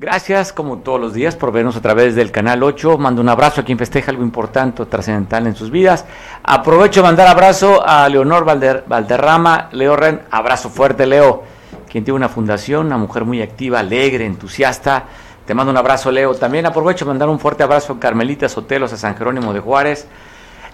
Gracias, 0.00 0.54
como 0.54 0.78
todos 0.78 0.98
los 0.98 1.12
días, 1.12 1.36
por 1.36 1.52
vernos 1.52 1.76
a 1.76 1.82
través 1.82 2.14
del 2.14 2.32
canal 2.32 2.62
8. 2.62 2.96
Mando 2.96 3.20
un 3.20 3.28
abrazo 3.28 3.60
a 3.60 3.64
quien 3.66 3.76
festeja 3.76 4.10
algo 4.10 4.22
importante 4.22 4.80
o 4.80 4.86
trascendental 4.88 5.46
en 5.46 5.54
sus 5.54 5.70
vidas. 5.70 6.06
Aprovecho 6.42 7.02
de 7.02 7.08
mandar 7.08 7.26
abrazo 7.26 7.86
a 7.86 8.08
Leonor 8.08 8.46
Valderrama. 8.46 9.68
Leo 9.72 9.96
Ren, 9.96 10.22
abrazo 10.30 10.70
fuerte, 10.70 11.04
Leo, 11.04 11.42
quien 11.86 12.02
tiene 12.02 12.16
una 12.16 12.30
fundación, 12.30 12.86
una 12.86 12.96
mujer 12.96 13.26
muy 13.26 13.42
activa, 13.42 13.80
alegre, 13.80 14.24
entusiasta. 14.24 15.04
Te 15.44 15.52
mando 15.52 15.70
un 15.70 15.76
abrazo, 15.76 16.10
Leo. 16.10 16.34
También 16.34 16.64
aprovecho 16.64 17.04
de 17.04 17.10
mandar 17.10 17.28
un 17.28 17.38
fuerte 17.38 17.62
abrazo 17.62 17.92
a 17.92 18.00
Carmelita 18.00 18.48
Sotelos, 18.48 18.94
a 18.94 18.96
San 18.96 19.14
Jerónimo 19.18 19.52
de 19.52 19.60
Juárez, 19.60 20.06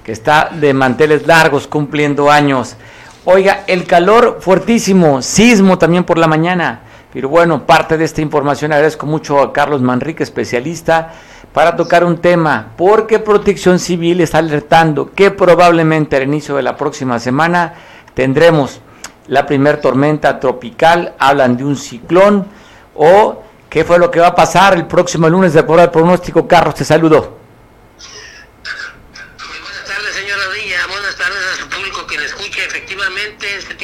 que 0.04 0.12
está 0.12 0.50
de 0.52 0.72
manteles 0.72 1.26
largos 1.26 1.66
cumpliendo 1.66 2.30
años. 2.30 2.76
Oiga, 3.24 3.64
el 3.66 3.86
calor 3.86 4.38
fuertísimo, 4.40 5.20
sismo 5.20 5.78
también 5.78 6.04
por 6.04 6.16
la 6.16 6.28
mañana. 6.28 6.82
Pero 7.16 7.30
bueno, 7.30 7.64
parte 7.64 7.96
de 7.96 8.04
esta 8.04 8.20
información 8.20 8.74
agradezco 8.74 9.06
mucho 9.06 9.40
a 9.40 9.50
Carlos 9.50 9.80
Manrique, 9.80 10.22
especialista, 10.22 11.14
para 11.50 11.74
tocar 11.74 12.04
un 12.04 12.18
tema, 12.18 12.72
porque 12.76 13.18
Protección 13.20 13.78
Civil 13.78 14.20
está 14.20 14.36
alertando 14.36 15.12
que 15.12 15.30
probablemente 15.30 16.16
al 16.16 16.24
inicio 16.24 16.56
de 16.56 16.62
la 16.62 16.76
próxima 16.76 17.18
semana 17.18 17.72
tendremos 18.12 18.82
la 19.28 19.46
primer 19.46 19.80
tormenta 19.80 20.38
tropical, 20.38 21.14
hablan 21.18 21.56
de 21.56 21.64
un 21.64 21.76
ciclón, 21.76 22.48
o 22.94 23.42
qué 23.70 23.82
fue 23.82 23.98
lo 23.98 24.10
que 24.10 24.20
va 24.20 24.26
a 24.26 24.34
pasar 24.34 24.74
el 24.74 24.84
próximo 24.84 25.26
lunes 25.26 25.54
de 25.54 25.60
acuerdo 25.60 25.84
al 25.84 25.90
pronóstico. 25.90 26.46
Carlos, 26.46 26.74
te 26.74 26.84
saludo. 26.84 27.45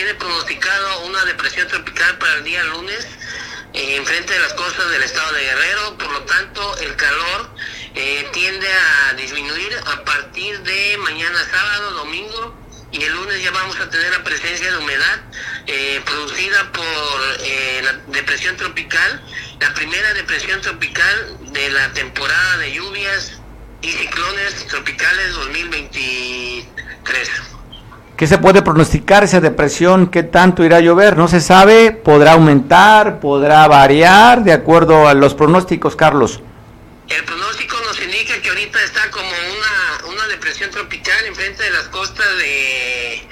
Tiene 0.03 0.19
pronosticado 0.19 1.03
una 1.03 1.25
depresión 1.27 1.69
tropical 1.69 2.19
para 2.19 2.35
el 2.35 2.43
día 2.43 2.65
lunes 2.65 3.07
eh, 3.73 3.95
enfrente 3.95 4.33
de 4.33 4.41
las 4.41 4.53
costas 4.55 4.91
del 4.91 5.01
estado 5.01 5.33
de 5.33 5.45
Guerrero, 5.45 5.97
por 5.97 6.11
lo 6.11 6.23
tanto 6.23 6.77
el 6.79 6.97
calor 6.97 7.55
eh, 7.95 8.29
tiende 8.33 8.67
a 8.67 9.13
disminuir 9.13 9.79
a 9.87 10.03
partir 10.05 10.61
de 10.63 10.99
mañana 11.05 11.39
sábado, 11.49 11.93
domingo 11.93 12.53
y 12.91 13.01
el 13.05 13.13
lunes 13.13 13.45
ya 13.45 13.53
vamos 13.53 13.79
a 13.79 13.89
tener 13.91 14.11
la 14.11 14.25
presencia 14.25 14.73
de 14.73 14.79
humedad 14.79 15.21
eh, 15.69 16.03
producida 16.05 16.73
por 16.73 17.21
la 17.85 17.93
depresión 18.09 18.57
tropical, 18.57 19.23
la 19.61 19.73
primera 19.73 20.15
depresión 20.15 20.61
tropical 20.63 21.39
de 21.53 21.71
la 21.71 21.93
temporada 21.93 22.57
de 22.57 22.73
lluvias 22.73 23.35
y 23.83 23.93
ciclones 23.93 24.67
tropicales 24.67 25.33
2023. 25.35 27.31
¿Qué 28.17 28.27
se 28.27 28.39
puede 28.39 28.63
pronosticar 28.63 29.25
esa 29.25 29.41
depresión? 29.41 30.09
¿Qué 30.09 30.23
tanto 30.23 30.65
irá 30.65 30.77
a 30.77 30.81
llover? 30.81 31.17
No 31.17 31.29
se 31.29 31.41
sabe. 31.41 31.93
¿Podrá 31.93 32.33
aumentar? 32.33 33.21
¿Podrá 33.21 33.67
variar? 33.67 34.45
De 34.45 34.53
acuerdo 34.53 35.09
a 35.09 35.15
los 35.15 35.35
pronósticos, 35.35 35.97
Carlos. 35.97 36.41
El 37.09 37.25
pronóstico 37.25 37.77
nos 37.85 38.01
indica 38.01 38.41
que 38.41 38.49
ahorita 38.49 38.83
está 38.85 39.11
como 39.11 39.29
una, 39.29 40.13
una 40.13 40.27
depresión 40.29 40.71
tropical 40.71 41.25
enfrente 41.27 41.63
de 41.63 41.71
las 41.71 41.89
costas 41.89 42.27
de, 42.39 43.23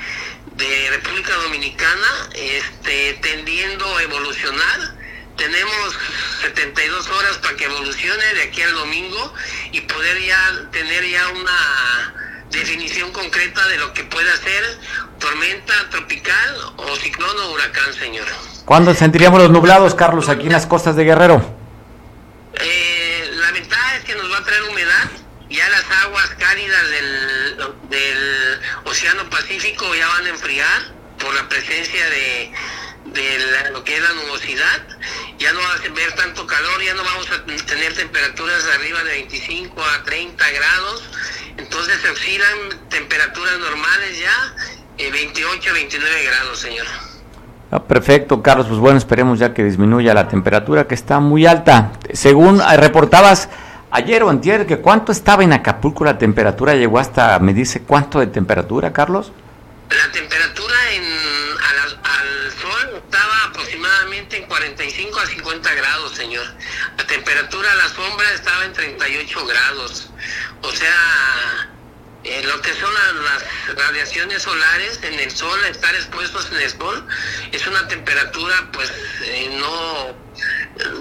de 0.57 0.91
República 0.91 1.35
Dominicana, 1.37 2.29
este, 2.35 3.19
tendiendo 3.23 3.85
a 3.97 4.03
evolucionar. 4.03 4.95
Tenemos 5.37 5.99
72 6.43 7.09
horas 7.09 7.39
para 7.39 7.57
que 7.57 7.65
evolucione 7.65 8.35
de 8.35 8.43
aquí 8.43 8.63
al 8.63 8.75
domingo 8.75 9.35
y 9.73 9.81
poder 9.83 10.21
ya 10.21 10.71
tener 10.73 11.09
ya 11.09 11.29
una 11.29 12.30
definición 12.51 13.13
concreta 13.13 13.67
de 13.69 13.79
lo 13.79 13.93
que 13.93 14.05
puede 14.05 14.37
ser 14.39 14.79
tormenta 15.19 15.73
tropical 15.91 16.57
o 16.77 16.97
ciclón 16.97 17.37
o 17.39 17.53
huracán, 17.53 17.93
señor. 17.95 18.27
¿Cuándo 18.65 18.95
sentiríamos 18.95 19.41
los 19.41 19.51
nublados, 19.51 19.95
Carlos, 19.95 20.29
aquí 20.29 20.47
en 20.47 20.53
las 20.53 20.67
costas 20.67 20.97
de 20.97 21.05
Guerrero? 21.05 21.43
Eh, 22.55 23.31
la 23.35 23.51
ventaja 23.53 23.97
es 23.97 24.05
que 24.05 24.15
nos 24.15 24.31
va 24.33 24.39
a 24.39 24.45
traer 24.45 24.63
humedad. 24.65 25.11
Ya 25.49 25.69
las 25.69 25.85
aguas 26.05 26.31
cálidas 26.39 26.91
del, 26.91 27.57
del 27.91 28.61
Océano 28.85 29.29
Pacífico 29.29 29.93
ya 29.95 30.07
van 30.07 30.27
a 30.27 30.29
enfriar 30.29 31.00
por 31.21 31.35
la 31.35 31.49
presencia 31.49 32.09
de, 32.11 32.53
de 33.07 33.71
lo 33.73 33.85
que 33.85 33.97
es 33.97 34.03
la 34.03 34.13
nubosidad. 34.13 34.89
Ya 35.39 35.53
no 35.53 35.61
va 35.61 35.73
a 35.73 35.95
ver 35.95 36.13
tanto 36.17 36.47
calor, 36.47 36.83
ya 36.83 36.95
no 36.95 37.05
vamos 37.05 37.31
a 37.31 37.45
tener 37.45 37.95
temperaturas 37.95 38.65
arriba 38.75 39.03
de 39.05 39.13
25 39.13 39.83
a 39.83 40.03
30 40.05 40.51
grados 40.51 41.03
entonces 41.61 41.99
se 42.01 42.11
oscilan 42.11 42.89
temperaturas 42.89 43.59
normales 43.59 44.19
ya, 44.19 45.13
28 45.13 45.71
a 45.71 45.73
29 45.73 46.25
grados, 46.25 46.59
señor. 46.59 46.87
Ah, 47.71 47.83
perfecto, 47.83 48.43
Carlos. 48.43 48.67
Pues 48.67 48.79
bueno, 48.79 48.99
esperemos 48.99 49.39
ya 49.39 49.53
que 49.55 49.63
disminuya 49.63 50.15
la 50.15 50.27
temperatura 50.27 50.87
que 50.87 50.95
está 50.95 51.21
muy 51.21 51.47
alta. 51.47 51.93
Según 52.13 52.61
eh, 52.61 52.77
reportabas 52.77 53.49
ayer 53.91 54.23
o 54.23 54.31
antier, 54.31 54.67
que 54.67 54.79
cuánto 54.79 55.13
estaba 55.13 55.45
en 55.45 55.53
Acapulco 55.53 56.05
la 56.05 56.19
temperatura, 56.19 56.75
llegó 56.75 56.99
hasta, 56.99 57.39
me 57.39 57.53
dice, 57.55 57.83
¿cuánto 57.83 58.21
de 58.21 58.27
temperatura, 58.27 58.93
Carlos? 58.93 59.33
La 59.91 60.11
temperatura 60.13 60.77
en, 60.93 61.05
al, 61.05 62.51
sol 62.53 63.03
estaba 63.05 63.45
aproximadamente 63.49 64.39
en 64.39 64.47
45 64.47 65.10
a 65.21 65.27
50 65.27 65.75
grados, 65.75 66.15
señor. 66.15 66.47
La 66.97 67.07
temperatura 67.07 67.71
a 67.73 67.75
la 67.77 67.89
sombra 67.89 68.31
estaba 68.33 68.65
en 68.65 68.73
38 68.73 69.47
grados. 69.47 70.11
O 70.63 70.73
sea, 70.73 71.70
eh, 72.31 72.43
lo 72.45 72.61
que 72.63 72.73
son 72.75 72.95
las, 72.95 73.45
radiaciones 73.75 74.43
solares 74.43 75.01
en 75.03 75.19
el 75.19 75.31
sol, 75.33 75.59
estar 75.65 75.93
expuestos 75.97 76.49
en 76.53 76.61
el 76.61 76.71
sol, 76.71 77.07
es 77.51 77.67
una 77.67 77.89
temperatura 77.89 78.71
pues 78.73 78.93
eh, 79.25 79.51
no, 79.59 80.17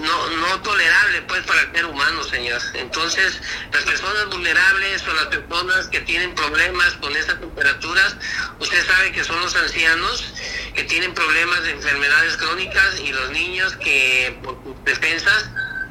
no, 0.00 0.30
no 0.30 0.62
tolerable 0.62 1.22
pues 1.22 1.42
para 1.44 1.60
el 1.62 1.72
ser 1.72 1.86
humano, 1.86 2.24
señor. 2.24 2.60
Entonces, 2.74 3.40
las 3.72 3.84
personas 3.84 4.26
vulnerables 4.26 5.06
o 5.06 5.14
las 5.14 5.26
personas 5.26 5.86
que 5.86 6.00
tienen 6.00 6.34
problemas 6.34 6.94
con 6.94 7.16
esas 7.16 7.38
temperaturas, 7.38 8.16
usted 8.58 8.84
sabe 8.84 9.12
que 9.12 9.22
son 9.22 9.40
los 9.40 9.54
ancianos 9.54 10.34
que 10.74 10.82
tienen 10.82 11.14
problemas 11.14 11.62
de 11.62 11.70
enfermedades 11.70 12.36
crónicas 12.38 12.98
y 13.00 13.12
los 13.12 13.30
niños 13.30 13.76
que 13.76 14.36
por 14.42 14.58
defensas 14.84 15.48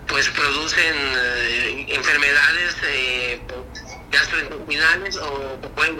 pues 0.07 0.28
producen 0.29 0.95
eh, 0.95 1.85
enfermedades 1.89 2.75
gastrointestinales 4.12 5.18
o 5.18 5.70
pueden. 5.75 5.97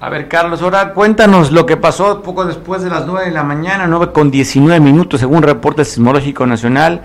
A 0.00 0.08
ver, 0.08 0.28
Carlos, 0.28 0.62
ahora 0.62 0.94
cuéntanos 0.94 1.52
lo 1.52 1.64
que 1.64 1.76
pasó 1.76 2.22
poco 2.22 2.44
después 2.44 2.82
de 2.82 2.90
las 2.90 3.06
9 3.06 3.26
de 3.26 3.30
la 3.30 3.44
mañana, 3.44 3.86
9 3.86 4.12
con 4.12 4.32
19 4.32 4.80
minutos, 4.80 5.20
según 5.20 5.42
reporte 5.42 5.84
sismológico 5.84 6.44
nacional. 6.44 7.02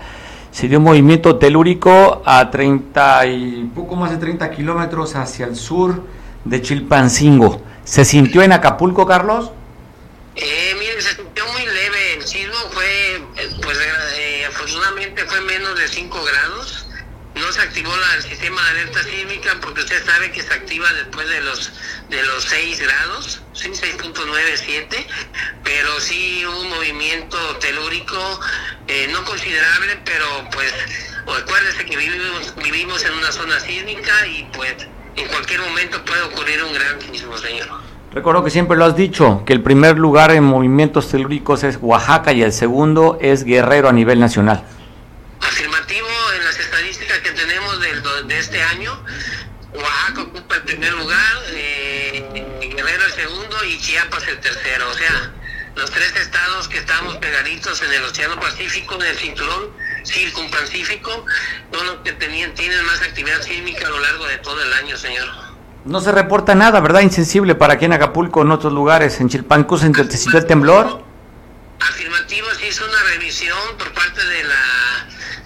Se 0.50 0.66
dio 0.66 0.78
un 0.78 0.84
movimiento 0.84 1.36
telúrico 1.36 2.22
a 2.24 2.50
30 2.50 3.26
y 3.26 3.70
poco 3.74 3.94
más 3.94 4.10
de 4.10 4.16
30 4.16 4.50
kilómetros 4.50 5.14
hacia 5.14 5.46
el 5.46 5.54
sur 5.54 6.02
de 6.44 6.60
Chilpancingo. 6.60 7.62
¿Se 7.84 8.04
sintió 8.04 8.42
en 8.42 8.52
Acapulco, 8.52 9.06
Carlos? 9.06 9.52
Eh, 10.34 10.74
mire, 10.78 11.00
se 11.00 11.14
sintió 11.14 11.44
muy 11.52 11.64
leve. 11.66 12.14
El 12.16 12.22
sismo 12.26 12.56
fue, 12.72 13.16
eh, 13.16 13.50
pues, 13.62 13.78
eh, 14.18 14.44
afortunadamente 14.48 15.24
fue 15.24 15.40
menos 15.42 15.78
de 15.78 15.86
5 15.86 16.18
grados 16.24 16.88
no 17.38 17.47
activó 17.62 17.92
el 18.16 18.22
sistema 18.22 18.62
de 18.62 18.70
alerta 18.70 19.02
sísmica 19.02 19.56
porque 19.60 19.80
usted 19.80 20.04
sabe 20.04 20.30
que 20.30 20.42
se 20.42 20.52
activa 20.52 20.92
después 20.94 21.28
de 21.28 21.40
los 21.42 21.72
de 22.10 22.22
los 22.22 22.44
6 22.44 22.80
grados, 22.80 23.42
6.97, 23.54 25.06
pero 25.62 26.00
sí 26.00 26.44
un 26.46 26.70
movimiento 26.70 27.36
telúrico 27.58 28.16
eh, 28.86 29.08
no 29.12 29.24
considerable, 29.24 29.98
pero 30.04 30.24
pues 30.52 30.72
acuérdese 31.42 31.84
que 31.84 31.96
vivimos, 31.96 32.54
vivimos 32.56 33.04
en 33.04 33.12
una 33.12 33.30
zona 33.30 33.60
sísmica 33.60 34.26
y 34.26 34.48
pues 34.54 34.74
en 35.16 35.28
cualquier 35.28 35.60
momento 35.60 36.02
puede 36.04 36.22
ocurrir 36.22 36.62
un 36.64 36.72
gran 36.72 37.00
sismo, 37.02 37.36
señor. 37.36 37.68
Recuerdo 38.12 38.42
que 38.42 38.50
siempre 38.50 38.76
lo 38.76 38.86
has 38.86 38.96
dicho, 38.96 39.42
que 39.44 39.52
el 39.52 39.62
primer 39.62 39.98
lugar 39.98 40.30
en 40.30 40.42
movimientos 40.42 41.10
telúricos 41.10 41.62
es 41.62 41.78
Oaxaca 41.80 42.32
y 42.32 42.42
el 42.42 42.52
segundo 42.52 43.18
es 43.20 43.44
Guerrero 43.44 43.88
a 43.88 43.92
nivel 43.92 44.18
nacional. 44.18 44.64
Afirmativo, 45.42 46.08
en 46.36 46.44
las 46.44 46.58
estadísticas 46.58 47.18
que 47.18 47.30
tenemos 47.32 47.80
de, 48.68 48.74
este 48.74 48.76
año, 48.76 49.02
Oaxaca 49.74 50.22
ocupa 50.22 50.56
el 50.56 50.62
primer 50.62 50.92
lugar, 50.94 51.36
eh, 51.50 52.70
Guerrero 52.74 53.04
el 53.04 53.12
segundo 53.12 53.64
y 53.64 53.78
Chiapas 53.78 54.26
el 54.28 54.40
tercero. 54.40 54.88
O 54.90 54.94
sea, 54.94 55.32
los 55.76 55.90
tres 55.90 56.14
estados 56.16 56.68
que 56.68 56.78
estamos 56.78 57.16
pegaditos 57.16 57.82
en 57.82 57.92
el 57.92 58.04
Océano 58.04 58.38
Pacífico, 58.40 58.94
en 58.96 59.02
el 59.02 59.16
cinturón 59.16 59.70
circunpacífico, 60.04 61.24
son 61.72 61.86
los 61.86 61.96
que 61.98 62.12
tenían, 62.12 62.54
tienen 62.54 62.84
más 62.86 63.00
actividad 63.02 63.40
sísmica 63.42 63.86
a 63.86 63.90
lo 63.90 64.00
largo 64.00 64.26
de 64.26 64.38
todo 64.38 64.62
el 64.62 64.72
año, 64.72 64.96
señor. 64.96 65.28
No 65.84 66.00
se 66.00 66.12
reporta 66.12 66.54
nada, 66.54 66.80
¿verdad? 66.80 67.00
Insensible 67.00 67.54
para 67.54 67.74
aquí 67.74 67.84
en 67.84 67.92
Acapulco, 67.92 68.42
en 68.42 68.50
otros 68.50 68.72
lugares, 68.72 69.20
en 69.20 69.28
Chilpancu, 69.28 69.78
se 69.78 69.86
sintió 69.86 70.38
el 70.38 70.46
temblor. 70.46 71.02
Afirmativo, 71.80 72.48
se 72.58 72.68
hizo 72.68 72.84
una 72.84 73.02
revisión 73.14 73.58
por 73.78 73.92
parte 73.92 74.24
de 74.24 74.44
la 74.44 74.67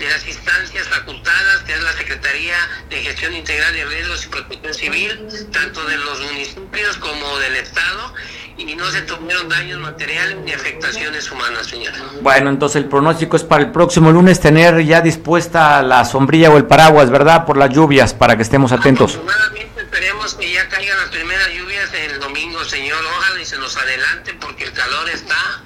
de 0.03 0.11
las 0.11 0.27
instancias 0.27 0.89
facultadas, 0.89 1.61
que 1.65 1.75
es 1.75 1.81
la 1.81 1.93
Secretaría 1.93 2.57
de 2.91 2.97
Gestión 3.03 3.35
Integral 3.35 3.73
de 3.73 3.85
Riesgos 3.85 4.27
y 4.27 4.29
Protección 4.31 4.75
Civil, 4.75 5.29
tanto 5.53 5.85
de 5.85 5.97
los 5.97 6.21
municipios 6.23 6.97
como 6.97 7.39
del 7.39 7.55
Estado, 7.55 8.13
y 8.59 8.75
no 8.75 8.91
se 8.91 9.03
tuvieron 9.03 9.49
daños 9.49 9.79
materiales 9.79 10.39
ni 10.39 10.53
afectaciones 10.53 11.31
humanas, 11.31 11.69
señora. 11.69 11.97
Bueno, 12.21 12.51
entonces 12.51 12.83
el 12.83 12.89
pronóstico 12.89 13.37
es 13.37 13.45
para 13.45 13.63
el 13.63 13.71
próximo 13.71 14.11
lunes 14.11 14.41
tener 14.41 14.85
ya 14.85 15.01
dispuesta 15.01 15.81
la 15.83 16.05
sombrilla 16.05 16.51
o 16.51 16.57
el 16.57 16.65
paraguas, 16.65 17.09
¿verdad? 17.09 17.47
Por 17.47 17.57
las 17.57 17.71
lluvias, 17.71 18.13
para 18.13 18.37
que 18.37 18.43
estemos 18.43 18.73
atentos. 18.73 19.15
Afortunadamente 19.15 19.83
esperemos 19.83 20.35
que 20.35 20.53
ya 20.53 20.69
caigan 20.69 20.99
las 20.99 21.11
primeras 21.11 21.49
lluvias 21.51 21.95
el 21.95 22.19
domingo, 22.19 22.65
señor. 22.65 22.99
Ojalá 23.19 23.41
y 23.41 23.45
se 23.45 23.57
nos 23.57 23.77
adelante 23.77 24.35
porque 24.41 24.65
el 24.65 24.73
calor 24.73 25.09
está 25.11 25.63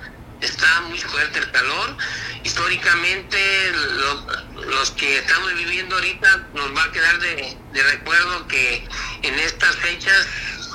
está 0.47 0.81
muy 0.83 0.99
fuerte 0.99 1.39
el 1.39 1.51
calor. 1.51 1.97
Históricamente, 2.43 3.39
los 4.69 4.91
que 4.93 5.19
estamos 5.19 5.55
viviendo 5.55 5.95
ahorita 5.97 6.47
nos 6.55 6.77
va 6.77 6.85
a 6.85 6.93
quedar 6.93 7.19
de, 7.19 7.57
recuerdo 7.73 8.47
que 8.49 8.89
en 9.23 9.39
estas 9.41 9.77
fechas 9.77 10.27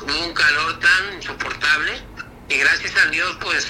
hubo 0.02 0.26
un 0.26 0.34
calor 0.34 0.80
tan 0.80 1.16
insoportable 1.16 2.02
y 2.50 2.58
gracias 2.58 2.94
a 2.98 3.10
Dios 3.10 3.38
pues 3.40 3.68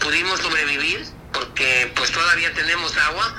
pudimos 0.00 0.40
sobrevivir 0.40 1.06
porque 1.32 1.92
pues 1.94 2.10
todavía 2.10 2.52
tenemos 2.54 2.96
agua, 2.96 3.34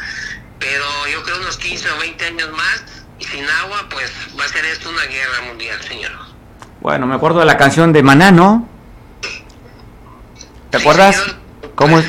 pero 0.60 0.86
yo 1.12 1.22
creo 1.24 1.38
unos 1.40 1.58
15 1.58 1.92
o 1.92 1.98
20 2.00 2.26
años 2.26 2.52
más 2.52 2.84
y 3.20 3.26
sin 3.26 3.46
agua 3.46 3.88
pues 3.90 4.12
va 4.40 4.46
a 4.46 4.48
ser 4.48 4.66
esto 4.66 4.90
una 4.90 5.04
guerra 5.04 5.42
mundial, 5.48 5.82
señor. 5.82 6.12
Bueno, 6.82 7.06
me 7.06 7.16
acuerdo 7.16 7.40
de 7.40 7.46
la 7.46 7.58
canción 7.58 7.94
de 7.94 8.04
Maná, 8.04 8.32
¿no? 8.32 8.68
¿Te 10.70 10.78
acuerdas? 10.78 11.22
¿Cómo 11.76 12.00
es? 12.00 12.06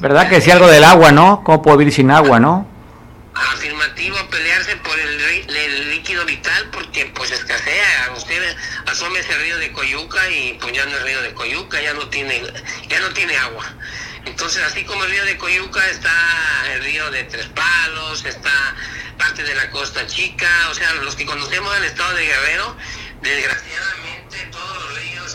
¿Verdad 0.00 0.28
que 0.28 0.36
decía 0.36 0.54
algo 0.54 0.68
del 0.68 0.84
agua, 0.84 1.12
no? 1.12 1.42
¿Cómo 1.44 1.62
puedo 1.62 1.76
vivir 1.78 1.94
sin 1.94 2.10
agua, 2.10 2.38
no? 2.38 2.68
Afirmativo, 3.34 4.16
pelearse 4.30 4.76
por 4.76 4.98
el, 4.98 5.90
líquido 5.90 6.24
vital 6.24 6.68
porque 6.70 7.06
pues 7.14 7.30
escasea. 7.30 8.12
Usted 8.16 8.56
asome 8.86 9.20
ese 9.20 9.36
río 9.38 9.58
de 9.58 9.72
Coyuca 9.72 10.28
y 10.30 10.58
pues 10.60 10.72
ya 10.72 10.84
no 10.84 10.96
es 10.96 11.02
río 11.02 11.22
de 11.22 11.32
Coyuca, 11.34 11.80
ya 11.80 11.94
no 11.94 12.08
tiene, 12.08 12.42
ya 12.88 13.00
no 13.00 13.08
tiene 13.10 13.36
agua. 13.38 13.64
Entonces, 14.26 14.62
así 14.62 14.84
como 14.84 15.04
el 15.04 15.10
río 15.10 15.24
de 15.24 15.36
Coyuca 15.36 15.86
está 15.88 16.12
el 16.72 16.82
río 16.84 17.10
de 17.10 17.24
Tres 17.24 17.46
Palos, 17.46 18.24
está 18.24 18.74
parte 19.18 19.42
de 19.42 19.54
la 19.54 19.70
Costa 19.70 20.06
Chica, 20.06 20.48
o 20.70 20.74
sea, 20.74 20.92
los 20.94 21.14
que 21.14 21.26
conocemos 21.26 21.76
el 21.76 21.84
estado 21.84 22.14
de 22.14 22.26
Guerrero, 22.26 22.76
desgraciadamente 23.22 24.48
todos 24.50 24.82
los 24.82 25.02
ríos, 25.02 25.34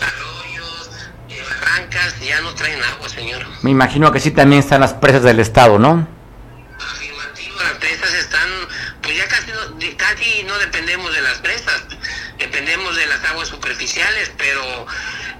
barrancas 1.49 2.19
ya 2.19 2.41
no 2.41 2.53
traen 2.53 2.81
agua, 2.83 3.09
señor. 3.09 3.45
Me 3.61 3.71
imagino 3.71 4.11
que 4.11 4.19
sí 4.19 4.31
también 4.31 4.61
están 4.61 4.81
las 4.81 4.93
presas 4.93 5.23
del 5.23 5.39
estado, 5.39 5.79
¿no? 5.79 6.07
Afirmativo, 6.79 7.61
las 7.61 7.73
presas 7.73 8.13
están, 8.13 8.49
pues 9.01 9.17
ya 9.17 9.27
casi 9.27 9.51
no, 9.51 9.97
casi 9.97 10.43
no 10.43 10.57
dependemos 10.59 11.13
de 11.13 11.21
las 11.21 11.37
presas, 11.39 11.83
dependemos 12.37 12.95
de 12.95 13.05
las 13.07 13.23
aguas 13.25 13.47
superficiales, 13.47 14.31
pero 14.37 14.87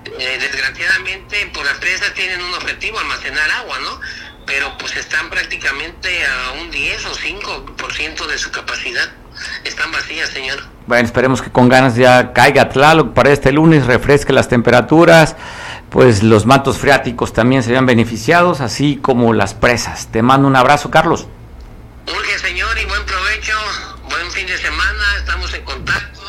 eh, 0.05 0.37
desgraciadamente 0.39 1.49
pues 1.53 1.65
las 1.65 1.77
presas 1.77 2.13
tienen 2.13 2.41
un 2.41 2.53
objetivo, 2.53 2.99
almacenar 2.99 3.49
agua, 3.51 3.79
¿no? 3.79 4.01
Pero 4.45 4.77
pues 4.79 4.95
están 4.95 5.29
prácticamente 5.29 6.25
a 6.25 6.51
un 6.53 6.71
10 6.71 7.05
o 7.05 7.13
5% 7.13 8.25
de 8.25 8.37
su 8.37 8.51
capacidad. 8.51 9.09
Están 9.63 9.91
vacías, 9.91 10.29
señor. 10.29 10.59
Bueno, 10.87 11.05
esperemos 11.05 11.41
que 11.41 11.51
con 11.51 11.69
ganas 11.69 11.95
ya 11.95 12.33
caiga 12.33 12.69
Tlaloc 12.69 13.13
para 13.13 13.31
este 13.31 13.51
lunes, 13.51 13.85
refresque 13.85 14.33
las 14.33 14.49
temperaturas 14.49 15.35
pues 15.89 16.23
los 16.23 16.45
matos 16.45 16.77
freáticos 16.77 17.33
también 17.33 17.63
se 17.63 17.71
vean 17.71 17.85
beneficiados, 17.85 18.61
así 18.61 18.97
como 18.97 19.33
las 19.33 19.53
presas. 19.53 20.07
Te 20.07 20.21
mando 20.21 20.47
un 20.47 20.55
abrazo, 20.55 20.91
Carlos. 20.91 21.27
Urge, 22.07 22.39
señor, 22.39 22.77
y 22.77 22.85
buen 22.85 23.03
provecho, 23.05 23.53
buen 24.09 24.31
fin 24.31 24.45
de 24.47 24.57
semana, 24.57 25.03
estamos 25.17 25.53
en 25.53 25.63
contacto. 25.63 26.21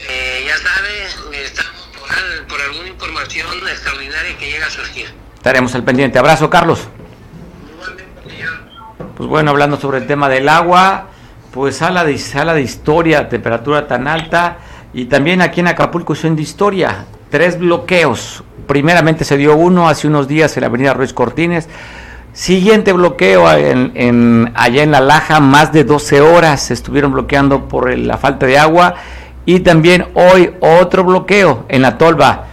Eh, 0.00 0.44
ya 0.46 0.56
sabe, 0.58 1.44
estamos 1.44 1.88
por, 1.98 2.46
por, 2.48 2.60
alguna 2.60 2.88
información 2.88 3.48
extraordinaria 3.68 4.36
que 4.38 4.50
llega 4.50 4.66
a 4.66 4.70
surgir. 4.70 5.06
Estaremos 5.36 5.74
al 5.74 5.84
pendiente. 5.84 6.18
Abrazo, 6.18 6.50
Carlos. 6.50 6.88
Pues 9.16 9.28
bueno, 9.28 9.52
hablando 9.52 9.78
sobre 9.78 9.98
el 9.98 10.06
tema 10.06 10.28
del 10.28 10.48
agua, 10.48 11.08
pues 11.52 11.76
sala 11.76 12.04
de, 12.04 12.18
sala 12.18 12.54
de 12.54 12.62
historia, 12.62 13.28
temperatura 13.28 13.86
tan 13.86 14.08
alta, 14.08 14.58
y 14.92 15.04
también 15.04 15.40
aquí 15.40 15.60
en 15.60 15.68
Acapulco 15.68 16.14
son 16.14 16.34
de 16.34 16.42
historia, 16.42 17.06
tres 17.34 17.58
bloqueos, 17.58 18.44
primeramente 18.68 19.24
se 19.24 19.36
dio 19.36 19.56
uno 19.56 19.88
hace 19.88 20.06
unos 20.06 20.28
días 20.28 20.56
en 20.56 20.60
la 20.60 20.68
avenida 20.68 20.94
Ruiz 20.94 21.12
Cortines. 21.12 21.68
Siguiente 22.32 22.92
bloqueo 22.92 23.48
allá 23.48 24.82
en 24.84 24.90
La 24.92 25.00
Laja, 25.00 25.40
más 25.40 25.72
de 25.72 25.82
12 25.82 26.20
horas 26.20 26.70
estuvieron 26.70 27.10
bloqueando 27.10 27.66
por 27.66 27.92
la 27.98 28.18
falta 28.18 28.46
de 28.46 28.56
agua. 28.56 28.94
Y 29.46 29.60
también 29.60 30.06
hoy 30.14 30.54
otro 30.60 31.02
bloqueo 31.02 31.64
en 31.68 31.82
la 31.82 31.98
Tolva. 31.98 32.44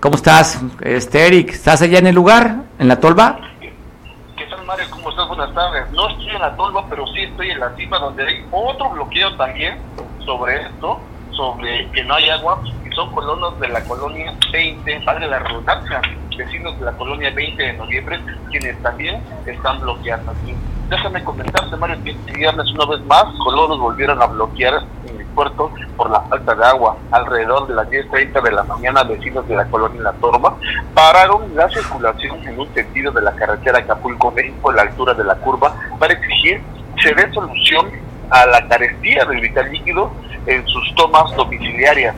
¿Cómo 0.00 0.16
estás, 0.16 0.60
este 0.82 1.26
Eric? 1.26 1.52
¿Estás 1.52 1.80
allá 1.80 1.98
en 1.98 2.08
el 2.08 2.14
lugar, 2.14 2.56
en 2.78 2.88
la 2.88 3.00
Tolva? 3.00 3.38
¿Qué 3.58 4.44
tal, 4.50 4.66
Mario? 4.66 4.84
¿Cómo 4.90 5.08
estás? 5.08 5.28
Buenas 5.28 5.54
tardes. 5.54 5.90
No 5.92 6.10
estoy 6.10 6.28
en 6.28 6.42
la 6.42 6.54
Tolva, 6.56 6.84
pero 6.90 7.06
sí 7.06 7.22
estoy 7.22 7.52
en 7.52 7.60
la 7.60 7.74
cima 7.74 7.98
donde 7.98 8.22
hay 8.22 8.44
otro 8.50 8.90
bloqueo 8.90 9.34
también 9.36 9.78
sobre 10.26 10.60
esto, 10.60 11.00
sobre 11.30 11.90
que 11.92 12.04
no 12.04 12.16
hay 12.16 12.28
agua 12.28 12.60
son 12.96 13.12
colonos 13.12 13.60
de 13.60 13.68
la 13.68 13.84
colonia 13.84 14.34
20, 14.50 15.00
padre 15.00 15.28
la 15.28 15.38
redundancia, 15.38 16.00
vecinos 16.36 16.78
de 16.78 16.86
la 16.86 16.92
colonia 16.92 17.30
20 17.30 17.62
de 17.62 17.72
noviembre, 17.74 18.18
quienes 18.50 18.82
también 18.82 19.22
están 19.44 19.80
bloqueando 19.80 20.32
aquí. 20.32 20.54
Déjame 20.88 21.22
comentarte, 21.22 21.76
Mario, 21.76 22.02
que 22.02 22.12
este 22.12 22.32
viernes 22.32 22.66
una 22.72 22.86
vez 22.86 23.04
más, 23.04 23.24
colonos 23.44 23.78
volvieron 23.78 24.22
a 24.22 24.26
bloquear 24.26 24.82
en 25.08 25.20
el 25.20 25.26
puerto 25.26 25.70
por 25.96 26.10
la 26.10 26.22
falta 26.22 26.54
de 26.54 26.64
agua. 26.64 26.96
Alrededor 27.10 27.66
de 27.66 27.74
las 27.74 27.90
10.30 27.90 28.42
de 28.42 28.52
la 28.52 28.62
mañana, 28.62 29.02
vecinos 29.02 29.46
de 29.46 29.56
la 29.56 29.66
colonia 29.66 30.00
La 30.00 30.12
Torba 30.14 30.56
pararon 30.94 31.54
la 31.54 31.68
circulación 31.68 32.48
en 32.48 32.58
un 32.58 32.72
sentido 32.72 33.12
de 33.12 33.20
la 33.20 33.32
carretera 33.32 33.80
Acapulco-México 33.80 34.70
a 34.70 34.74
la 34.74 34.82
altura 34.82 35.12
de 35.12 35.24
la 35.24 35.34
curva 35.36 35.74
para 35.98 36.14
exigir 36.14 36.62
se 37.02 37.14
dé 37.14 37.30
solución 37.34 37.90
a 38.30 38.46
la 38.46 38.66
carestía 38.66 39.24
del 39.26 39.40
vital 39.40 39.70
líquido 39.70 40.10
en 40.46 40.66
sus 40.66 40.94
tomas 40.94 41.34
domiciliarias 41.36 42.16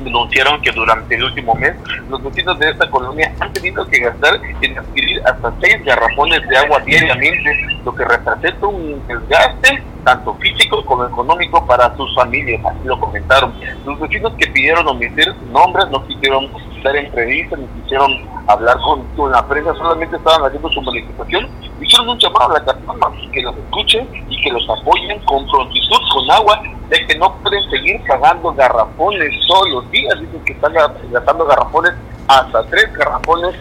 denunciaron 0.00 0.60
que 0.62 0.72
durante 0.72 1.14
el 1.14 1.24
último 1.24 1.54
mes 1.54 1.74
los 2.08 2.22
vecinos 2.22 2.58
de 2.58 2.70
esta 2.70 2.88
colonia 2.90 3.32
han 3.40 3.52
tenido 3.52 3.86
que 3.86 4.00
gastar 4.00 4.40
en 4.60 4.78
adquirir 4.78 5.20
hasta 5.26 5.52
seis 5.60 5.84
garrafones 5.84 6.46
de 6.48 6.56
agua 6.56 6.80
diariamente, 6.80 7.78
lo 7.84 7.94
que 7.94 8.04
representa 8.04 8.66
un 8.66 9.02
desgaste 9.06 9.82
tanto 10.04 10.34
físico 10.34 10.84
como 10.84 11.06
económico 11.06 11.66
para 11.66 11.94
sus 11.96 12.14
familias, 12.14 12.64
así 12.64 12.80
lo 12.84 13.00
comentaron. 13.00 13.54
Los 13.84 13.98
vecinos 13.98 14.32
que 14.38 14.46
pidieron 14.48 14.86
omitir 14.86 15.34
nombres 15.50 15.88
no 15.90 16.06
quisieron 16.06 16.50
dar 16.84 16.94
entrevistas, 16.96 17.58
ni 17.58 17.66
quisieron 17.80 18.12
hablar 18.46 18.76
con, 19.16 19.32
la 19.32 19.44
prensa, 19.48 19.74
solamente 19.74 20.16
estaban 20.16 20.44
haciendo 20.44 20.68
su 20.68 20.82
manifestación, 20.82 21.48
hicieron 21.80 22.10
un 22.10 22.18
llamado 22.18 22.50
a 22.50 22.58
la 22.58 22.64
Catama 22.64 23.10
que 23.32 23.42
los 23.42 23.56
escuchen 23.56 24.06
y 24.28 24.40
que 24.42 24.52
los 24.52 24.62
apoyen 24.68 25.18
con 25.24 25.46
prontitud, 25.48 25.98
con 26.12 26.30
agua, 26.30 26.62
de 26.90 27.06
que 27.06 27.18
no 27.18 27.34
pueden 27.38 27.68
seguir 27.70 28.00
pagando 28.06 28.52
garrafones 28.52 29.30
todos 29.48 29.68
los 29.70 29.90
días, 29.90 30.20
dicen 30.20 30.44
que 30.44 30.52
están 30.52 30.74
gastando 31.10 31.46
garrafones 31.46 31.92
hasta 32.28 32.62
tres 32.66 32.92
garrafones 32.92 33.54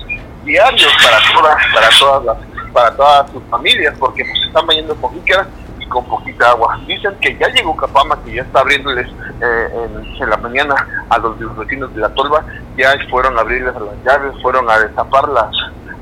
diarios 0.44 0.92
para 1.02 1.18
todas, 1.34 1.58
para 1.74 1.90
todas 1.98 2.26
las, 2.26 2.38
para 2.74 2.96
todas 2.96 3.32
sus 3.32 3.44
familias, 3.50 3.96
porque 3.98 4.26
pues 4.26 4.44
están 4.48 4.68
bañando 4.68 4.96
con 4.96 5.16
poquita 6.02 6.52
agua. 6.52 6.80
Dicen 6.88 7.14
que 7.22 7.38
ya 7.38 7.48
llegó 7.50 7.76
Capama, 7.76 8.18
que 8.24 8.34
ya 8.34 8.42
está 8.42 8.62
abriéndoles 8.62 9.08
eh, 9.42 9.88
en, 10.20 10.30
la 10.30 10.38
mañana 10.38 10.76
a 11.10 11.18
los, 11.18 11.38
vecinos 11.58 11.94
de 11.94 12.02
la 12.02 12.10
tolva, 12.14 12.44
ya 12.78 12.94
fueron 13.10 13.38
a 13.38 13.42
abrirles 13.42 13.74
las 13.74 14.04
llaves, 14.06 14.42
fueron 14.42 14.70
a 14.70 14.80
destapar 14.80 15.28
las, 15.30 15.52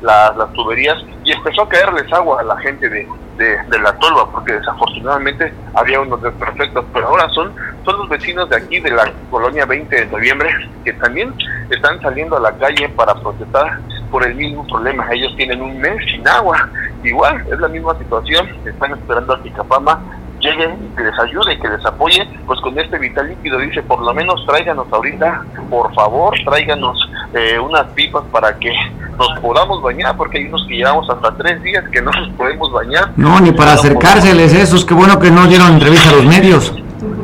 las, 0.01 0.37
las 0.37 0.53
tuberías 0.53 0.97
y 1.23 1.31
empezó 1.31 1.63
a 1.63 1.69
caerles 1.69 2.11
agua 2.13 2.41
a 2.41 2.43
la 2.43 2.57
gente 2.57 2.87
de, 2.87 3.07
de, 3.37 3.79
la 3.79 3.93
tolva, 3.93 4.29
porque 4.31 4.53
desafortunadamente 4.53 5.53
había 5.73 5.99
unos 5.99 6.21
desperfectos, 6.21 6.85
pero 6.93 7.07
ahora 7.07 7.27
son, 7.29 7.53
son 7.83 7.97
los 7.97 8.09
vecinos 8.09 8.49
de 8.49 8.57
aquí, 8.57 8.79
de 8.79 8.91
la 8.91 9.11
colonia 9.29 9.65
20 9.65 9.95
de 9.95 10.05
noviembre, 10.07 10.49
que 10.83 10.93
también 10.93 11.33
están 11.69 11.99
saliendo 12.01 12.37
a 12.37 12.39
la 12.39 12.51
calle 12.53 12.89
para 12.89 13.15
protestar 13.15 13.79
por 14.11 14.25
el 14.25 14.35
mismo 14.35 14.65
problema. 14.67 15.07
Ellos 15.11 15.33
tienen 15.37 15.61
un 15.61 15.79
mes 15.79 15.97
sin 16.11 16.27
agua, 16.27 16.69
igual, 17.03 17.45
es 17.51 17.59
la 17.59 17.67
misma 17.67 17.97
situación, 17.97 18.47
están 18.65 18.91
esperando 18.91 19.33
a 19.33 19.41
que 19.41 19.51
Capama 19.51 20.01
llegue, 20.41 20.75
que 20.97 21.03
les 21.03 21.19
ayude, 21.19 21.59
que 21.59 21.67
les 21.67 21.85
apoye, 21.85 22.27
pues 22.45 22.59
con 22.61 22.77
este 22.77 22.97
vital 22.97 23.29
líquido 23.29 23.59
dice, 23.59 23.81
por 23.83 24.01
lo 24.01 24.13
menos 24.13 24.45
tráiganos 24.45 24.87
ahorita, 24.91 25.45
por 25.69 25.93
favor, 25.93 26.35
tráiganos 26.43 26.97
eh, 27.33 27.59
unas 27.59 27.85
pipas 27.93 28.23
para 28.31 28.57
que 28.57 28.73
nos 29.17 29.39
podamos 29.39 29.81
bañar, 29.81 30.17
porque 30.17 30.39
hay 30.39 30.45
unos 30.45 30.65
que 30.67 30.75
llevamos 30.75 31.09
hasta 31.09 31.35
tres 31.37 31.61
días 31.61 31.83
que 31.91 32.01
no 32.01 32.11
nos 32.11 32.29
podemos 32.29 32.71
bañar. 32.71 33.11
No, 33.15 33.39
ni 33.39 33.51
para 33.51 33.73
acercárseles 33.73 34.53
esos, 34.53 34.83
qué 34.83 34.93
bueno 34.93 35.19
que 35.19 35.31
no 35.31 35.47
dieron 35.47 35.73
entrevista 35.73 36.09
a 36.09 36.13
los 36.13 36.25
medios. 36.25 36.73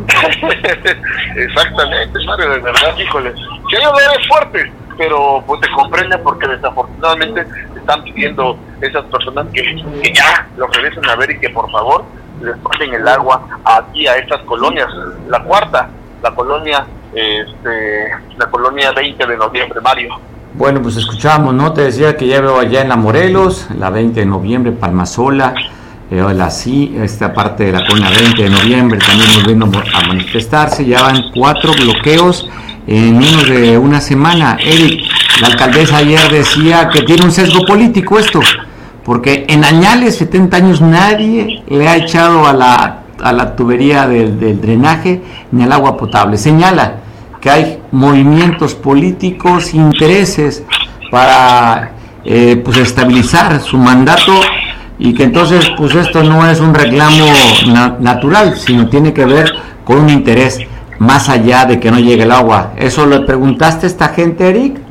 Exactamente, 1.36 2.26
Mario, 2.26 2.50
de 2.50 2.60
verdad, 2.60 2.98
híjole. 2.98 3.34
Si 3.70 3.76
hay 3.76 3.84
es 3.84 4.28
fuerte, 4.28 4.72
pero 4.98 5.44
pues 5.46 5.62
te 5.62 5.70
comprende 5.70 6.18
porque 6.20 6.48
desafortunadamente 6.48 7.46
están 7.88 8.03
pidiendo 8.03 8.58
esas 8.82 9.06
personas 9.06 9.48
que, 9.53 9.62
que 9.62 10.13
ya 10.13 10.46
lo 10.58 10.67
regresen 10.67 11.08
a 11.10 11.15
ver 11.15 11.32
y 11.32 11.39
que 11.39 11.50
por 11.50 11.72
favor 11.72 12.03
les 12.41 12.58
ponen 12.58 12.94
el 12.94 13.08
agua 13.08 13.41
aquí 13.63 14.06
a 14.08 14.17
estas 14.17 14.41
colonias. 14.41 14.88
La 15.29 15.41
cuarta, 15.44 15.89
la 16.22 16.36
colonia, 16.36 16.86
este, 17.13 18.10
la 18.38 18.46
colonia 18.48 18.91
20 18.91 19.25
de 19.25 19.38
noviembre, 19.38 19.79
Mario. 19.82 20.20
Bueno, 20.53 20.82
pues 20.82 20.98
escuchamos, 20.98 21.53
¿no? 21.53 21.72
Te 21.72 21.84
decía 21.84 22.17
que 22.17 22.27
ya 22.27 22.41
veo 22.41 22.60
allá 22.60 22.82
en 22.82 22.89
la 22.89 22.98
Morelos, 22.98 23.67
la 23.77 23.89
20 23.89 24.20
de 24.20 24.25
noviembre, 24.25 24.72
Palmasola, 24.74 25.53
eh, 26.12 26.22
la 26.34 26.50
sí, 26.50 26.96
esta 27.00 27.34
parte 27.34 27.65
de 27.65 27.72
la 27.72 27.88
colonia 27.88 28.10
20 28.10 28.44
de 28.44 28.50
noviembre 28.50 29.00
también 29.00 29.29
volviendo 29.34 29.65
a 29.94 30.08
manifestarse. 30.08 30.86
Ya 30.86 31.03
van 31.03 31.32
cuatro 31.34 31.72
bloqueos 31.74 32.50
en 32.86 33.17
menos 33.17 33.48
de 33.48 33.77
una 33.77 34.01
semana. 34.01 34.58
Eric, 34.60 35.06
la 35.41 35.48
alcaldesa 35.48 35.98
ayer 35.98 36.32
decía 36.32 36.89
que 36.89 37.03
tiene 37.03 37.25
un 37.25 37.32
sesgo 37.32 37.65
político 37.65 38.17
esto, 38.17 38.39
porque 39.03 39.46
en 39.48 39.63
añales, 39.63 40.17
70 40.17 40.58
años, 40.58 40.82
nadie 40.82 41.63
le 41.67 41.88
ha 41.88 41.96
echado 41.96 42.48
a 42.48 42.53
la, 42.53 43.00
a 43.22 43.32
la 43.32 43.56
tubería 43.56 44.08
del, 44.08 44.60
drenaje 44.60 45.22
ni 45.51 45.63
al 45.63 45.72
agua 45.72 45.96
potable. 45.96 46.38
Señala 46.38 46.96
que 47.39 47.50
hay 47.50 47.79
movimientos 47.91 48.74
políticos, 48.74 49.74
intereses 49.74 50.63
para 51.12 51.91
eh, 52.25 52.60
pues 52.63 52.77
estabilizar 52.77 53.62
su 53.62 53.77
mandato 53.77 54.34
y 54.98 55.13
que 55.13 55.24
entonces 55.24 55.70
pues 55.77 55.94
esto 55.94 56.24
no 56.24 56.50
es 56.50 56.60
un 56.60 56.74
reclamo 56.74 57.25
natural, 58.00 58.58
sino 58.58 58.89
tiene 58.89 59.13
que 59.13 59.25
ver 59.25 59.53
con 59.86 60.00
un 60.00 60.10
interés 60.10 60.60
más 60.98 61.29
allá 61.29 61.65
de 61.65 61.79
que 61.79 61.91
no 61.91 62.00
llegue 62.00 62.24
el 62.24 62.32
agua. 62.32 62.74
¿Eso 62.75 63.06
le 63.06 63.20
preguntaste 63.20 63.86
a 63.86 63.89
esta 63.89 64.10
gente, 64.10 64.50
Eric? 64.50 64.87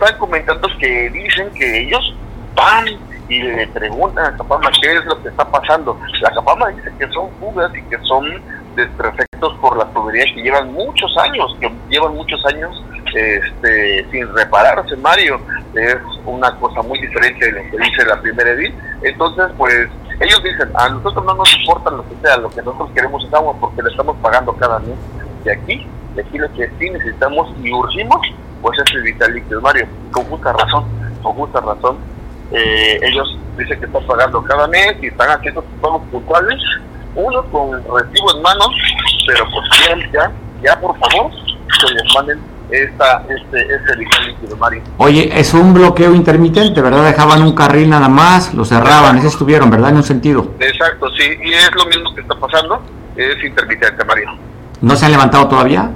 Están 0.00 0.18
comentando 0.18 0.66
que 0.78 1.10
dicen 1.10 1.50
que 1.50 1.80
ellos 1.82 2.14
van 2.54 2.86
y 3.28 3.42
le 3.42 3.68
preguntan 3.68 4.32
a 4.32 4.36
Capama 4.38 4.70
qué 4.80 4.94
es 4.94 5.04
lo 5.04 5.22
que 5.22 5.28
está 5.28 5.44
pasando. 5.44 6.00
La 6.22 6.30
Capama 6.30 6.68
dice 6.68 6.90
que 6.98 7.06
son 7.08 7.30
fugas 7.38 7.70
y 7.76 7.82
que 7.82 7.98
son 8.04 8.24
desperfectos 8.76 9.58
por 9.60 9.76
la 9.76 9.84
tubería 9.92 10.24
que 10.34 10.40
llevan 10.40 10.72
muchos 10.72 11.14
años, 11.18 11.54
que 11.60 11.70
llevan 11.90 12.14
muchos 12.14 12.42
años 12.46 12.82
este, 13.14 14.06
sin 14.10 14.34
repararse, 14.34 14.96
Mario. 14.96 15.38
Es 15.74 15.98
una 16.24 16.50
cosa 16.56 16.80
muy 16.80 16.98
diferente 16.98 17.52
de 17.52 17.62
lo 17.62 17.70
que 17.70 17.76
dice 17.76 18.06
la 18.06 18.18
primera 18.22 18.52
edil. 18.52 18.74
Entonces, 19.02 19.48
pues 19.58 19.86
ellos 20.18 20.42
dicen, 20.42 20.70
a 20.76 20.88
nosotros 20.88 21.26
no 21.26 21.34
nos 21.34 21.54
importa 21.58 21.90
lo 21.90 22.08
que 22.08 22.14
sea, 22.22 22.38
lo 22.38 22.48
que 22.48 22.62
nosotros 22.62 22.88
queremos 22.94 23.22
es 23.22 23.34
agua 23.34 23.54
porque 23.60 23.82
le 23.82 23.90
estamos 23.90 24.16
pagando 24.22 24.54
cada 24.54 24.78
mes. 24.78 24.96
De 25.44 25.52
aquí, 25.52 25.86
de 26.14 26.22
aquí 26.22 26.38
lo 26.38 26.50
que 26.54 26.70
sí 26.78 26.88
necesitamos 26.88 27.54
y 27.62 27.70
urgimos, 27.70 28.26
pues 28.60 28.78
es 28.78 28.94
el 28.94 29.02
vital 29.02 29.34
líquido, 29.34 29.60
Mario. 29.60 29.86
Con 30.10 30.24
justa 30.24 30.52
razón, 30.52 30.84
con 31.22 31.32
justa 31.34 31.60
razón. 31.60 31.98
Eh, 32.52 32.98
ellos 33.02 33.38
dicen 33.56 33.78
que 33.78 33.86
están 33.86 34.06
pagando 34.06 34.42
cada 34.42 34.66
mes 34.68 34.96
y 35.00 35.06
están 35.06 35.30
haciendo 35.30 35.62
pagos 35.80 36.02
puntuales, 36.10 36.60
uno 37.14 37.42
con 37.44 37.72
recibo 37.72 38.34
en 38.34 38.42
mano, 38.42 38.64
pero 39.26 39.44
pues 39.44 40.12
ya, 40.12 40.30
ya 40.62 40.80
por 40.80 40.98
favor, 40.98 41.30
que 41.30 41.94
les 41.94 42.14
manden 42.14 42.40
esta, 42.70 43.24
este, 43.28 43.74
este 43.74 43.96
líquido, 43.96 44.56
Mario. 44.56 44.82
Oye, 44.98 45.30
es 45.38 45.54
un 45.54 45.74
bloqueo 45.74 46.14
intermitente, 46.14 46.80
¿verdad? 46.80 47.04
Dejaban 47.04 47.42
un 47.42 47.54
carril 47.54 47.90
nada 47.90 48.08
más, 48.08 48.54
lo 48.54 48.64
cerraban, 48.64 49.18
ese 49.18 49.28
estuvieron, 49.28 49.70
¿verdad? 49.70 49.90
En 49.90 49.96
un 49.96 50.02
sentido. 50.02 50.54
Exacto, 50.58 51.08
sí, 51.16 51.24
y 51.42 51.52
es 51.52 51.70
lo 51.74 51.86
mismo 51.86 52.14
que 52.14 52.20
está 52.20 52.34
pasando, 52.34 52.82
es 53.16 53.44
intermitente, 53.44 54.04
Mario. 54.04 54.30
¿No 54.80 54.96
se 54.96 55.06
han 55.06 55.12
levantado 55.12 55.48
todavía? 55.48 55.90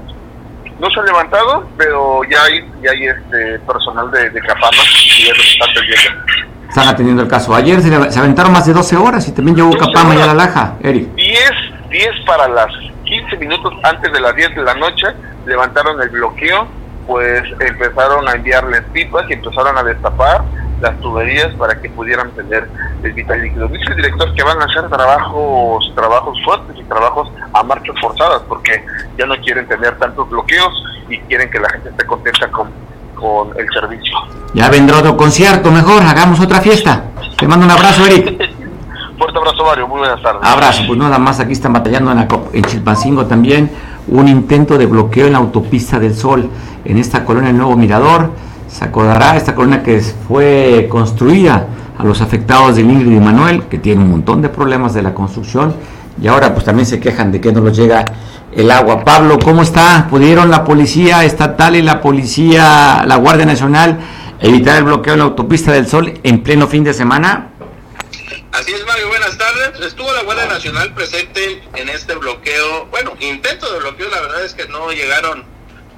No 0.84 0.90
se 0.90 1.00
han 1.00 1.06
levantado, 1.06 1.66
pero 1.78 2.20
ya 2.24 2.42
hay, 2.42 2.60
ya 2.82 2.90
hay 2.90 3.06
este 3.06 3.58
personal 3.60 4.10
de, 4.10 4.28
de 4.28 4.40
Capama 4.42 4.82
y 5.16 5.28
es 5.28 5.38
está 5.38 5.64
atendiendo. 5.64 6.20
Están 6.68 6.88
atendiendo 6.88 7.22
el 7.22 7.28
caso. 7.28 7.54
Ayer 7.54 7.80
se, 7.80 8.18
aventaron 8.18 8.52
más 8.52 8.66
de 8.66 8.74
12 8.74 8.94
horas 8.98 9.26
y 9.26 9.32
también 9.32 9.56
llegó 9.56 9.70
Capama 9.78 10.14
y 10.14 10.20
a 10.20 10.26
la 10.26 10.34
Laja, 10.34 10.74
Eric. 10.82 11.08
10, 11.14 11.52
10 11.88 12.10
para 12.26 12.48
las 12.48 12.66
15 13.04 13.34
minutos 13.38 13.72
antes 13.82 14.12
de 14.12 14.20
las 14.20 14.36
10 14.36 14.56
de 14.56 14.62
la 14.62 14.74
noche 14.74 15.06
levantaron 15.46 16.02
el 16.02 16.10
bloqueo, 16.10 16.68
pues 17.06 17.44
empezaron 17.60 18.28
a 18.28 18.32
enviarles 18.32 18.82
pipas 18.92 19.24
y 19.30 19.32
empezaron 19.32 19.78
a 19.78 19.82
destapar 19.84 20.42
las 20.84 21.00
tuberías 21.00 21.52
para 21.54 21.80
que 21.80 21.88
pudieran 21.90 22.30
tener 22.32 22.68
el 23.02 23.12
vital 23.12 23.42
líquido. 23.42 23.68
Dice 23.68 23.90
el 23.90 23.96
director 23.96 24.34
que 24.34 24.42
van 24.42 24.60
a 24.60 24.64
hacer 24.66 24.88
trabajos, 24.88 25.92
trabajos 25.94 26.38
fuertes 26.44 26.76
y 26.78 26.84
trabajos 26.84 27.28
a 27.52 27.62
marchas 27.62 27.96
forzadas 28.00 28.42
porque 28.48 28.84
ya 29.18 29.26
no 29.26 29.34
quieren 29.36 29.66
tener 29.66 29.98
tantos 29.98 30.28
bloqueos 30.28 30.72
y 31.08 31.18
quieren 31.20 31.50
que 31.50 31.58
la 31.58 31.68
gente 31.70 31.88
esté 31.90 32.06
contenta 32.06 32.50
con, 32.50 32.70
con 33.14 33.58
el 33.58 33.66
servicio. 33.72 34.16
Ya 34.52 34.68
vendrá 34.68 34.98
otro 34.98 35.16
concierto, 35.16 35.70
mejor, 35.70 36.02
hagamos 36.02 36.40
otra 36.40 36.60
fiesta. 36.60 37.04
Te 37.36 37.48
mando 37.48 37.66
un 37.66 37.72
abrazo, 37.72 38.06
Eric. 38.06 38.26
Fuerte 39.18 39.38
abrazo, 39.38 39.64
Mario. 39.64 39.88
Muy 39.88 39.98
buenas 40.00 40.20
tardes. 40.22 40.42
Abrazo. 40.42 40.82
Pues 40.86 40.98
nada 40.98 41.18
más, 41.18 41.40
aquí 41.40 41.52
están 41.52 41.72
batallando 41.72 42.10
en, 42.12 42.18
la, 42.18 42.28
en 42.52 42.64
Chilpancingo 42.64 43.26
también 43.26 43.70
un 44.08 44.28
intento 44.28 44.76
de 44.76 44.86
bloqueo 44.86 45.26
en 45.26 45.32
la 45.32 45.38
autopista 45.38 45.98
del 45.98 46.14
Sol, 46.14 46.50
en 46.84 46.98
esta 46.98 47.24
colonia 47.24 47.48
del 47.48 47.58
Nuevo 47.58 47.76
Mirador. 47.76 48.30
Se 48.76 48.84
acordará 48.84 49.36
esta 49.36 49.54
colonia 49.54 49.84
que 49.84 50.00
fue 50.00 50.88
construida 50.90 51.68
a 51.96 52.02
los 52.02 52.20
afectados 52.20 52.74
del 52.74 52.90
Ingrid 52.90 53.18
y 53.18 53.20
Manuel, 53.20 53.68
que 53.68 53.78
tiene 53.78 54.02
un 54.02 54.10
montón 54.10 54.42
de 54.42 54.48
problemas 54.48 54.92
de 54.94 55.02
la 55.02 55.14
construcción, 55.14 55.76
y 56.20 56.26
ahora 56.26 56.52
pues 56.52 56.64
también 56.64 56.84
se 56.84 56.98
quejan 56.98 57.30
de 57.30 57.40
que 57.40 57.52
no 57.52 57.60
les 57.60 57.76
llega 57.76 58.04
el 58.50 58.68
agua. 58.72 59.04
Pablo, 59.04 59.38
¿cómo 59.38 59.62
está? 59.62 60.08
¿Pudieron 60.10 60.50
la 60.50 60.64
policía 60.64 61.24
estatal 61.24 61.76
y 61.76 61.82
la 61.82 62.00
policía, 62.00 63.04
la 63.06 63.14
Guardia 63.14 63.46
Nacional, 63.46 64.00
evitar 64.40 64.78
el 64.78 64.84
bloqueo 64.84 65.12
en 65.12 65.20
la 65.20 65.26
autopista 65.26 65.70
del 65.70 65.86
Sol 65.86 66.18
en 66.24 66.42
pleno 66.42 66.66
fin 66.66 66.82
de 66.82 66.94
semana? 66.94 67.50
Así 68.50 68.72
es, 68.72 68.84
Mario, 68.86 69.06
buenas 69.06 69.38
tardes. 69.38 69.86
Estuvo 69.86 70.12
la 70.12 70.24
Guardia 70.24 70.46
Nacional 70.46 70.92
presente 70.94 71.62
en 71.76 71.88
este 71.90 72.16
bloqueo, 72.16 72.86
bueno, 72.90 73.12
intento 73.20 73.72
de 73.72 73.78
bloqueo, 73.78 74.08
la 74.10 74.20
verdad 74.20 74.44
es 74.44 74.54
que 74.54 74.66
no 74.66 74.90
llegaron 74.90 75.53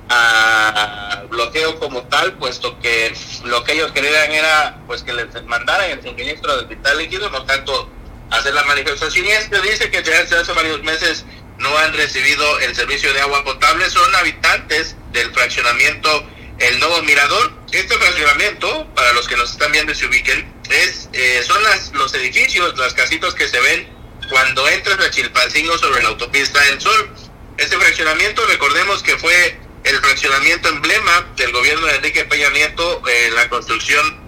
a 0.09 1.25
bloqueo 1.31 1.79
como 1.79 2.03
tal, 2.05 2.35
puesto 2.35 2.79
que 2.81 3.15
lo 3.45 3.65
que 3.65 3.73
ellos 3.73 3.93
querían 3.93 4.33
era 4.33 4.79
pues 4.87 5.03
que 5.03 5.13
les 5.13 5.27
mandaran 5.45 5.91
el 5.91 6.03
suministro 6.03 6.57
del 6.57 6.67
vital 6.67 6.99
líquido, 6.99 7.29
no 7.31 7.45
tanto 7.45 7.91
hacer 8.31 8.55
la 8.55 8.65
manifestación. 8.65 9.27
Y 9.27 9.31
esto 9.31 9.61
dice 9.63 9.91
que 9.91 10.03
ya 10.03 10.21
hace 10.21 10.53
varios 10.53 10.83
meses 10.83 11.25
no 11.59 11.77
han 11.79 11.93
recibido 11.95 12.59
el 12.61 12.75
servicio 12.75 13.13
de 13.13 13.21
agua 13.21 13.45
potable, 13.45 13.89
son 13.91 14.15
habitantes 14.15 14.97
del 15.13 15.33
fraccionamiento 15.33 16.27
El 16.59 16.79
Nuevo 16.79 17.03
Mirador. 17.03 17.53
Este 17.73 17.97
fraccionamiento, 17.97 18.87
para 18.95 19.13
los 19.13 19.27
que 19.27 19.37
nos 19.37 19.51
están 19.53 19.73
viendo 19.73 19.93
y 19.93 19.95
se 19.95 20.07
ubiquen, 20.07 20.53
es, 20.71 21.09
eh, 21.13 21.43
son 21.47 21.63
las, 21.65 21.93
los 21.93 22.13
edificios, 22.15 22.77
las 22.79 22.95
casitas 22.95 23.35
que 23.35 23.49
se 23.49 23.61
ven 23.61 23.89
cuando 24.29 24.69
entras 24.69 24.99
a 25.01 25.11
Chilpancingo 25.11 25.79
sobre 25.79 26.03
la 26.03 26.11
autopista 26.11 26.61
del 26.61 26.81
Sol. 26.81 27.11
Este 27.59 27.77
fraccionamiento, 27.77 28.45
recordemos 28.47 29.03
que 29.03 29.17
fue 29.17 29.59
el 29.87 29.99
fraccionamiento 30.01 30.69
emblema 30.69 31.27
del 31.37 31.53
gobierno 31.53 31.87
de 31.87 31.95
Enrique 31.97 32.25
Peña 32.25 32.51
Nieto, 32.51 33.03
en 33.09 33.35
la 33.35 33.49
construcción 33.49 34.21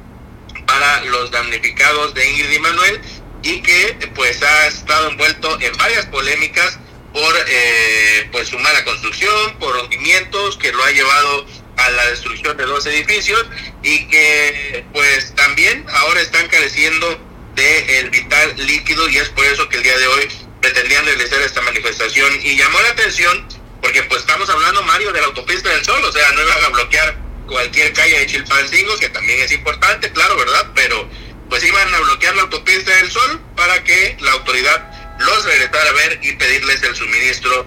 para 0.66 1.04
los 1.06 1.30
damnificados 1.32 2.14
de 2.14 2.30
Ingrid 2.30 2.52
y 2.52 2.58
Manuel, 2.60 3.00
y 3.42 3.60
que 3.62 4.10
pues 4.14 4.40
ha 4.42 4.66
estado 4.68 5.10
envuelto 5.10 5.58
en 5.60 5.76
varias 5.76 6.06
polémicas 6.06 6.78
por 7.12 7.34
eh, 7.48 8.28
pues 8.30 8.48
su 8.48 8.58
mala 8.58 8.84
construcción, 8.84 9.58
por 9.58 9.76
hundimientos 9.76 10.56
que 10.58 10.72
lo 10.72 10.84
ha 10.84 10.90
llevado 10.92 11.46
a 11.76 11.90
la 11.90 12.06
destrucción 12.06 12.56
de 12.56 12.64
dos 12.64 12.86
edificios 12.86 13.44
y 13.82 14.06
que 14.08 14.84
pues 14.92 15.34
también 15.34 15.84
ahora 15.88 16.20
están 16.20 16.46
careciendo 16.48 17.18
de 17.54 17.98
el 17.98 18.10
vital 18.10 18.54
líquido 18.56 19.08
y 19.08 19.18
es 19.18 19.28
por 19.30 19.44
eso 19.44 19.68
que 19.68 19.78
el 19.78 19.82
día 19.82 19.98
de 19.98 20.06
hoy 20.06 20.28
pretendían 20.60 21.04
realizar 21.04 21.40
esta 21.40 21.62
manifestación. 21.62 22.30
Y 22.42 22.56
llamó 22.56 22.80
la 22.80 22.90
atención 22.90 23.57
porque 23.80 24.02
pues 24.04 24.20
estamos 24.20 24.48
hablando 24.48 24.82
Mario 24.82 25.12
de 25.12 25.20
la 25.20 25.26
autopista 25.26 25.68
del 25.70 25.84
sol, 25.84 26.02
o 26.04 26.12
sea, 26.12 26.30
no 26.32 26.42
iban 26.42 26.64
a 26.64 26.68
bloquear 26.68 27.16
cualquier 27.46 27.92
calle 27.92 28.18
de 28.20 28.26
Chilpancingo, 28.26 28.96
que 28.98 29.08
también 29.08 29.40
es 29.40 29.52
importante, 29.52 30.12
claro, 30.12 30.36
¿verdad? 30.36 30.66
Pero 30.74 31.08
pues 31.48 31.64
iban 31.64 31.94
a 31.94 32.00
bloquear 32.00 32.36
la 32.36 32.42
autopista 32.42 32.94
del 32.96 33.10
sol 33.10 33.40
para 33.56 33.82
que 33.84 34.16
la 34.20 34.32
autoridad 34.32 35.18
los 35.18 35.44
regresara 35.44 35.90
a 35.90 35.92
ver 35.94 36.18
y 36.22 36.32
pedirles 36.32 36.82
el 36.82 36.94
suministro 36.94 37.66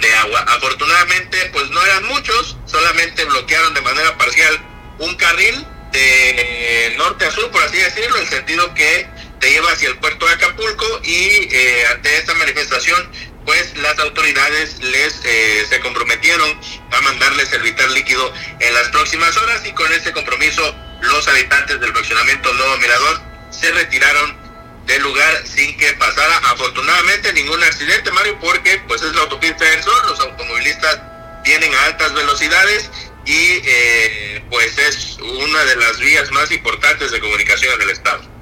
de 0.00 0.14
agua. 0.14 0.40
Afortunadamente, 0.48 1.50
pues 1.52 1.68
no 1.70 1.84
eran 1.84 2.04
muchos, 2.04 2.56
solamente 2.66 3.24
bloquearon 3.24 3.74
de 3.74 3.80
manera 3.80 4.16
parcial 4.16 4.58
un 4.98 5.14
carril 5.16 5.66
de 5.92 6.94
norte 6.96 7.24
a 7.24 7.30
sur, 7.30 7.50
por 7.50 7.62
así 7.62 7.78
decirlo, 7.78 8.16
en 8.18 8.28
sentido 8.28 8.72
que 8.74 9.08
te 9.40 9.50
lleva 9.50 9.72
hacia 9.72 9.88
el 9.88 9.98
puerto 9.98 10.26
de 10.26 10.34
Acapulco 10.34 11.00
y 11.02 11.48
eh, 11.50 11.86
ante 11.90 12.16
esta 12.18 12.34
manifestación, 12.34 13.10
pues 13.44 13.76
las 13.78 13.98
autoridades 13.98 14.78
les 14.80 15.20
eh, 15.24 15.66
se 15.68 15.80
comprometieron 15.80 16.60
a 16.90 17.00
mandarles 17.00 17.52
el 17.52 17.62
vital 17.62 17.92
líquido 17.94 18.32
en 18.58 18.74
las 18.74 18.88
próximas 18.88 19.36
horas 19.36 19.62
y 19.66 19.72
con 19.72 19.92
este 19.92 20.12
compromiso 20.12 20.74
los 21.02 21.26
habitantes 21.28 21.80
del 21.80 21.92
fraccionamiento 21.92 22.52
Nuevo 22.54 22.76
Mirador 22.78 23.20
se 23.50 23.70
retiraron 23.72 24.38
del 24.86 25.02
lugar 25.02 25.46
sin 25.46 25.76
que 25.76 25.92
pasara 25.94 26.36
afortunadamente 26.50 27.32
ningún 27.32 27.62
accidente, 27.62 28.10
Mario, 28.10 28.38
porque 28.40 28.82
pues 28.88 29.02
es 29.02 29.14
la 29.14 29.22
autopista 29.22 29.64
del 29.64 29.82
Sol, 29.82 30.02
los 30.08 30.20
automovilistas 30.20 31.00
vienen 31.44 31.72
a 31.74 31.84
altas 31.86 32.12
velocidades 32.12 32.90
y 33.24 33.60
eh, 33.64 34.44
pues 34.50 34.76
es 34.78 35.18
una 35.20 35.64
de 35.64 35.76
las 35.76 35.98
vías 35.98 36.30
más 36.32 36.50
importantes 36.50 37.10
de 37.10 37.20
comunicación 37.20 37.74
en 37.74 37.82
el 37.82 37.90
estado. 37.90 38.39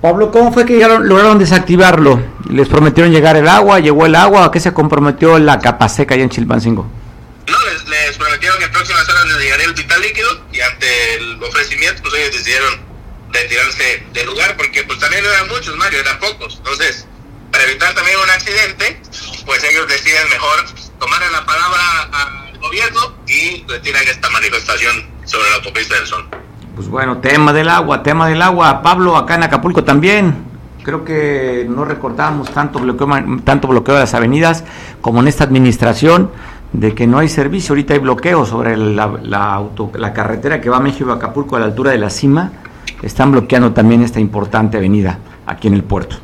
Pablo, 0.00 0.30
¿cómo 0.30 0.52
fue 0.52 0.64
que 0.64 0.78
lograron 0.78 1.38
desactivarlo? 1.40 2.22
¿Les 2.48 2.68
prometieron 2.68 3.12
llegar 3.12 3.36
el 3.36 3.48
agua? 3.48 3.80
¿Llegó 3.80 4.06
el 4.06 4.14
agua? 4.14 4.44
¿A 4.44 4.50
qué 4.52 4.60
se 4.60 4.72
comprometió 4.72 5.38
la 5.40 5.58
capa 5.58 5.88
seca 5.88 6.14
allá 6.14 6.22
en 6.22 6.30
Chilpancingo? 6.30 6.88
No, 7.48 7.56
les, 7.64 8.16
prometieron 8.16 8.58
que 8.58 8.64
en 8.66 8.70
próximas 8.70 9.08
horas 9.08 9.26
les 9.26 9.38
llegaría 9.38 9.66
el 9.66 9.72
vital 9.74 10.00
líquido 10.00 10.44
y 10.52 10.60
ante 10.60 11.14
el 11.14 11.42
ofrecimiento 11.42 12.02
pues 12.02 12.14
ellos 12.14 12.32
decidieron 12.32 12.80
retirarse 13.32 14.06
del 14.12 14.26
lugar 14.26 14.56
porque 14.56 14.84
pues 14.84 15.00
también 15.00 15.24
eran 15.24 15.48
muchos, 15.48 15.76
Mario, 15.76 15.98
eran 15.98 16.18
pocos. 16.20 16.54
Entonces, 16.58 17.06
para 17.50 17.64
evitar 17.64 17.92
también 17.94 18.16
un 18.22 18.30
accidente, 18.30 19.00
pues 19.46 19.64
ellos 19.64 19.88
deciden 19.88 20.30
mejor 20.30 20.64
tomar 21.00 21.20
la 21.32 21.44
palabra 21.44 22.08
al 22.12 22.58
gobierno 22.58 23.16
y 23.26 23.64
retiran 23.66 24.06
esta 24.06 24.30
manifestación 24.30 25.10
sobre 25.24 25.50
la 25.50 25.56
autopista 25.56 25.96
del 25.96 26.06
Sol. 26.06 26.28
Pues 26.78 26.90
bueno, 26.90 27.18
tema 27.18 27.52
del 27.52 27.70
agua, 27.70 28.04
tema 28.04 28.28
del 28.28 28.40
agua. 28.40 28.82
Pablo, 28.82 29.16
acá 29.16 29.34
en 29.34 29.42
Acapulco 29.42 29.82
también. 29.82 30.44
Creo 30.84 31.04
que 31.04 31.66
no 31.68 31.84
recordamos 31.84 32.52
tanto 32.52 32.78
bloqueo, 32.78 33.08
tanto 33.42 33.66
bloqueo 33.66 33.96
de 33.96 34.02
las 34.02 34.14
avenidas 34.14 34.62
como 35.00 35.18
en 35.18 35.26
esta 35.26 35.42
administración 35.42 36.30
de 36.72 36.94
que 36.94 37.08
no 37.08 37.18
hay 37.18 37.28
servicio. 37.28 37.72
Ahorita 37.72 37.94
hay 37.94 37.98
bloqueo 37.98 38.46
sobre 38.46 38.76
la, 38.76 39.54
auto, 39.54 39.90
la 39.96 40.12
carretera 40.12 40.60
que 40.60 40.70
va 40.70 40.76
a 40.76 40.80
México 40.80 41.10
a 41.10 41.16
Acapulco 41.16 41.56
a 41.56 41.58
la 41.58 41.64
altura 41.64 41.90
de 41.90 41.98
la 41.98 42.10
cima. 42.10 42.52
Están 43.02 43.32
bloqueando 43.32 43.72
también 43.72 44.04
esta 44.04 44.20
importante 44.20 44.76
avenida 44.76 45.18
aquí 45.46 45.66
en 45.66 45.74
el 45.74 45.82
puerto. 45.82 46.14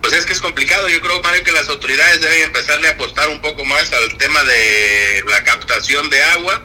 Pues 0.00 0.14
es 0.14 0.24
que 0.24 0.32
es 0.32 0.40
complicado. 0.40 0.88
Yo 0.88 1.02
creo, 1.02 1.20
Mario, 1.22 1.44
que 1.44 1.52
las 1.52 1.68
autoridades 1.68 2.22
deben 2.22 2.44
empezarle 2.44 2.88
a 2.88 2.92
apostar 2.92 3.28
un 3.28 3.42
poco 3.42 3.62
más 3.66 3.92
al 3.92 4.16
tema 4.16 4.42
de 4.42 5.22
la 5.30 5.44
captación 5.44 6.08
de 6.08 6.22
agua. 6.22 6.62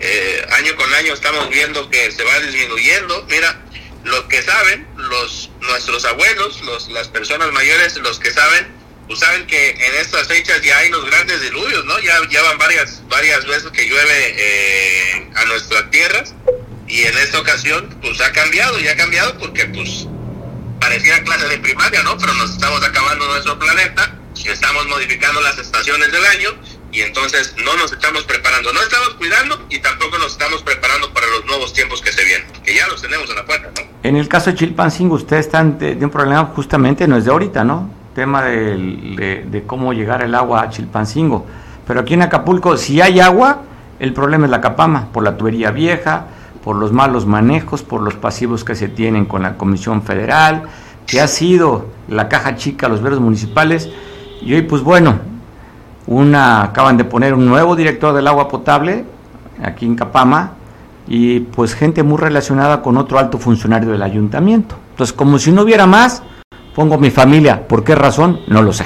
Eh, 0.00 0.46
año 0.50 0.76
con 0.76 0.92
año 0.94 1.14
estamos 1.14 1.48
viendo 1.48 1.88
que 1.90 2.12
se 2.12 2.22
va 2.22 2.38
disminuyendo. 2.40 3.26
Mira, 3.28 3.60
los 4.04 4.24
que 4.24 4.42
saben, 4.42 4.86
los 4.96 5.50
nuestros 5.60 6.04
abuelos, 6.04 6.60
los, 6.62 6.88
las 6.90 7.08
personas 7.08 7.50
mayores, 7.52 7.96
los 7.96 8.18
que 8.18 8.30
saben, 8.30 8.68
pues 9.06 9.20
saben 9.20 9.46
que 9.46 9.70
en 9.70 9.94
estas 9.96 10.28
fechas 10.28 10.60
ya 10.62 10.78
hay 10.78 10.90
los 10.90 11.04
grandes 11.06 11.40
diluvios, 11.40 11.84
¿no? 11.84 11.98
Ya, 12.00 12.18
ya 12.28 12.42
van 12.42 12.58
varias, 12.58 13.02
varias 13.08 13.44
veces 13.46 13.70
que 13.70 13.88
llueve 13.88 14.34
eh, 14.36 15.30
a 15.34 15.44
nuestras 15.46 15.90
tierras 15.90 16.34
y 16.88 17.02
en 17.02 17.16
esta 17.18 17.40
ocasión 17.40 17.96
pues 18.00 18.20
ha 18.20 18.32
cambiado, 18.32 18.78
ya 18.78 18.92
ha 18.92 18.96
cambiado 18.96 19.36
porque 19.38 19.64
pues 19.66 20.06
parecía 20.80 21.22
clase 21.24 21.48
de 21.48 21.58
primaria, 21.58 22.02
¿no? 22.02 22.18
Pero 22.18 22.34
nos 22.34 22.50
estamos 22.50 22.82
acabando 22.82 23.26
nuestro 23.26 23.58
planeta, 23.58 24.16
estamos 24.44 24.86
modificando 24.86 25.40
las 25.40 25.58
estaciones 25.58 26.12
del 26.12 26.24
año 26.26 26.60
y 26.92 27.00
entonces 27.00 27.54
no 27.64 27.76
nos 27.76 27.92
estamos 27.92 28.24
preparando, 28.24 28.72
no 28.72 28.80
estamos 28.80 29.14
cuidando 29.14 29.66
y 29.68 29.78
tampoco 29.78 30.18
nos 30.18 30.32
estamos 30.32 30.62
preparando 30.62 31.12
para 31.12 31.26
los 31.26 31.44
nuevos 31.46 31.72
tiempos 31.72 32.00
que 32.00 32.12
se 32.12 32.24
vienen, 32.24 32.48
que 32.64 32.74
ya 32.74 32.86
los 32.88 33.02
tenemos 33.02 33.28
en 33.30 33.36
la 33.36 33.44
puerta, 33.44 33.70
¿no? 33.76 33.86
En 34.02 34.16
el 34.16 34.28
caso 34.28 34.50
de 34.50 34.56
Chilpancingo, 34.56 35.16
ustedes 35.16 35.46
están 35.46 35.78
de 35.78 35.98
un 36.00 36.10
problema 36.10 36.44
justamente, 36.54 37.08
no 37.08 37.16
es 37.16 37.24
de 37.24 37.30
ahorita, 37.30 37.64
¿no? 37.64 37.90
tema 38.16 38.42
de, 38.42 39.62
cómo 39.66 39.92
llegar 39.92 40.22
el 40.22 40.34
agua 40.34 40.62
a 40.62 40.70
Chilpancingo. 40.70 41.44
Pero 41.86 42.00
aquí 42.00 42.14
en 42.14 42.22
Acapulco, 42.22 42.78
si 42.78 43.02
hay 43.02 43.20
agua, 43.20 43.60
el 44.00 44.14
problema 44.14 44.46
es 44.46 44.50
la 44.50 44.62
capama, 44.62 45.12
por 45.12 45.22
la 45.22 45.36
tubería 45.36 45.70
vieja, 45.70 46.28
por 46.64 46.76
los 46.76 46.92
malos 46.92 47.26
manejos, 47.26 47.82
por 47.82 48.00
los 48.00 48.14
pasivos 48.14 48.64
que 48.64 48.74
se 48.74 48.88
tienen 48.88 49.26
con 49.26 49.42
la 49.42 49.58
Comisión 49.58 50.02
Federal, 50.02 50.62
que 51.06 51.20
ha 51.20 51.28
sido 51.28 51.88
la 52.08 52.30
caja 52.30 52.56
chica, 52.56 52.88
los 52.88 53.02
verdes 53.02 53.20
municipales. 53.20 53.90
Y 54.40 54.54
hoy, 54.54 54.62
pues 54.62 54.80
bueno, 54.80 55.20
una 56.06 56.62
acaban 56.62 56.96
de 56.96 57.04
poner 57.04 57.34
un 57.34 57.46
nuevo 57.46 57.74
director 57.74 58.14
del 58.14 58.26
agua 58.26 58.48
potable 58.48 59.04
aquí 59.62 59.86
en 59.86 59.96
Capama 59.96 60.56
y 61.08 61.40
pues 61.40 61.74
gente 61.74 62.02
muy 62.02 62.18
relacionada 62.18 62.82
con 62.82 62.96
otro 62.96 63.18
alto 63.18 63.38
funcionario 63.38 63.90
del 63.90 64.02
ayuntamiento. 64.02 64.76
Entonces, 64.90 65.14
como 65.14 65.38
si 65.38 65.52
no 65.52 65.62
hubiera 65.62 65.86
más, 65.86 66.22
pongo 66.74 66.98
mi 66.98 67.10
familia. 67.10 67.66
¿Por 67.66 67.84
qué 67.84 67.94
razón? 67.94 68.42
No 68.48 68.62
lo 68.62 68.72
sé. 68.72 68.84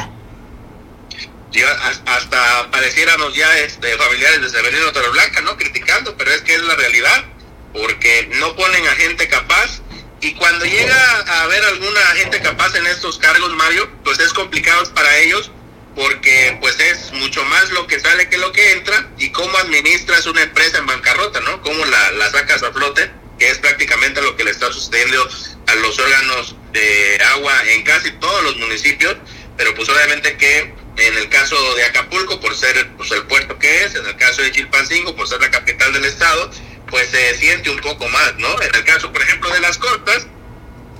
hasta 2.06 2.70
pareciéramos 2.70 3.34
ya 3.34 3.58
este, 3.58 3.96
familiares 3.96 4.42
de 4.42 4.50
Severino 4.50 4.92
Torreblanca, 4.92 5.40
¿no? 5.42 5.56
Criticando, 5.56 6.14
pero 6.16 6.30
es 6.30 6.42
que 6.42 6.54
es 6.54 6.62
la 6.62 6.76
realidad, 6.76 7.24
porque 7.72 8.30
no 8.38 8.54
ponen 8.54 8.86
a 8.86 8.92
gente 8.92 9.28
capaz. 9.28 9.80
Y 10.22 10.34
cuando 10.34 10.66
llega 10.66 10.94
a 11.26 11.42
haber 11.44 11.64
alguna 11.64 12.00
gente 12.16 12.40
capaz 12.42 12.74
en 12.76 12.86
estos 12.86 13.18
cargos, 13.18 13.54
Mario, 13.54 13.88
pues 14.04 14.18
es 14.18 14.34
complicado 14.34 14.82
para 14.94 15.16
ellos, 15.18 15.50
porque 15.94 16.56
pues 16.60 16.78
es 16.80 17.12
mucho 17.12 17.44
más 17.44 17.70
lo 17.70 17.86
que 17.86 18.00
sale 18.00 18.28
que 18.28 18.38
lo 18.38 18.52
que 18.52 18.72
entra, 18.72 19.10
y 19.18 19.30
cómo 19.30 19.56
administras 19.58 20.26
una 20.26 20.42
empresa 20.42 20.78
en 20.78 20.86
bancarrota, 20.86 21.40
¿no? 21.40 21.60
Cómo 21.62 21.84
la, 21.84 22.10
la 22.12 22.30
sacas 22.30 22.62
a 22.62 22.72
flote, 22.72 23.10
que 23.38 23.48
es 23.48 23.58
prácticamente 23.58 24.22
lo 24.22 24.36
que 24.36 24.44
le 24.44 24.50
está 24.50 24.72
sucediendo 24.72 25.28
a 25.66 25.74
los 25.76 25.98
órganos 25.98 26.56
de 26.72 27.18
agua 27.34 27.54
en 27.68 27.82
casi 27.82 28.12
todos 28.12 28.42
los 28.44 28.56
municipios, 28.56 29.16
pero 29.56 29.74
pues 29.74 29.88
obviamente 29.88 30.36
que 30.36 30.72
en 30.96 31.16
el 31.16 31.28
caso 31.28 31.56
de 31.76 31.84
Acapulco, 31.84 32.40
por 32.40 32.54
ser 32.54 32.88
pues, 32.96 33.10
el 33.12 33.22
puerto 33.24 33.58
que 33.58 33.84
es, 33.84 33.94
en 33.94 34.06
el 34.06 34.16
caso 34.16 34.42
de 34.42 34.52
Chilpancingo, 34.52 35.16
por 35.16 35.28
ser 35.28 35.40
la 35.40 35.50
capital 35.50 35.92
del 35.92 36.04
estado, 36.04 36.50
pues 36.88 37.08
se 37.10 37.36
siente 37.36 37.70
un 37.70 37.78
poco 37.78 38.08
más, 38.08 38.36
¿no? 38.36 38.60
En 38.60 38.74
el 38.74 38.84
caso, 38.84 39.12
por 39.12 39.22
ejemplo, 39.22 39.50
de 39.50 39.60
las 39.60 39.78
costas, 39.78 40.26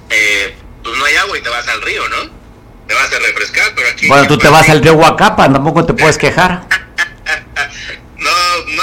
eh, 0.08 0.54
pues 0.82 0.96
no 0.96 1.04
hay 1.04 1.16
agua 1.16 1.38
y 1.38 1.42
te 1.42 1.48
vas 1.48 1.68
al 1.68 1.82
río, 1.82 2.08
¿no? 2.08 2.39
Te 2.90 2.96
vas 2.96 3.12
a 3.14 3.18
refrescar, 3.20 3.66
pero 3.76 3.86
aquí... 3.88 4.08
Bueno, 4.08 4.26
tú 4.26 4.36
te 4.36 4.48
vas 4.48 4.68
al 4.68 4.82
río 4.82 4.94
Huacapa, 4.94 5.48
tampoco 5.48 5.84
te 5.84 5.94
puedes 5.94 6.18
quejar. 6.24 6.64
no, 8.18 8.30
no, 8.74 8.82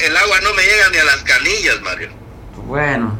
el 0.00 0.16
agua 0.16 0.40
no 0.42 0.54
me 0.54 0.62
llega 0.62 0.90
ni 0.90 0.98
a 0.98 1.04
las 1.04 1.22
canillas, 1.22 1.80
Mario. 1.84 2.08
Bueno, 2.66 3.12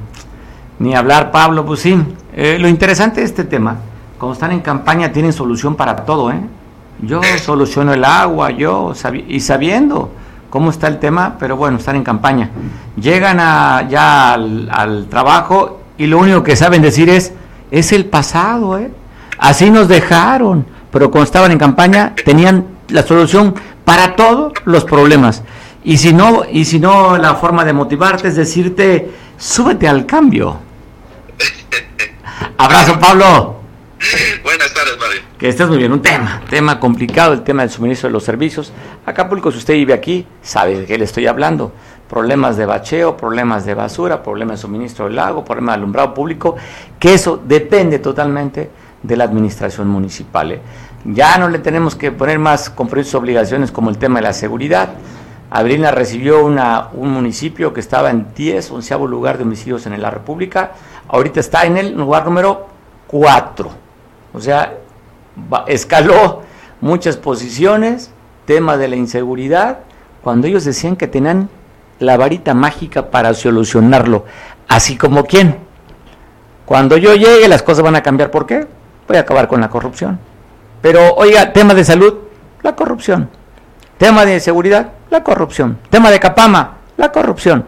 ni 0.80 0.96
hablar, 0.96 1.30
Pablo, 1.30 1.64
pues 1.64 1.82
sí. 1.82 1.96
Eh, 2.34 2.58
lo 2.58 2.66
interesante 2.66 3.20
de 3.20 3.26
este 3.26 3.44
tema, 3.44 3.76
cuando 4.18 4.32
están 4.32 4.50
en 4.50 4.58
campaña 4.58 5.12
tienen 5.12 5.32
solución 5.32 5.76
para 5.76 6.04
todo, 6.04 6.32
¿eh? 6.32 6.40
Yo 7.00 7.20
soluciono 7.40 7.94
el 7.94 8.04
agua, 8.04 8.50
yo, 8.50 8.92
y 9.28 9.38
sabiendo 9.38 10.10
cómo 10.50 10.70
está 10.70 10.88
el 10.88 10.98
tema, 10.98 11.36
pero 11.38 11.56
bueno, 11.56 11.78
están 11.78 11.94
en 11.94 12.02
campaña. 12.02 12.50
Llegan 12.96 13.38
a, 13.38 13.86
ya 13.88 14.32
al, 14.32 15.06
trabajo 15.08 15.80
y 15.96 16.06
lo 16.08 16.18
único 16.18 16.42
que 16.42 16.56
saben 16.56 16.82
decir 16.82 17.08
es, 17.08 17.32
es 17.70 17.92
el 17.92 18.06
pasado, 18.06 18.80
¿eh? 18.80 18.90
Así 19.38 19.70
nos 19.70 19.88
dejaron, 19.88 20.66
pero 20.90 21.10
cuando 21.10 21.24
estaban 21.24 21.52
en 21.52 21.58
campaña 21.58 22.14
tenían 22.24 22.66
la 22.88 23.02
solución 23.02 23.54
para 23.84 24.16
todos 24.16 24.52
los 24.64 24.84
problemas. 24.84 25.42
Y 25.82 25.98
si 25.98 26.12
no, 26.12 26.44
y 26.50 26.64
si 26.64 26.80
no 26.80 27.18
la 27.18 27.34
forma 27.34 27.64
de 27.64 27.72
motivarte 27.72 28.28
es 28.28 28.36
decirte, 28.36 29.10
súbete 29.36 29.86
al 29.86 30.06
cambio. 30.06 30.58
Abrazo, 32.58 32.98
Pablo. 32.98 33.60
Buenas 34.42 34.72
tardes, 34.74 34.96
Mario. 34.98 35.22
Que 35.38 35.48
estés 35.48 35.68
muy 35.68 35.78
bien. 35.78 35.92
Un 35.92 36.02
tema, 36.02 36.42
tema 36.48 36.80
complicado, 36.80 37.32
el 37.32 37.42
tema 37.42 37.62
del 37.62 37.70
suministro 37.70 38.08
de 38.08 38.12
los 38.12 38.24
servicios. 38.24 38.72
Acapulco, 39.06 39.50
si 39.50 39.58
usted 39.58 39.74
vive 39.74 39.92
aquí, 39.92 40.26
sabe 40.42 40.80
de 40.80 40.86
qué 40.86 40.98
le 40.98 41.04
estoy 41.04 41.26
hablando. 41.26 41.72
Problemas 42.08 42.56
de 42.56 42.66
bacheo, 42.66 43.16
problemas 43.16 43.64
de 43.64 43.74
basura, 43.74 44.22
problemas 44.22 44.58
de 44.58 44.62
suministro 44.62 45.06
del 45.06 45.16
lago, 45.16 45.44
problemas 45.44 45.74
de 45.74 45.78
alumbrado 45.78 46.14
público, 46.14 46.56
que 46.98 47.14
eso 47.14 47.42
depende 47.44 47.98
totalmente 47.98 48.70
de 49.04 49.16
la 49.16 49.24
administración 49.24 49.86
municipal. 49.86 50.50
¿eh? 50.50 50.60
Ya 51.04 51.38
no 51.38 51.48
le 51.48 51.60
tenemos 51.60 51.94
que 51.94 52.10
poner 52.10 52.40
más 52.40 52.68
compromisos 52.70 53.14
obligaciones 53.14 53.70
como 53.70 53.90
el 53.90 53.98
tema 53.98 54.16
de 54.16 54.22
la 54.22 54.32
seguridad. 54.32 54.94
Abrina 55.50 55.92
recibió 55.92 56.44
una, 56.44 56.88
un 56.94 57.12
municipio 57.12 57.72
que 57.72 57.78
estaba 57.78 58.10
en 58.10 58.34
10, 58.34 58.72
onceavo 58.72 59.06
lugar 59.06 59.36
de 59.36 59.44
homicidios 59.44 59.86
en 59.86 60.02
la 60.02 60.10
República 60.10 60.72
ahorita 61.08 61.40
está 61.40 61.64
en 61.64 61.76
el 61.76 61.94
lugar 61.94 62.24
número 62.24 62.66
4. 63.06 63.70
O 64.32 64.40
sea, 64.40 64.74
escaló 65.66 66.42
muchas 66.80 67.16
posiciones, 67.16 68.10
tema 68.46 68.76
de 68.76 68.88
la 68.88 68.96
inseguridad, 68.96 69.80
cuando 70.22 70.46
ellos 70.46 70.64
decían 70.64 70.96
que 70.96 71.06
tenían 71.06 71.48
la 71.98 72.16
varita 72.16 72.54
mágica 72.54 73.10
para 73.10 73.34
solucionarlo. 73.34 74.24
Así 74.68 74.96
como 74.96 75.24
quién. 75.24 75.58
Cuando 76.66 76.96
yo 76.96 77.14
llegue 77.14 77.46
las 77.46 77.62
cosas 77.62 77.84
van 77.84 77.96
a 77.96 78.02
cambiar. 78.02 78.30
¿Por 78.30 78.46
qué? 78.46 78.66
Voy 79.06 79.16
a 79.16 79.20
acabar 79.20 79.48
con 79.48 79.60
la 79.60 79.68
corrupción. 79.68 80.18
Pero 80.80 81.14
oiga, 81.14 81.52
tema 81.52 81.74
de 81.74 81.84
salud, 81.84 82.14
la 82.62 82.74
corrupción. 82.74 83.28
Tema 83.98 84.24
de 84.24 84.40
seguridad, 84.40 84.92
la 85.10 85.22
corrupción. 85.22 85.78
Tema 85.90 86.10
de 86.10 86.20
Capama, 86.20 86.78
la 86.96 87.12
corrupción. 87.12 87.64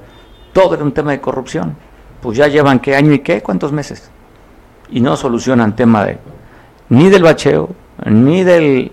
Todo 0.53 0.75
era 0.75 0.85
un 0.85 0.93
tema 0.93 1.13
de 1.13 1.21
corrupción 1.21 1.77
pues 2.27 2.39
ya 2.39 2.49
llevan 2.49 2.81
qué 2.81 2.97
año 2.97 3.13
y 3.13 3.21
qué, 3.21 3.41
cuántos 3.41 3.71
meses. 3.71 4.11
Y 4.91 5.01
no 5.01 5.17
solucionan 5.17 5.77
tema 5.77 6.05
de 6.05 6.19
ni 6.89 7.09
del 7.09 7.23
bacheo, 7.23 7.71
ni 8.05 8.43
del 8.43 8.91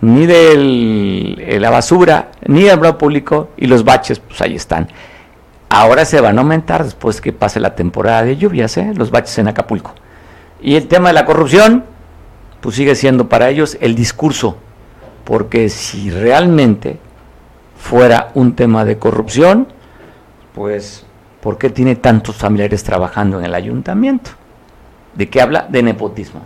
ni 0.00 0.26
de 0.26 1.36
eh, 1.38 1.60
la 1.60 1.70
basura, 1.70 2.32
ni 2.46 2.62
del 2.62 2.80
blog 2.80 2.98
público 2.98 3.50
y 3.56 3.66
los 3.66 3.84
baches, 3.84 4.18
pues 4.18 4.40
ahí 4.40 4.56
están. 4.56 4.88
Ahora 5.68 6.04
se 6.04 6.20
van 6.20 6.38
a 6.38 6.40
aumentar 6.40 6.82
después 6.82 7.20
que 7.20 7.32
pase 7.32 7.60
la 7.60 7.76
temporada 7.76 8.24
de 8.24 8.36
lluvias, 8.36 8.76
¿eh? 8.78 8.92
los 8.96 9.12
baches 9.12 9.38
en 9.38 9.46
Acapulco. 9.46 9.94
Y 10.62 10.76
el 10.76 10.86
tema 10.86 11.08
de 11.08 11.14
la 11.14 11.24
corrupción, 11.24 11.84
pues 12.60 12.76
sigue 12.76 12.94
siendo 12.94 13.28
para 13.28 13.50
ellos 13.50 13.76
el 13.80 13.96
discurso, 13.96 14.56
porque 15.24 15.68
si 15.68 16.10
realmente 16.10 16.98
fuera 17.76 18.30
un 18.34 18.54
tema 18.54 18.84
de 18.84 18.96
corrupción, 18.96 19.66
pues, 20.54 21.04
¿por 21.40 21.58
qué 21.58 21.68
tiene 21.68 21.96
tantos 21.96 22.36
familiares 22.36 22.84
trabajando 22.84 23.40
en 23.40 23.46
el 23.46 23.54
ayuntamiento? 23.54 24.30
¿De 25.14 25.28
qué 25.28 25.40
habla? 25.40 25.66
De 25.68 25.82
nepotismo. 25.82 26.42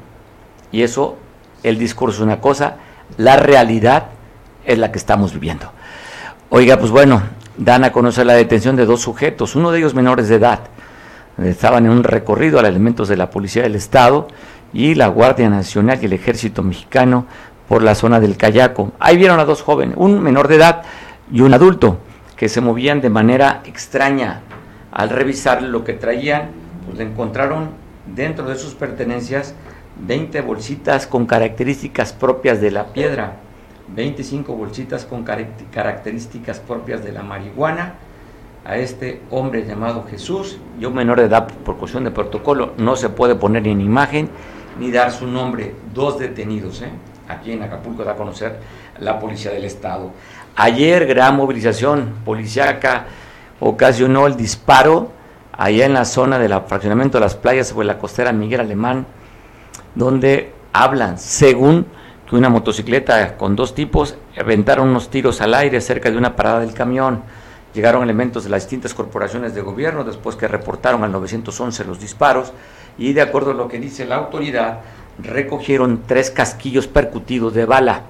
Y 0.72 0.82
eso, 0.82 1.16
el 1.62 1.78
discurso 1.78 2.18
es 2.18 2.22
una 2.22 2.40
cosa, 2.40 2.76
la 3.18 3.36
realidad 3.36 4.06
es 4.64 4.78
la 4.78 4.90
que 4.90 4.98
estamos 4.98 5.34
viviendo. 5.34 5.70
Oiga, 6.48 6.78
pues 6.78 6.90
bueno, 6.90 7.22
dan 7.58 7.84
a 7.84 7.92
conocer 7.92 8.24
la 8.24 8.34
detención 8.34 8.76
de 8.76 8.86
dos 8.86 9.02
sujetos, 9.02 9.56
uno 9.56 9.70
de 9.70 9.78
ellos 9.78 9.94
menores 9.94 10.28
de 10.28 10.36
edad. 10.36 10.60
Estaban 11.38 11.84
en 11.86 11.92
un 11.92 12.04
recorrido 12.04 12.58
a 12.58 12.66
elementos 12.66 13.08
de 13.08 13.16
la 13.16 13.30
Policía 13.30 13.62
del 13.62 13.74
Estado 13.74 14.28
y 14.72 14.94
la 14.94 15.08
Guardia 15.08 15.50
Nacional 15.50 15.98
y 16.00 16.06
el 16.06 16.14
Ejército 16.14 16.62
Mexicano 16.62 17.26
por 17.68 17.82
la 17.82 17.94
zona 17.94 18.20
del 18.20 18.36
Cayaco. 18.36 18.92
Ahí 18.98 19.16
vieron 19.16 19.40
a 19.40 19.44
dos 19.44 19.62
jóvenes, 19.62 19.96
un 19.98 20.22
menor 20.22 20.48
de 20.48 20.56
edad 20.56 20.82
y 21.30 21.40
un 21.40 21.52
adulto, 21.52 21.98
que 22.36 22.48
se 22.48 22.60
movían 22.60 23.00
de 23.00 23.10
manera 23.10 23.62
extraña. 23.64 24.42
Al 24.92 25.10
revisar 25.10 25.62
lo 25.62 25.84
que 25.84 25.92
traían, 25.92 26.50
pues 26.86 27.00
encontraron 27.00 27.70
dentro 28.14 28.48
de 28.48 28.56
sus 28.56 28.74
pertenencias 28.74 29.54
20 29.98 30.40
bolsitas 30.42 31.06
con 31.06 31.26
características 31.26 32.12
propias 32.12 32.60
de 32.60 32.70
la 32.70 32.86
piedra, 32.92 33.36
25 33.94 34.54
bolsitas 34.54 35.04
con 35.04 35.24
características 35.24 36.60
propias 36.60 37.02
de 37.04 37.12
la 37.12 37.22
marihuana. 37.22 37.94
A 38.66 38.76
este 38.78 39.22
hombre 39.30 39.64
llamado 39.64 40.04
Jesús 40.10 40.58
y 40.80 40.86
un 40.86 40.94
menor 40.94 41.20
de 41.20 41.26
edad 41.26 41.46
por 41.46 41.76
cuestión 41.76 42.02
de 42.02 42.10
protocolo 42.10 42.72
no 42.78 42.96
se 42.96 43.08
puede 43.08 43.36
poner 43.36 43.64
en 43.68 43.80
imagen 43.80 44.28
ni 44.80 44.90
dar 44.90 45.12
su 45.12 45.28
nombre. 45.28 45.72
Dos 45.94 46.18
detenidos, 46.18 46.82
¿eh? 46.82 46.90
aquí 47.28 47.52
en 47.52 47.62
Acapulco 47.62 48.02
da 48.02 48.12
a 48.12 48.16
conocer 48.16 48.58
la 48.98 49.20
policía 49.20 49.52
del 49.52 49.64
estado. 49.64 50.10
Ayer 50.56 51.06
gran 51.06 51.36
movilización 51.36 52.14
policíaca 52.24 53.06
ocasionó 53.60 54.26
el 54.26 54.36
disparo 54.36 55.12
allá 55.52 55.86
en 55.86 55.94
la 55.94 56.04
zona 56.04 56.36
del 56.40 56.52
fraccionamiento 56.66 57.18
de 57.18 57.24
las 57.24 57.36
playas 57.36 57.68
sobre 57.68 57.86
la 57.86 57.98
costera 57.98 58.32
Miguel 58.32 58.62
Alemán, 58.62 59.06
donde 59.94 60.52
hablan, 60.72 61.18
según 61.18 61.86
que 62.28 62.34
una 62.34 62.48
motocicleta 62.48 63.36
con 63.36 63.54
dos 63.54 63.76
tipos 63.76 64.16
aventaron 64.36 64.88
unos 64.88 65.08
tiros 65.08 65.40
al 65.40 65.54
aire 65.54 65.80
cerca 65.80 66.10
de 66.10 66.18
una 66.18 66.34
parada 66.34 66.58
del 66.58 66.74
camión. 66.74 67.22
Llegaron 67.76 68.02
elementos 68.02 68.42
de 68.42 68.48
las 68.48 68.62
distintas 68.62 68.94
corporaciones 68.94 69.54
de 69.54 69.60
gobierno 69.60 70.02
después 70.02 70.34
que 70.34 70.48
reportaron 70.48 71.04
al 71.04 71.12
911 71.12 71.84
los 71.84 72.00
disparos 72.00 72.54
y 72.96 73.12
de 73.12 73.20
acuerdo 73.20 73.50
a 73.50 73.54
lo 73.54 73.68
que 73.68 73.78
dice 73.78 74.06
la 74.06 74.16
autoridad, 74.16 74.78
recogieron 75.18 76.00
tres 76.06 76.30
casquillos 76.30 76.86
percutidos 76.86 77.52
de 77.52 77.66
bala. 77.66 78.04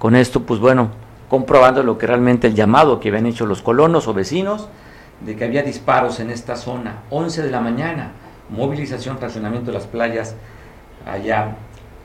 Con 0.00 0.16
esto, 0.16 0.42
pues 0.42 0.58
bueno, 0.58 0.90
comprobando 1.30 1.84
lo 1.84 1.96
que 1.98 2.08
realmente 2.08 2.48
el 2.48 2.56
llamado 2.56 2.98
que 2.98 3.10
habían 3.10 3.26
hecho 3.26 3.46
los 3.46 3.62
colonos 3.62 4.08
o 4.08 4.12
vecinos 4.12 4.66
de 5.20 5.36
que 5.36 5.44
había 5.44 5.62
disparos 5.62 6.18
en 6.18 6.30
esta 6.30 6.56
zona. 6.56 7.02
11 7.10 7.44
de 7.44 7.50
la 7.52 7.60
mañana, 7.60 8.10
movilización, 8.50 9.20
racionamiento 9.20 9.70
de 9.70 9.78
las 9.78 9.86
playas 9.86 10.34
allá 11.06 11.54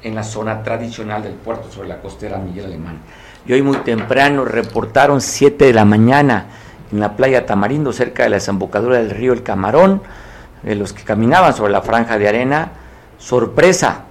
en 0.03 0.13
la 0.13 0.21
zona 0.21 0.61
tradicional 0.61 1.23
del 1.23 1.33
puerto 1.33 1.71
sobre 1.71 1.87
la 1.87 1.99
costera 1.99 2.37
Miguel 2.37 2.65
Alemán. 2.65 2.99
Y 3.47 3.53
hoy 3.53 3.63
muy 3.63 3.77
temprano 3.77 4.45
reportaron 4.45 5.19
7 5.19 5.65
de 5.65 5.73
la 5.73 5.83
mañana 5.83 6.45
en 6.91 6.99
la 6.99 7.15
playa 7.15 7.45
Tamarindo, 7.45 7.93
cerca 7.93 8.23
de 8.23 8.29
la 8.29 8.35
desembocadura 8.37 8.97
del 8.97 9.09
río 9.09 9.33
El 9.33 9.43
Camarón, 9.43 10.01
de 10.63 10.75
los 10.75 10.93
que 10.93 11.03
caminaban 11.03 11.53
sobre 11.53 11.71
la 11.71 11.81
franja 11.81 12.17
de 12.17 12.27
arena, 12.27 12.71
sorpresa, 13.17 14.03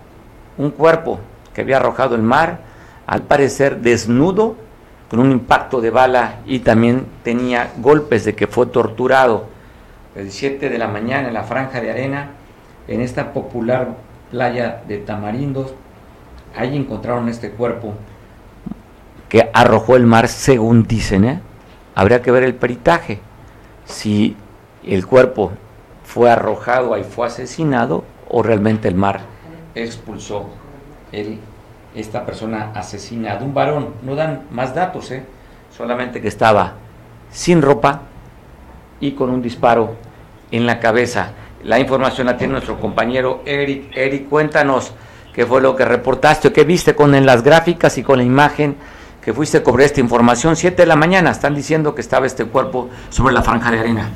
un 0.59 0.71
cuerpo 0.71 1.21
que 1.55 1.61
había 1.63 1.77
arrojado 1.77 2.15
el 2.15 2.23
mar, 2.23 2.61
al 3.07 3.23
parecer 3.23 3.81
desnudo, 3.81 4.57
con 5.11 5.19
un 5.19 5.33
impacto 5.33 5.81
de 5.81 5.91
bala 5.91 6.37
y 6.47 6.61
también 6.61 7.05
tenía 7.25 7.73
golpes 7.79 8.25
de 8.25 8.37
que 8.37 8.47
fue 8.47 8.67
torturado. 8.67 9.47
El 10.15 10.31
7 10.31 10.69
de 10.69 10.79
la 10.79 10.87
mañana 10.87 11.29
en 11.29 11.35
la 11.35 11.43
franja 11.43 11.81
de 11.81 11.91
arena, 11.91 12.31
en 12.87 13.01
esta 13.01 13.33
popular 13.33 13.97
playa 14.31 14.83
de 14.87 14.99
Tamarindos, 14.99 15.75
ahí 16.57 16.77
encontraron 16.77 17.29
este 17.29 17.51
cuerpo 17.51 17.95
que 19.29 19.51
arrojó 19.53 19.97
el 19.97 20.07
mar, 20.07 20.29
según 20.29 20.85
dicen. 20.85 21.25
¿eh? 21.25 21.41
Habría 21.95 22.23
que 22.23 22.31
ver 22.31 22.45
el 22.45 22.55
peritaje, 22.55 23.21
si 23.85 24.37
el 24.85 25.07
cuerpo 25.07 25.53
fue 26.05 26.31
arrojado 26.31 26.95
ahí, 26.95 27.05
fue 27.05 27.27
asesinado 27.27 28.05
o 28.29 28.43
realmente 28.43 28.89
el 28.89 28.95
mar 28.95 29.21
expulsó 29.75 30.47
el, 31.13 31.39
esta 31.95 32.25
persona 32.25 32.73
asesinada. 32.75 33.43
Un 33.43 33.55
varón, 33.55 33.95
no 34.03 34.15
dan 34.15 34.45
más 34.51 34.75
datos, 34.75 35.11
¿eh? 35.11 35.25
solamente 35.77 36.21
que 36.21 36.29
estaba 36.29 36.75
sin 37.31 37.63
ropa 37.63 38.03
y 39.01 39.13
con 39.13 39.31
un 39.31 39.43
disparo 39.43 39.95
en 40.51 40.67
la 40.67 40.81
cabeza. 40.81 41.33
La 41.65 41.79
información 41.79 42.27
la 42.27 42.37
tiene 42.37 42.53
nuestro 42.53 42.81
compañero 42.81 43.43
Eric. 43.45 43.97
Eric, 43.97 44.29
cuéntanos 44.29 44.93
qué 45.33 45.47
fue 45.47 45.61
lo 45.61 45.77
que 45.77 45.85
reportaste, 45.85 46.53
qué 46.53 46.65
viste 46.65 46.95
con 46.95 47.15
en 47.15 47.27
las 47.27 47.43
gráficas 47.43 47.99
y 47.99 48.03
con 48.03 48.19
la 48.19 48.25
imagen 48.25 48.77
que 49.23 49.33
fuiste 49.33 49.59
a 49.59 49.63
cobrar 49.63 49.87
esta 49.87 50.01
información. 50.01 50.57
Siete 50.57 50.83
de 50.83 50.87
la 50.87 50.97
mañana 50.97 51.31
están 51.31 51.55
diciendo 51.55 51.95
que 51.95 52.01
estaba 52.01 52.27
este 52.27 52.47
cuerpo 52.47 52.89
sobre 53.11 53.35
la 53.35 53.43
franja 53.43 53.71
de 53.71 53.81
arena. 53.81 54.11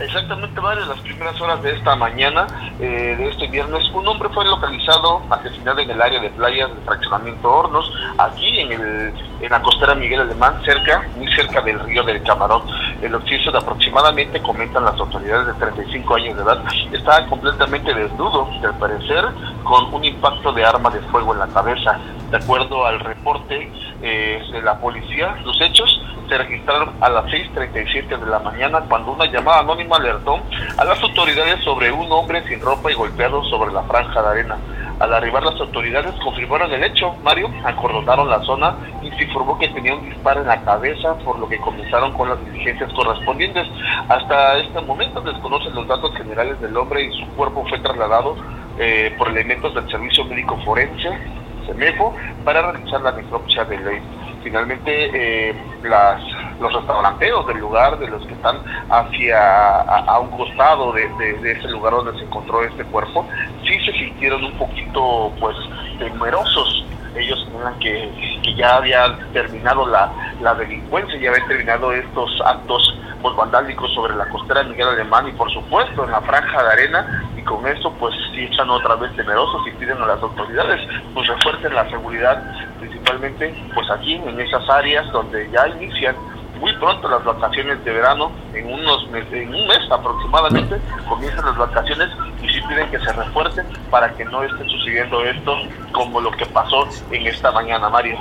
Exactamente, 0.00 0.60
varias 0.60 0.86
las 0.86 1.00
primeras 1.00 1.40
horas 1.40 1.60
de 1.60 1.72
esta 1.72 1.96
mañana, 1.96 2.46
eh, 2.78 3.16
de 3.18 3.30
este 3.30 3.48
viernes, 3.48 3.82
un 3.92 4.06
hombre 4.06 4.28
fue 4.28 4.44
localizado, 4.44 5.22
asesinado 5.28 5.80
en 5.80 5.90
el 5.90 6.00
área 6.00 6.20
de 6.20 6.30
playas 6.30 6.68
del 6.68 6.84
fraccionamiento 6.84 7.50
Hornos, 7.50 7.92
aquí 8.16 8.60
en, 8.60 8.72
el, 8.72 9.12
en 9.40 9.50
la 9.50 9.60
costera 9.60 9.96
Miguel 9.96 10.20
Alemán, 10.20 10.62
cerca, 10.64 11.04
muy 11.16 11.26
cerca 11.34 11.62
del 11.62 11.80
río 11.80 12.04
del 12.04 12.22
Camarón. 12.22 12.62
El 13.02 13.12
occiso 13.16 13.50
de 13.50 13.58
aproximadamente, 13.58 14.40
comentan 14.40 14.84
las 14.84 14.94
autoridades 15.00 15.48
de 15.48 15.54
35 15.54 16.14
años 16.14 16.36
de 16.36 16.42
edad, 16.44 16.64
estaba 16.92 17.26
completamente 17.26 17.92
desnudo, 17.92 18.48
al 18.62 18.78
parecer, 18.78 19.24
con 19.64 19.92
un 19.92 20.04
impacto 20.04 20.52
de 20.52 20.64
arma 20.64 20.90
de 20.90 21.00
fuego 21.10 21.32
en 21.32 21.40
la 21.40 21.48
cabeza. 21.48 21.98
De 22.30 22.36
acuerdo 22.36 22.84
al 22.84 23.00
reporte 23.00 23.70
eh, 24.02 24.42
de 24.52 24.62
la 24.62 24.78
policía, 24.78 25.36
los 25.44 25.58
hechos 25.62 26.02
se 26.28 26.36
registraron 26.36 26.90
a 27.00 27.08
las 27.08 27.24
6.37 27.24 28.18
de 28.18 28.26
la 28.26 28.38
mañana 28.40 28.80
cuando 28.86 29.12
una 29.12 29.24
llamada 29.24 29.60
anónima 29.60 29.96
alertó 29.96 30.38
a 30.76 30.84
las 30.84 31.02
autoridades 31.02 31.64
sobre 31.64 31.90
un 31.90 32.12
hombre 32.12 32.46
sin 32.46 32.60
ropa 32.60 32.90
y 32.90 32.94
golpeado 32.94 33.42
sobre 33.44 33.72
la 33.72 33.82
franja 33.84 34.20
de 34.20 34.28
arena. 34.28 34.58
Al 35.00 35.14
arribar 35.14 35.44
las 35.44 35.58
autoridades 35.60 36.12
confirmaron 36.22 36.72
el 36.72 36.82
hecho, 36.82 37.14
Mario, 37.22 37.48
acordonaron 37.64 38.28
la 38.28 38.42
zona 38.42 38.74
y 39.00 39.10
se 39.12 39.24
informó 39.24 39.56
que 39.58 39.68
tenía 39.68 39.94
un 39.94 40.04
disparo 40.10 40.40
en 40.40 40.48
la 40.48 40.60
cabeza, 40.62 41.14
por 41.24 41.38
lo 41.38 41.48
que 41.48 41.58
comenzaron 41.58 42.12
con 42.12 42.28
las 42.28 42.44
diligencias 42.44 42.92
correspondientes. 42.92 43.66
Hasta 44.08 44.58
este 44.58 44.80
momento 44.80 45.20
desconocen 45.20 45.74
los 45.74 45.86
datos 45.86 46.14
generales 46.16 46.60
del 46.60 46.76
hombre 46.76 47.04
y 47.04 47.12
su 47.12 47.26
cuerpo 47.36 47.64
fue 47.68 47.78
trasladado 47.78 48.36
eh, 48.78 49.14
por 49.16 49.28
elementos 49.28 49.72
del 49.74 49.88
Servicio 49.88 50.24
Médico 50.24 50.58
Forense, 50.64 51.10
CEMEFO, 51.68 52.14
para 52.44 52.72
realizar 52.72 53.00
la 53.02 53.12
necropsia 53.12 53.64
de 53.64 53.78
ley 53.78 54.02
finalmente 54.42 55.10
eh, 55.50 55.54
las, 55.82 56.22
los 56.60 56.72
restauranteros 56.72 57.46
del 57.46 57.58
lugar, 57.58 57.98
de 57.98 58.08
los 58.08 58.26
que 58.26 58.32
están 58.32 58.56
hacia 58.88 59.80
a, 59.80 60.18
un 60.20 60.30
costado 60.30 60.92
de, 60.92 61.04
ese 61.52 61.68
lugar 61.68 61.92
donde 61.92 62.18
se 62.18 62.24
encontró 62.24 62.62
este 62.62 62.84
cuerpo, 62.84 63.26
sí 63.64 63.78
se 63.84 63.92
sintieron 63.92 64.44
un 64.44 64.52
poquito 64.52 65.32
pues 65.38 65.56
temerosos. 65.98 66.86
Ellos 67.18 67.44
señalan 67.44 67.78
que, 67.78 68.38
ya 68.56 68.76
había 68.76 69.18
terminado 69.32 69.86
la, 69.86 70.10
la 70.40 70.54
delincuencia, 70.54 71.18
ya 71.20 71.30
habían 71.30 71.46
terminado 71.46 71.92
estos 71.92 72.40
actos 72.44 72.98
pues, 73.22 73.36
vandálicos 73.36 73.92
sobre 73.94 74.16
la 74.16 74.28
costera 74.30 74.62
de 74.62 74.70
Miguel 74.70 74.88
Alemán 74.88 75.28
y 75.28 75.32
por 75.32 75.52
supuesto 75.52 76.04
en 76.04 76.10
la 76.10 76.20
franja 76.22 76.62
de 76.62 76.72
arena. 76.72 77.24
Y 77.36 77.42
con 77.42 77.66
eso 77.66 77.92
pues 78.00 78.14
sí 78.34 78.44
están 78.44 78.70
otra 78.70 78.96
vez 78.96 79.14
temerosos 79.16 79.66
y 79.66 79.70
piden 79.72 80.02
a 80.02 80.06
las 80.06 80.22
autoridades 80.22 80.80
pues 81.14 81.26
refuercen 81.28 81.74
la 81.74 81.88
seguridad 81.88 82.42
principalmente 82.80 83.54
pues 83.74 83.88
aquí 83.90 84.14
en 84.14 84.40
esas 84.40 84.68
áreas 84.68 85.10
donde 85.12 85.48
ya 85.50 85.68
inician 85.68 86.16
muy 86.58 86.72
pronto 86.76 87.08
las 87.08 87.24
vacaciones 87.24 87.84
de 87.84 87.92
verano, 87.92 88.32
en 88.54 88.66
unos 88.66 89.08
meses, 89.10 89.32
en 89.32 89.54
un 89.54 89.66
mes 89.66 89.78
aproximadamente 89.90 90.80
comienzan 91.08 91.44
las 91.44 91.56
vacaciones 91.56 92.08
y 92.42 92.48
sí 92.48 92.60
piden 92.68 92.90
que 92.90 92.98
se 92.98 93.12
refuercen 93.12 93.66
para 93.90 94.12
que 94.14 94.24
no 94.24 94.42
esté 94.42 94.64
sucediendo 94.68 95.22
esto 95.24 95.54
como 95.92 96.20
lo 96.20 96.30
que 96.32 96.46
pasó 96.46 96.86
en 97.10 97.26
esta 97.26 97.50
mañana, 97.52 97.88
Mario. 97.88 98.18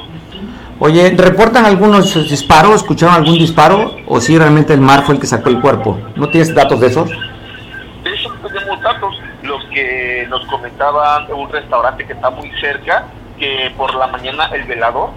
Oye, 0.79 1.13
¿reportan 1.17 1.65
algunos 1.65 2.13
disparos? 2.29 2.75
¿Escucharon 2.75 3.15
algún 3.15 3.39
disparo? 3.39 3.95
¿O 4.05 4.21
si 4.21 4.37
realmente 4.37 4.73
el 4.73 4.81
mar 4.81 5.03
fue 5.03 5.15
el 5.15 5.21
que 5.21 5.27
sacó 5.27 5.49
el 5.49 5.59
cuerpo? 5.59 5.99
¿No 6.15 6.29
tienes 6.29 6.53
datos 6.53 6.79
de 6.79 6.87
esos? 6.87 7.09
De 7.09 8.13
eso 8.13 8.31
tenemos 8.47 8.79
datos. 8.81 9.15
Los 9.41 9.63
que 9.65 10.27
nos 10.29 10.45
comentaba 10.45 11.25
un 11.29 11.49
restaurante 11.49 12.05
que 12.05 12.13
está 12.13 12.29
muy 12.29 12.51
cerca, 12.59 13.05
que 13.39 13.73
por 13.75 13.95
la 13.95 14.07
mañana 14.07 14.45
el 14.53 14.63
velador, 14.65 15.09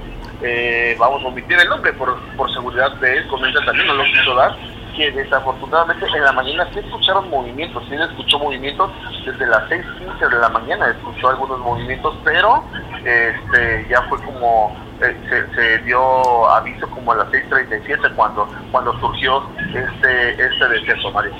eh, 0.42 0.96
vamos 0.98 1.22
a 1.22 1.28
omitir 1.28 1.58
el 1.58 1.68
nombre 1.68 1.92
por, 1.92 2.18
por 2.36 2.52
seguridad 2.52 2.92
de 2.96 3.18
él, 3.18 3.26
comenta 3.28 3.64
también, 3.64 3.86
no 3.86 3.94
lo 3.94 4.04
quiso 4.04 4.34
dar, 4.34 4.56
que 4.96 5.10
desafortunadamente 5.12 6.06
en 6.06 6.24
la 6.24 6.32
mañana 6.32 6.68
sí 6.72 6.80
escucharon 6.80 7.28
movimientos, 7.30 7.82
sí 7.88 7.94
escuchó 7.94 8.38
movimientos, 8.38 8.90
desde 9.24 9.46
las 9.46 9.68
6.15 9.70 10.28
de 10.28 10.38
la 10.38 10.48
mañana 10.48 10.88
escuchó 10.88 11.28
algunos 11.28 11.58
movimientos, 11.60 12.16
pero 12.24 12.64
este 13.04 13.86
ya 13.88 14.02
fue 14.08 14.20
como 14.22 14.76
eh, 15.00 15.16
se, 15.28 15.54
se, 15.54 15.78
dio 15.84 16.48
aviso 16.50 16.86
como 16.88 17.12
a 17.12 17.16
las 17.16 17.28
6.37 17.28 18.14
cuando 18.14 18.46
cuando 18.70 18.98
surgió 19.00 19.42
este 19.74 20.32
este 20.32 20.68
deceso, 20.68 21.10
Mario. 21.12 21.32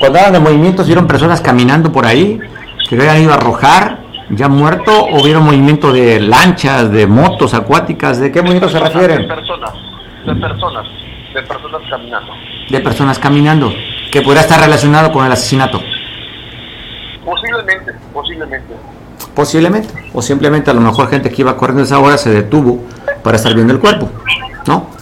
Cuando 0.00 0.18
hablan 0.18 0.32
de 0.32 0.40
movimientos, 0.40 0.86
¿vieron 0.86 1.06
personas 1.06 1.40
caminando 1.40 1.92
por 1.92 2.06
ahí 2.06 2.40
que 2.88 2.96
habían 2.96 3.22
ido 3.22 3.32
a 3.32 3.36
arrojar 3.36 4.05
ya 4.30 4.48
muerto 4.48 4.92
o 5.06 5.22
vieron 5.22 5.44
movimiento 5.44 5.92
de 5.92 6.20
lanchas, 6.20 6.90
de 6.90 7.06
motos 7.06 7.54
acuáticas? 7.54 8.18
¿De 8.18 8.32
qué 8.32 8.42
movimiento 8.42 8.68
se 8.68 8.78
refieren? 8.78 9.22
De 9.22 9.28
personas, 9.28 9.72
de 10.26 10.34
personas, 10.34 10.86
de 11.34 11.42
personas 11.42 11.82
caminando. 11.88 12.32
De 12.68 12.80
personas 12.80 13.18
caminando, 13.18 13.72
que 14.10 14.22
podría 14.22 14.42
estar 14.42 14.60
relacionado 14.60 15.12
con 15.12 15.24
el 15.24 15.32
asesinato. 15.32 15.80
Posiblemente, 17.24 17.92
posiblemente. 18.12 18.74
Posiblemente, 19.34 19.94
o 20.14 20.22
simplemente 20.22 20.70
a 20.70 20.74
lo 20.74 20.80
mejor 20.80 21.08
gente 21.08 21.30
que 21.30 21.42
iba 21.42 21.56
corriendo 21.56 21.82
esa 21.82 21.98
hora 21.98 22.16
se 22.16 22.30
detuvo 22.30 22.84
para 23.22 23.36
estar 23.36 23.54
viendo 23.54 23.72
el 23.72 23.80
cuerpo, 23.80 24.10
¿no? 24.66 24.95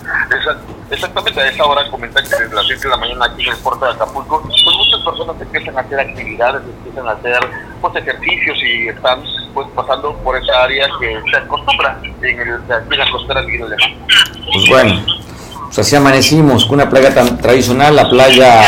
Exactamente, 1.14 1.40
a 1.42 1.48
esa 1.48 1.64
hora 1.64 1.88
comentan 1.90 2.24
que 2.24 2.36
desde 2.36 2.52
las 2.52 2.66
7 2.66 2.82
de 2.82 2.88
la 2.88 2.96
mañana 2.96 3.26
aquí 3.26 3.44
en 3.44 3.52
el 3.52 3.58
puerto 3.58 3.84
de 3.84 3.92
Acapulco, 3.92 4.42
pues 4.42 4.64
muchas 4.76 5.00
personas 5.04 5.40
empiezan 5.40 5.78
a 5.78 5.80
hacer 5.82 6.00
actividades, 6.00 6.62
empiezan 6.64 7.06
a 7.06 7.12
hacer 7.12 7.38
pues 7.80 7.94
ejercicios 7.94 8.58
y 8.64 8.88
están 8.88 9.22
pues 9.54 9.68
pasando 9.76 10.16
por 10.24 10.36
esa 10.36 10.64
área 10.64 10.88
que 10.98 11.22
se 11.30 11.36
acostumbra 11.36 12.00
en, 12.02 12.40
el, 12.40 12.48
en 12.48 12.98
la 12.98 13.10
costera 13.12 13.42
de 13.42 13.46
Miguel 13.46 13.76
Pues 14.52 14.68
bueno, 14.68 15.02
pues 15.66 15.78
así 15.78 15.94
amanecimos 15.94 16.64
con 16.64 16.80
una 16.80 16.90
playa 16.90 17.14
tan 17.14 17.38
tradicional, 17.38 17.94
la 17.94 18.10
playa 18.10 18.64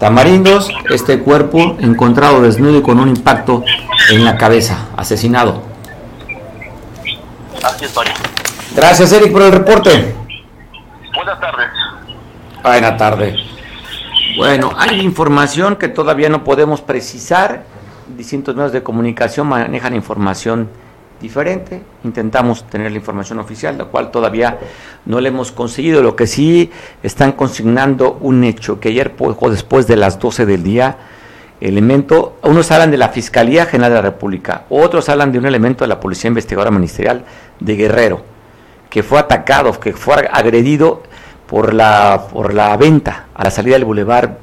Tamarindos, 0.00 0.70
este 0.90 1.20
cuerpo 1.20 1.76
encontrado 1.78 2.42
desnudo 2.42 2.78
y 2.78 2.82
con 2.82 2.98
un 2.98 3.08
impacto 3.08 3.62
en 4.10 4.24
la 4.24 4.36
cabeza, 4.36 4.88
asesinado. 4.96 5.62
Así 7.62 7.84
es, 7.84 7.94
Mario. 7.94 8.14
Gracias, 8.74 9.12
Eric, 9.12 9.30
por 9.30 9.42
el 9.42 9.52
reporte. 9.52 10.16
Buenas 11.14 11.40
tardes. 11.40 11.83
Buenas 12.64 12.96
tardes. 12.96 13.36
Bueno, 14.38 14.72
hay 14.78 15.02
información 15.02 15.76
que 15.76 15.88
todavía 15.88 16.30
no 16.30 16.44
podemos 16.44 16.80
precisar. 16.80 17.64
Distintos 18.16 18.56
medios 18.56 18.72
de 18.72 18.82
comunicación 18.82 19.48
manejan 19.48 19.94
información 19.94 20.70
diferente. 21.20 21.82
Intentamos 22.04 22.64
tener 22.64 22.90
la 22.90 22.96
información 22.96 23.38
oficial, 23.38 23.76
la 23.76 23.84
cual 23.84 24.10
todavía 24.10 24.58
no 25.04 25.20
le 25.20 25.28
hemos 25.28 25.52
conseguido. 25.52 26.02
Lo 26.02 26.16
que 26.16 26.26
sí 26.26 26.70
están 27.02 27.32
consignando 27.32 28.16
un 28.22 28.42
hecho 28.44 28.80
que 28.80 28.88
ayer, 28.88 29.12
poco 29.12 29.50
después 29.50 29.86
de 29.86 29.96
las 29.96 30.18
12 30.18 30.46
del 30.46 30.62
día, 30.62 30.96
elemento, 31.60 32.38
unos 32.44 32.70
hablan 32.70 32.90
de 32.90 32.96
la 32.96 33.10
Fiscalía 33.10 33.66
General 33.66 33.90
de 33.90 33.96
la 33.96 34.02
República, 34.10 34.64
otros 34.70 35.10
hablan 35.10 35.32
de 35.32 35.38
un 35.38 35.44
elemento 35.44 35.84
de 35.84 35.88
la 35.88 36.00
Policía 36.00 36.28
Investigadora 36.28 36.70
Ministerial 36.70 37.26
de 37.60 37.76
Guerrero 37.76 38.34
que 38.94 39.02
fue 39.02 39.18
atacado, 39.18 39.80
que 39.80 39.92
fue 39.92 40.14
agredido 40.30 41.02
por 41.46 41.74
la, 41.74 42.26
por 42.32 42.54
la 42.54 42.76
venta 42.76 43.26
a 43.34 43.44
la 43.44 43.50
salida 43.50 43.74
del 43.74 43.84
bulevar 43.84 44.38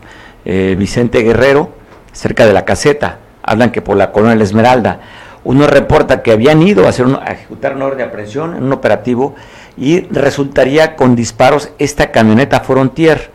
eh, 0.45 0.75
Vicente 0.77 1.21
Guerrero, 1.21 1.71
cerca 2.11 2.45
de 2.45 2.53
la 2.53 2.65
caseta. 2.65 3.19
Hablan 3.43 3.71
que 3.71 3.81
por 3.81 3.97
la 3.97 4.11
colonia 4.11 4.43
Esmeralda. 4.43 4.99
Uno 5.43 5.65
reporta 5.65 6.21
que 6.21 6.31
habían 6.31 6.61
ido 6.61 6.85
a, 6.85 6.89
hacer 6.89 7.07
a 7.21 7.31
ejecutar 7.31 7.75
una 7.75 7.85
orden 7.85 7.97
de 7.99 8.03
aprehensión 8.03 8.55
en 8.55 8.63
un 8.63 8.73
operativo 8.73 9.35
y 9.75 10.01
resultaría 10.11 10.95
con 10.95 11.15
disparos 11.15 11.71
esta 11.79 12.11
camioneta 12.11 12.59
Frontier. 12.59 13.31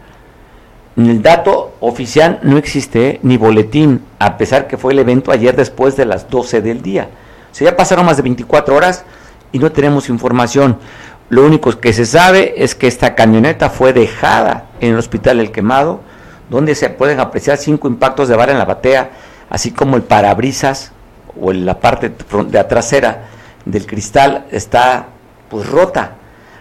El 0.96 1.20
dato 1.20 1.74
oficial 1.80 2.38
no 2.42 2.56
existe 2.56 3.18
ni 3.22 3.36
boletín, 3.36 4.02
a 4.18 4.38
pesar 4.38 4.66
que 4.66 4.76
fue 4.76 4.92
el 4.92 5.00
evento 5.00 5.32
ayer 5.32 5.56
después 5.56 5.96
de 5.96 6.06
las 6.06 6.30
12 6.30 6.62
del 6.62 6.80
día. 6.80 7.08
O 7.50 7.54
sea, 7.54 7.70
ya 7.70 7.76
pasaron 7.76 8.06
más 8.06 8.16
de 8.16 8.22
24 8.22 8.74
horas 8.74 9.04
y 9.50 9.58
no 9.58 9.72
tenemos 9.72 10.08
información. 10.08 10.78
Lo 11.28 11.44
único 11.44 11.78
que 11.80 11.92
se 11.92 12.06
sabe 12.06 12.54
es 12.62 12.74
que 12.74 12.86
esta 12.86 13.14
camioneta 13.14 13.68
fue 13.68 13.92
dejada 13.92 14.66
en 14.80 14.92
el 14.92 14.98
hospital 14.98 15.40
El 15.40 15.50
Quemado, 15.50 16.00
donde 16.48 16.74
se 16.76 16.88
pueden 16.88 17.18
apreciar 17.18 17.58
cinco 17.58 17.88
impactos 17.88 18.28
de 18.28 18.36
bala 18.36 18.52
en 18.52 18.58
la 18.58 18.64
batea, 18.64 19.10
así 19.50 19.72
como 19.72 19.96
el 19.96 20.02
parabrisas 20.02 20.92
o 21.40 21.52
la 21.52 21.80
parte 21.80 22.10
de 22.10 22.64
trasera 22.64 23.24
del 23.64 23.86
cristal 23.86 24.46
está 24.52 25.06
pues 25.50 25.68
rota. 25.68 26.12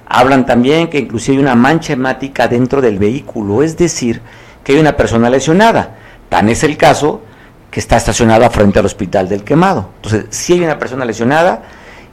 Hablan 0.07 0.45
también 0.45 0.89
que 0.89 0.99
inclusive 0.99 1.37
hay 1.37 1.43
una 1.43 1.55
mancha 1.55 1.93
hemática 1.93 2.47
dentro 2.47 2.81
del 2.81 2.97
vehículo, 2.97 3.61
es 3.61 3.77
decir, 3.77 4.21
que 4.63 4.73
hay 4.73 4.79
una 4.79 4.97
persona 4.97 5.29
lesionada. 5.29 5.95
Tan 6.29 6.49
es 6.49 6.63
el 6.63 6.77
caso 6.77 7.21
que 7.69 7.79
está 7.79 7.97
estacionada 7.97 8.49
frente 8.49 8.79
al 8.79 8.85
hospital 8.85 9.29
del 9.29 9.43
quemado. 9.43 9.89
Entonces, 9.97 10.25
si 10.29 10.53
hay 10.53 10.61
una 10.61 10.79
persona 10.79 11.05
lesionada, 11.05 11.63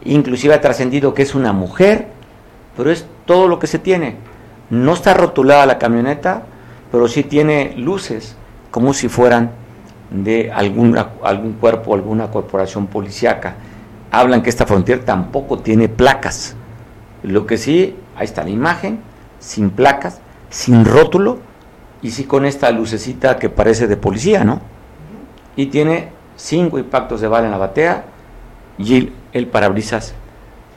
inclusive 0.05 0.55
ha 0.55 0.61
trascendido 0.61 1.15
que 1.15 1.23
es 1.23 1.35
una 1.35 1.53
mujer, 1.53 2.09
pero 2.77 2.91
es 2.91 3.07
todo 3.27 3.49
lo 3.49 3.59
que 3.59 3.67
se 3.67 3.79
tiene. 3.79 4.17
No 4.71 4.95
está 4.95 5.15
rotulada 5.15 5.67
la 5.67 5.79
camioneta, 5.79 6.45
pero 6.91 7.09
sí 7.09 7.23
tiene 7.25 7.75
luces 7.77 8.37
como 8.71 8.95
si 8.95 9.09
fueran 9.09 9.51
de 10.11 10.51
alguna, 10.53 11.11
algún 11.23 11.55
cuerpo, 11.55 11.95
alguna 11.95 12.31
corporación 12.31 12.87
policíaca. 12.87 13.57
Hablan 14.11 14.43
que 14.43 14.51
esta 14.51 14.67
frontera 14.67 15.05
tampoco 15.05 15.59
tiene 15.59 15.89
placas. 15.89 16.55
Lo 17.23 17.47
que 17.47 17.57
sí, 17.57 17.97
ahí 18.17 18.25
está 18.25 18.45
la 18.45 18.51
imagen, 18.51 19.01
sin 19.39 19.71
placas, 19.71 20.21
sin 20.51 20.85
rótulo, 20.85 21.39
y 22.03 22.11
sí 22.11 22.25
con 22.25 22.45
esta 22.45 22.71
lucecita 22.71 23.39
que 23.39 23.49
parece 23.49 23.87
de 23.87 23.97
policía, 23.97 24.45
¿no? 24.45 24.61
Y 25.55 25.67
tiene 25.67 26.11
cinco 26.37 26.79
impactos 26.79 27.21
de 27.21 27.29
bala 27.29 27.47
en 27.47 27.53
la 27.53 27.59
batea 27.59 28.05
y 28.79 29.13
el 29.33 29.47
parabrisas 29.47 30.15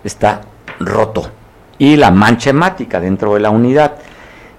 está 0.03 0.41
roto 0.79 1.31
y 1.77 1.95
la 1.95 2.11
mancha 2.11 2.51
hemática 2.51 2.99
dentro 2.99 3.33
de 3.33 3.39
la 3.39 3.49
unidad. 3.49 3.95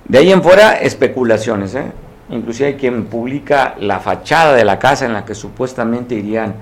De 0.06 0.18
ahí 0.18 0.32
en 0.32 0.42
fuera, 0.42 0.74
especulaciones. 0.74 1.74
¿eh? 1.74 1.92
Inclusive 2.30 2.70
hay 2.70 2.74
quien 2.74 3.06
publica 3.06 3.74
la 3.78 4.00
fachada 4.00 4.54
de 4.54 4.64
la 4.64 4.78
casa 4.78 5.06
en 5.06 5.12
la 5.12 5.24
que 5.24 5.34
supuestamente 5.34 6.14
irían 6.14 6.54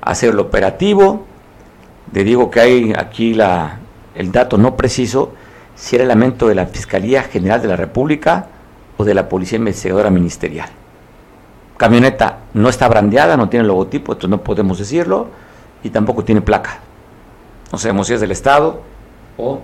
a 0.00 0.10
hacer 0.10 0.30
el 0.30 0.38
operativo. 0.38 1.24
Le 2.12 2.24
digo 2.24 2.50
que 2.50 2.60
hay 2.60 2.92
aquí 2.96 3.34
la, 3.34 3.78
el 4.14 4.32
dato 4.32 4.58
no 4.58 4.76
preciso 4.76 5.32
si 5.74 5.96
era 5.96 6.04
elemento 6.04 6.48
de 6.48 6.54
la 6.54 6.66
Fiscalía 6.66 7.22
General 7.22 7.62
de 7.62 7.68
la 7.68 7.76
República 7.76 8.46
o 8.96 9.04
de 9.04 9.14
la 9.14 9.28
Policía 9.28 9.58
Investigadora 9.58 10.10
Ministerial. 10.10 10.68
Camioneta 11.76 12.38
no 12.54 12.68
está 12.68 12.88
brandeada, 12.88 13.36
no 13.36 13.48
tiene 13.48 13.64
logotipo, 13.64 14.12
entonces 14.12 14.30
no 14.30 14.42
podemos 14.42 14.78
decirlo, 14.78 15.28
y 15.84 15.90
tampoco 15.90 16.24
tiene 16.24 16.40
placa. 16.40 16.80
No 17.70 17.78
sabemos 17.78 18.08
si 18.08 18.14
es 18.14 18.20
del 18.20 18.32
Estado 18.32 18.80
o 19.36 19.60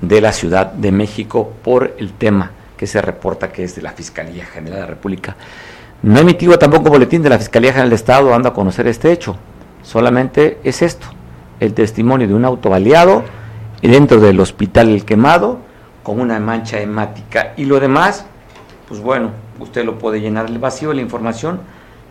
de 0.00 0.20
la 0.20 0.32
Ciudad 0.32 0.72
de 0.72 0.92
México 0.92 1.52
por 1.62 1.94
el 1.98 2.12
tema 2.12 2.52
que 2.76 2.86
se 2.86 3.02
reporta 3.02 3.50
que 3.50 3.64
es 3.64 3.74
de 3.74 3.82
la 3.82 3.92
Fiscalía 3.92 4.46
General 4.46 4.74
de 4.74 4.80
la 4.80 4.86
República. 4.86 5.36
No 6.02 6.20
emitido 6.20 6.58
tampoco 6.58 6.90
boletín 6.90 7.22
de 7.22 7.28
la 7.28 7.38
Fiscalía 7.38 7.72
General 7.72 7.90
del 7.90 7.96
Estado 7.96 8.30
dando 8.30 8.48
a 8.48 8.54
conocer 8.54 8.86
este 8.86 9.10
hecho. 9.10 9.36
Solamente 9.82 10.58
es 10.62 10.82
esto, 10.82 11.06
el 11.58 11.74
testimonio 11.74 12.28
de 12.28 12.34
un 12.34 12.44
auto 12.44 12.70
baleado 12.70 13.24
dentro 13.82 14.20
del 14.20 14.38
hospital 14.40 14.88
El 14.88 15.04
Quemado 15.04 15.58
con 16.02 16.20
una 16.20 16.38
mancha 16.38 16.80
hemática. 16.80 17.52
Y 17.56 17.64
lo 17.64 17.80
demás, 17.80 18.26
pues 18.86 19.00
bueno, 19.00 19.32
usted 19.58 19.84
lo 19.84 19.98
puede 19.98 20.20
llenar 20.20 20.46
el 20.46 20.58
vacío, 20.58 20.92
la 20.92 21.02
información 21.02 21.60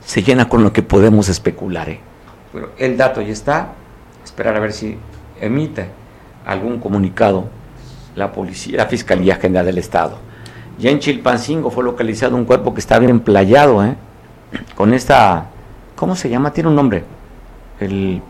se 0.05 0.21
llena 0.21 0.49
con 0.49 0.63
lo 0.63 0.73
que 0.73 0.83
podemos 0.83 1.29
especular. 1.29 1.89
¿eh? 1.89 1.99
Pero 2.53 2.71
el 2.77 2.97
dato 2.97 3.21
ya 3.21 3.33
está, 3.33 3.73
esperar 4.23 4.55
a 4.55 4.59
ver 4.59 4.73
si 4.73 4.97
emite 5.39 5.87
algún 6.45 6.79
comunicado 6.79 7.49
la 8.17 8.31
policía, 8.31 8.77
la 8.77 8.87
Fiscalía 8.87 9.35
General 9.35 9.65
del 9.65 9.77
Estado. 9.77 10.17
Ya 10.79 10.89
en 10.89 10.99
Chilpancingo 10.99 11.69
fue 11.69 11.83
localizado 11.83 12.35
un 12.35 12.45
cuerpo 12.45 12.73
que 12.73 12.79
está 12.79 12.97
bien 12.99 13.11
emplayado, 13.11 13.83
¿eh? 13.85 13.95
con 14.75 14.93
esta, 14.93 15.45
¿cómo 15.95 16.15
se 16.15 16.29
llama? 16.29 16.51
Tiene 16.51 16.69
un 16.69 16.75
nombre, 16.75 17.03
el, 17.79 18.21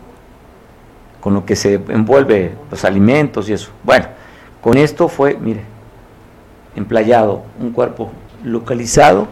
con 1.20 1.34
lo 1.34 1.44
que 1.44 1.56
se 1.56 1.80
envuelve 1.88 2.52
los 2.70 2.84
alimentos 2.84 3.48
y 3.48 3.54
eso. 3.54 3.70
Bueno, 3.82 4.06
con 4.60 4.76
esto 4.76 5.08
fue, 5.08 5.38
mire, 5.40 5.62
emplayado, 6.76 7.42
un 7.58 7.72
cuerpo 7.72 8.10
localizado, 8.44 9.26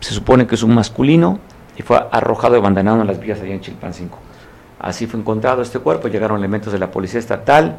se 0.00 0.14
supone 0.14 0.46
que 0.46 0.54
es 0.54 0.62
un 0.62 0.74
masculino, 0.74 1.38
y 1.76 1.82
fue 1.82 2.02
arrojado 2.10 2.54
y 2.54 2.58
abandonado 2.60 3.00
en 3.00 3.06
las 3.06 3.20
vías 3.20 3.40
allá 3.40 3.52
en 3.52 3.60
Chilpancingo. 3.60 4.18
Así 4.78 5.06
fue 5.06 5.20
encontrado 5.20 5.60
este 5.60 5.78
cuerpo, 5.78 6.08
llegaron 6.08 6.38
elementos 6.38 6.72
de 6.72 6.78
la 6.78 6.90
Policía 6.90 7.18
Estatal, 7.18 7.78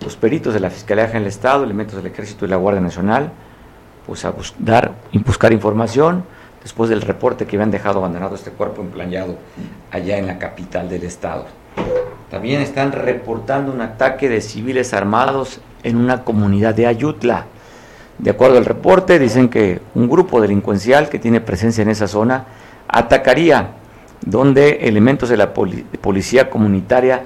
los 0.00 0.16
peritos 0.16 0.54
de 0.54 0.60
la 0.60 0.70
Fiscalía 0.70 1.04
General 1.06 1.22
del 1.24 1.28
Estado, 1.28 1.64
elementos 1.64 1.96
del 1.96 2.06
Ejército 2.06 2.44
y 2.44 2.48
la 2.48 2.56
Guardia 2.56 2.80
Nacional, 2.80 3.30
pues 4.06 4.24
a 4.24 4.30
buscar, 4.30 4.92
buscar 5.24 5.52
información 5.52 6.24
después 6.62 6.90
del 6.90 7.02
reporte 7.02 7.46
que 7.46 7.56
habían 7.56 7.70
dejado 7.70 7.98
abandonado 7.98 8.34
este 8.34 8.50
cuerpo 8.50 8.82
emplayado 8.82 9.36
allá 9.90 10.18
en 10.18 10.26
la 10.26 10.38
capital 10.38 10.88
del 10.88 11.04
Estado. 11.04 11.46
También 12.30 12.60
están 12.60 12.92
reportando 12.92 13.72
un 13.72 13.80
ataque 13.80 14.28
de 14.28 14.40
civiles 14.40 14.92
armados 14.92 15.60
en 15.82 15.96
una 15.96 16.24
comunidad 16.24 16.74
de 16.74 16.86
Ayutla. 16.86 17.46
De 18.18 18.30
acuerdo 18.30 18.58
al 18.58 18.64
reporte, 18.64 19.18
dicen 19.18 19.48
que 19.48 19.80
un 19.94 20.08
grupo 20.08 20.40
delincuencial 20.40 21.08
que 21.08 21.18
tiene 21.18 21.40
presencia 21.40 21.82
en 21.82 21.90
esa 21.90 22.08
zona 22.08 22.44
atacaría 22.88 23.70
donde 24.24 24.88
elementos 24.88 25.28
de 25.28 25.36
la 25.36 25.52
policía 25.52 26.48
comunitaria 26.48 27.22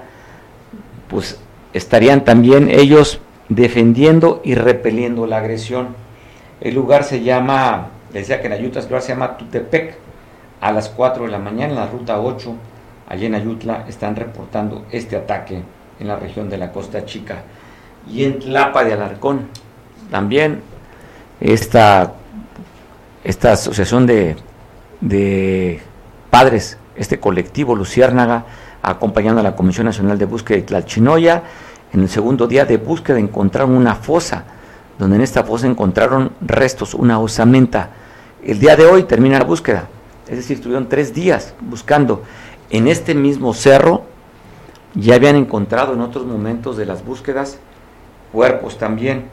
pues 1.09 1.38
estarían 1.72 2.24
también 2.24 2.70
ellos 2.70 3.20
defendiendo 3.48 4.40
y 4.44 4.54
repeliendo 4.54 5.26
la 5.26 5.38
agresión. 5.38 5.88
El 6.61 6.74
lugar 6.74 7.04
se 7.04 7.22
llama, 7.22 7.88
decía 8.12 8.40
que 8.40 8.46
en 8.46 8.54
Ayutla, 8.54 8.83
lugar 8.83 9.02
se 9.02 9.12
llama 9.12 9.37
Tutepec. 9.37 9.96
A 10.61 10.72
las 10.72 10.88
4 10.88 11.24
de 11.24 11.31
la 11.31 11.38
mañana, 11.38 11.72
en 11.72 11.74
la 11.76 11.87
ruta 11.87 12.20
8, 12.20 12.52
allí 13.09 13.26
en 13.26 13.37
Ayutla, 13.37 13.85
están 13.88 14.16
reportando 14.16 14.87
este 14.90 15.14
ataque 15.14 15.62
en 16.00 16.09
la 16.09 16.16
región 16.16 16.50
de 16.50 16.59
la 16.59 16.72
Costa 16.72 17.04
Chica. 17.04 17.42
Y 18.11 18.24
en 18.24 18.40
Tlapa 18.40 18.83
de 18.83 18.94
Alarcón, 18.94 19.46
también 20.11 20.62
esta, 21.40 22.14
esta 23.22 23.52
asociación 23.52 24.07
de, 24.07 24.35
de 25.00 25.81
padres, 26.28 26.76
este 26.96 27.20
colectivo 27.20 27.76
Luciérnaga, 27.76 28.44
acompañando 28.83 29.41
a 29.41 29.45
la 29.45 29.57
Comisión 29.57 29.87
Nacional 29.87 30.19
de 30.19 30.25
Búsqueda 30.25 30.59
de 30.59 30.62
Tlalchinoya, 30.64 31.43
en 31.93 32.01
el 32.01 32.09
segundo 32.09 32.47
día 32.47 32.64
de 32.64 32.77
búsqueda 32.77 33.19
encontraron 33.19 33.75
una 33.75 33.95
fosa, 33.95 34.45
donde 34.99 35.17
en 35.17 35.23
esta 35.23 35.45
fosa 35.45 35.67
encontraron 35.67 36.33
restos, 36.41 36.95
una 36.95 37.19
osamenta. 37.19 37.91
El 38.45 38.59
día 38.59 38.77
de 38.77 38.87
hoy 38.87 39.05
termina 39.05 39.38
la 39.38 39.45
búsqueda, 39.45 39.88
es 40.29 40.37
decir, 40.37 40.57
estuvieron 40.57 40.88
tres 40.88 41.14
días 41.14 41.55
buscando. 41.61 42.23
En 42.71 42.87
este 42.88 43.14
mismo 43.14 43.55
cerro 43.55 44.05
ya 44.95 45.14
habían 45.14 45.37
encontrado 45.37 45.95
en 45.95 46.01
otros 46.01 46.27
momentos 46.27 46.77
de 46.77 46.87
las 46.87 47.05
búsquedas 47.05 47.59
cuerpos 48.33 48.79
también. 48.79 49.25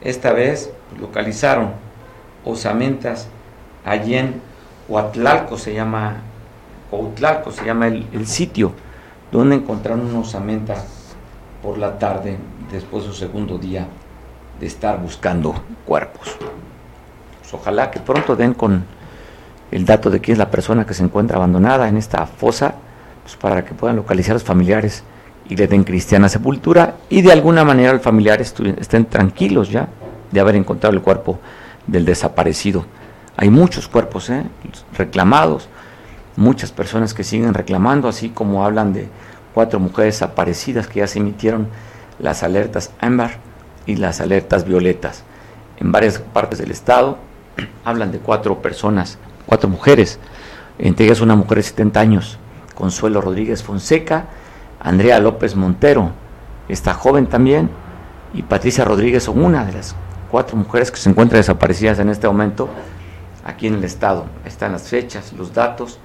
Esta 0.00 0.32
vez 0.32 0.72
localizaron 0.98 1.72
osamentas 2.44 3.28
allí 3.84 4.14
en 4.14 4.40
Huatlalco, 4.88 5.58
se 5.58 5.74
llama, 5.74 6.22
Huatlalco 6.90 7.50
se 7.50 7.64
llama 7.64 7.88
el, 7.88 8.06
el 8.12 8.26
sitio, 8.26 8.72
donde 9.30 9.56
encontraron 9.56 10.06
una 10.06 10.20
osamenta 10.20 10.74
por 11.62 11.78
la 11.78 11.98
tarde, 11.98 12.38
después 12.72 13.04
de 13.04 13.10
su 13.10 13.16
segundo 13.16 13.58
día 13.58 13.86
de 14.58 14.66
estar 14.66 15.00
buscando 15.00 15.54
cuerpos. 15.86 16.36
Pues 17.40 17.54
ojalá 17.54 17.90
que 17.90 18.00
pronto 18.00 18.36
den 18.36 18.54
con 18.54 18.84
el 19.70 19.84
dato 19.84 20.10
de 20.10 20.20
quién 20.20 20.34
es 20.34 20.38
la 20.38 20.50
persona 20.50 20.86
que 20.86 20.94
se 20.94 21.02
encuentra 21.02 21.36
abandonada 21.36 21.88
en 21.88 21.96
esta 21.96 22.26
fosa, 22.26 22.74
pues 23.22 23.36
para 23.36 23.64
que 23.64 23.74
puedan 23.74 23.96
localizar 23.96 24.32
a 24.32 24.34
los 24.34 24.44
familiares 24.44 25.04
y 25.48 25.56
le 25.56 25.66
den 25.66 25.84
cristiana 25.84 26.28
sepultura 26.28 26.94
y 27.08 27.22
de 27.22 27.32
alguna 27.32 27.64
manera 27.64 27.92
los 27.92 28.02
familiares 28.02 28.54
estén 28.78 29.06
tranquilos 29.06 29.70
ya 29.70 29.88
de 30.30 30.40
haber 30.40 30.54
encontrado 30.56 30.94
el 30.94 31.02
cuerpo 31.02 31.38
del 31.86 32.04
desaparecido. 32.04 32.84
Hay 33.36 33.50
muchos 33.50 33.88
cuerpos 33.88 34.30
¿eh? 34.30 34.44
reclamados, 34.96 35.68
muchas 36.36 36.72
personas 36.72 37.14
que 37.14 37.24
siguen 37.24 37.54
reclamando, 37.54 38.08
así 38.08 38.30
como 38.30 38.64
hablan 38.64 38.92
de 38.92 39.08
cuatro 39.54 39.80
mujeres 39.80 40.14
desaparecidas 40.14 40.86
que 40.86 41.00
ya 41.00 41.06
se 41.06 41.18
emitieron 41.18 41.68
las 42.18 42.42
alertas 42.42 42.90
Amber 43.00 43.38
y 43.86 43.96
las 43.96 44.20
alertas 44.20 44.64
violetas. 44.64 45.24
En 45.78 45.92
varias 45.92 46.18
partes 46.18 46.58
del 46.58 46.70
estado 46.70 47.18
hablan 47.84 48.12
de 48.12 48.18
cuatro 48.18 48.60
personas, 48.62 49.18
cuatro 49.46 49.68
mujeres, 49.68 50.18
entre 50.78 51.06
ellas 51.06 51.20
una 51.20 51.36
mujer 51.36 51.58
de 51.58 51.64
70 51.64 52.00
años, 52.00 52.38
Consuelo 52.74 53.20
Rodríguez 53.20 53.62
Fonseca, 53.62 54.26
Andrea 54.80 55.18
López 55.18 55.56
Montero, 55.56 56.12
esta 56.68 56.94
joven 56.94 57.26
también, 57.26 57.68
y 58.32 58.42
Patricia 58.42 58.84
Rodríguez 58.84 59.24
son 59.24 59.42
una 59.42 59.64
de 59.64 59.72
las 59.72 59.94
cuatro 60.30 60.56
mujeres 60.56 60.90
que 60.90 60.98
se 60.98 61.10
encuentran 61.10 61.40
desaparecidas 61.40 61.98
en 61.98 62.08
este 62.08 62.28
momento 62.28 62.68
aquí 63.44 63.66
en 63.66 63.74
el 63.74 63.84
estado. 63.84 64.26
están 64.44 64.72
las 64.72 64.88
fechas, 64.88 65.32
los 65.32 65.52
datos, 65.52 65.98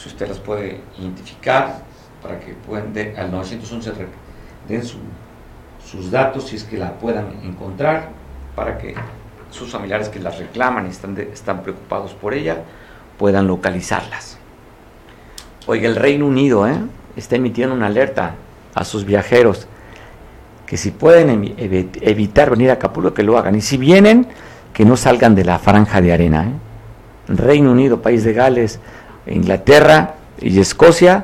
si 0.00 0.08
usted 0.08 0.28
las 0.28 0.38
puede 0.38 0.80
identificar, 0.98 1.82
para 2.22 2.38
que 2.40 2.52
puedan 2.54 2.92
al 3.18 3.30
911 3.30 3.92
den 4.68 4.82
sus 4.82 6.10
datos 6.10 6.48
si 6.48 6.56
es 6.56 6.64
que 6.64 6.76
la 6.76 6.92
puedan 6.94 7.32
encontrar 7.44 8.08
para 8.54 8.78
que 8.78 8.94
sus 9.50 9.70
familiares 9.70 10.08
que 10.08 10.20
las 10.20 10.38
reclaman 10.38 10.86
y 10.86 10.90
están, 10.90 11.18
están 11.18 11.62
preocupados 11.62 12.12
por 12.12 12.34
ella 12.34 12.58
puedan 13.18 13.46
localizarlas. 13.46 14.38
Oiga, 15.66 15.88
el 15.88 15.96
Reino 15.96 16.26
Unido 16.26 16.66
¿eh? 16.66 16.76
está 17.16 17.36
emitiendo 17.36 17.74
una 17.74 17.86
alerta 17.86 18.34
a 18.74 18.84
sus 18.84 19.04
viajeros 19.04 19.66
que 20.66 20.76
si 20.76 20.92
pueden 20.92 21.54
evitar 21.58 22.50
venir 22.50 22.70
a 22.70 22.74
Acapulco, 22.74 23.12
que 23.12 23.24
lo 23.24 23.36
hagan. 23.36 23.56
Y 23.56 23.60
si 23.60 23.76
vienen, 23.76 24.28
que 24.72 24.84
no 24.84 24.96
salgan 24.96 25.34
de 25.34 25.44
la 25.44 25.58
franja 25.58 26.00
de 26.00 26.12
arena. 26.12 26.44
¿eh? 26.44 26.52
Reino 27.26 27.72
Unido, 27.72 28.00
País 28.02 28.22
de 28.22 28.32
Gales, 28.32 28.78
Inglaterra 29.34 30.14
y 30.40 30.58
Escocia 30.60 31.22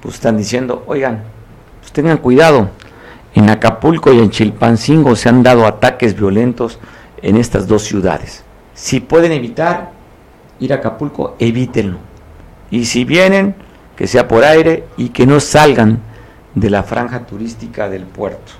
pues 0.00 0.14
están 0.14 0.36
diciendo, 0.36 0.84
oigan, 0.86 1.22
pues 1.80 1.92
tengan 1.92 2.18
cuidado, 2.18 2.70
en 3.34 3.48
Acapulco 3.48 4.12
y 4.12 4.18
en 4.18 4.30
Chilpancingo 4.30 5.14
se 5.14 5.28
han 5.28 5.42
dado 5.42 5.66
ataques 5.66 6.16
violentos 6.16 6.78
en 7.22 7.36
estas 7.36 7.66
dos 7.66 7.82
ciudades. 7.82 8.44
Si 8.74 9.00
pueden 9.00 9.32
evitar 9.32 9.92
ir 10.58 10.72
a 10.72 10.76
Acapulco, 10.76 11.36
evítenlo. 11.38 11.98
Y 12.70 12.86
si 12.86 13.04
vienen, 13.04 13.54
que 13.96 14.06
sea 14.06 14.26
por 14.26 14.44
aire 14.44 14.84
y 14.96 15.10
que 15.10 15.26
no 15.26 15.40
salgan 15.40 16.00
de 16.54 16.70
la 16.70 16.82
franja 16.82 17.26
turística 17.26 17.88
del 17.88 18.04
puerto. 18.04 18.52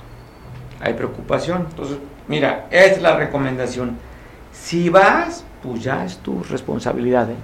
Hay 0.80 0.94
preocupación. 0.94 1.66
Entonces, 1.70 1.98
mira, 2.28 2.66
es 2.70 3.00
la 3.00 3.16
recomendación. 3.16 3.96
Si 4.52 4.88
vas, 4.88 5.44
pues 5.62 5.82
ya 5.82 6.04
es 6.04 6.18
tu 6.18 6.42
responsabilidad. 6.44 7.30
¿eh? 7.30 7.36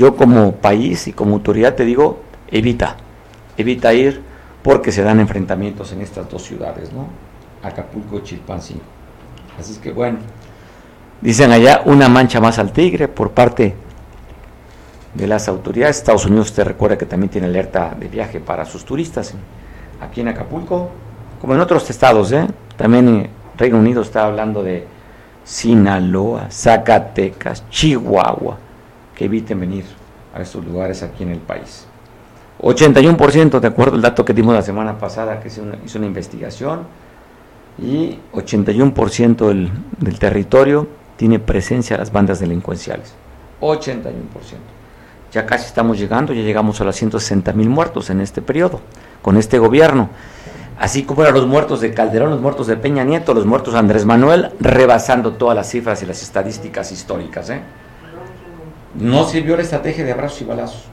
Yo 0.00 0.16
como 0.16 0.52
país 0.52 1.08
y 1.08 1.12
como 1.12 1.34
autoridad 1.34 1.74
te 1.74 1.84
digo, 1.84 2.22
evita 2.50 2.96
evita 3.58 3.92
ir 3.92 4.22
porque 4.62 4.92
se 4.92 5.02
dan 5.02 5.20
enfrentamientos 5.20 5.92
en 5.92 6.00
estas 6.00 6.26
dos 6.30 6.40
ciudades, 6.40 6.90
¿no? 6.90 7.06
Acapulco 7.62 8.16
y 8.16 8.22
Chilpancingo. 8.22 8.80
Así 9.58 9.72
es 9.72 9.78
que 9.78 9.92
bueno, 9.92 10.20
dicen 11.20 11.52
allá 11.52 11.82
una 11.84 12.08
mancha 12.08 12.40
más 12.40 12.58
al 12.58 12.72
tigre 12.72 13.08
por 13.08 13.32
parte 13.32 13.74
de 15.12 15.26
las 15.26 15.48
autoridades. 15.48 15.98
Estados 15.98 16.24
Unidos, 16.24 16.54
te 16.54 16.64
recuerda 16.64 16.96
que 16.96 17.04
también 17.04 17.28
tiene 17.28 17.48
alerta 17.48 17.94
de 17.94 18.08
viaje 18.08 18.40
para 18.40 18.64
sus 18.64 18.86
turistas 18.86 19.34
aquí 20.00 20.22
en 20.22 20.28
Acapulco, 20.28 20.88
como 21.42 21.54
en 21.54 21.60
otros 21.60 21.90
estados, 21.90 22.32
¿eh? 22.32 22.46
También 22.78 23.06
en 23.06 23.30
Reino 23.58 23.78
Unido 23.78 24.00
está 24.00 24.24
hablando 24.24 24.62
de 24.62 24.86
Sinaloa, 25.44 26.50
Zacatecas, 26.50 27.68
Chihuahua, 27.68 28.69
que 29.20 29.26
eviten 29.26 29.60
venir 29.60 29.84
a 30.34 30.40
estos 30.40 30.64
lugares 30.64 31.02
aquí 31.02 31.24
en 31.24 31.28
el 31.28 31.40
país. 31.40 31.84
81%, 32.62 33.60
de 33.60 33.68
acuerdo 33.68 33.96
al 33.96 34.00
dato 34.00 34.24
que 34.24 34.32
dimos 34.32 34.54
la 34.54 34.62
semana 34.62 34.96
pasada, 34.96 35.40
que 35.40 35.50
se 35.50 35.60
hizo 35.84 35.98
una 35.98 36.06
investigación, 36.06 36.86
y 37.78 38.18
81% 38.32 39.46
del, 39.46 39.70
del 39.98 40.18
territorio 40.18 40.88
tiene 41.18 41.38
presencia 41.38 41.98
las 41.98 42.10
bandas 42.10 42.40
delincuenciales. 42.40 43.12
81%. 43.60 43.92
Ya 45.32 45.44
casi 45.44 45.66
estamos 45.66 45.98
llegando, 45.98 46.32
ya 46.32 46.40
llegamos 46.40 46.80
a 46.80 46.84
los 46.84 46.96
160 46.96 47.52
mil 47.52 47.68
muertos 47.68 48.08
en 48.08 48.22
este 48.22 48.40
periodo, 48.40 48.80
con 49.20 49.36
este 49.36 49.58
gobierno. 49.58 50.08
Así 50.78 51.02
como 51.02 51.20
eran 51.20 51.34
los 51.34 51.46
muertos 51.46 51.82
de 51.82 51.92
Calderón, 51.92 52.30
los 52.30 52.40
muertos 52.40 52.68
de 52.68 52.78
Peña 52.78 53.04
Nieto, 53.04 53.34
los 53.34 53.44
muertos 53.44 53.74
de 53.74 53.80
Andrés 53.80 54.06
Manuel, 54.06 54.52
rebasando 54.60 55.34
todas 55.34 55.54
las 55.54 55.68
cifras 55.68 56.02
y 56.02 56.06
las 56.06 56.22
estadísticas 56.22 56.90
históricas. 56.90 57.50
¿eh? 57.50 57.60
No 58.94 59.24
sirvió 59.24 59.56
la 59.56 59.62
estrategia 59.62 60.04
de 60.04 60.12
abrazos 60.12 60.42
y 60.42 60.44
balazos. 60.44 60.84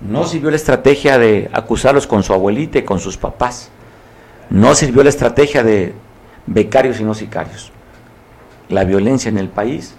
No 0.00 0.24
sirvió 0.24 0.50
la 0.50 0.56
estrategia 0.56 1.18
de 1.18 1.50
acusarlos 1.52 2.06
con 2.06 2.22
su 2.22 2.32
abuelita 2.32 2.78
y 2.78 2.82
con 2.82 3.00
sus 3.00 3.16
papás. 3.16 3.70
No 4.50 4.74
sirvió 4.74 5.02
la 5.02 5.08
estrategia 5.08 5.62
de 5.62 5.94
becarios 6.46 7.00
y 7.00 7.04
no 7.04 7.14
sicarios. 7.14 7.72
La 8.68 8.84
violencia 8.84 9.28
en 9.28 9.38
el 9.38 9.48
país, 9.48 9.94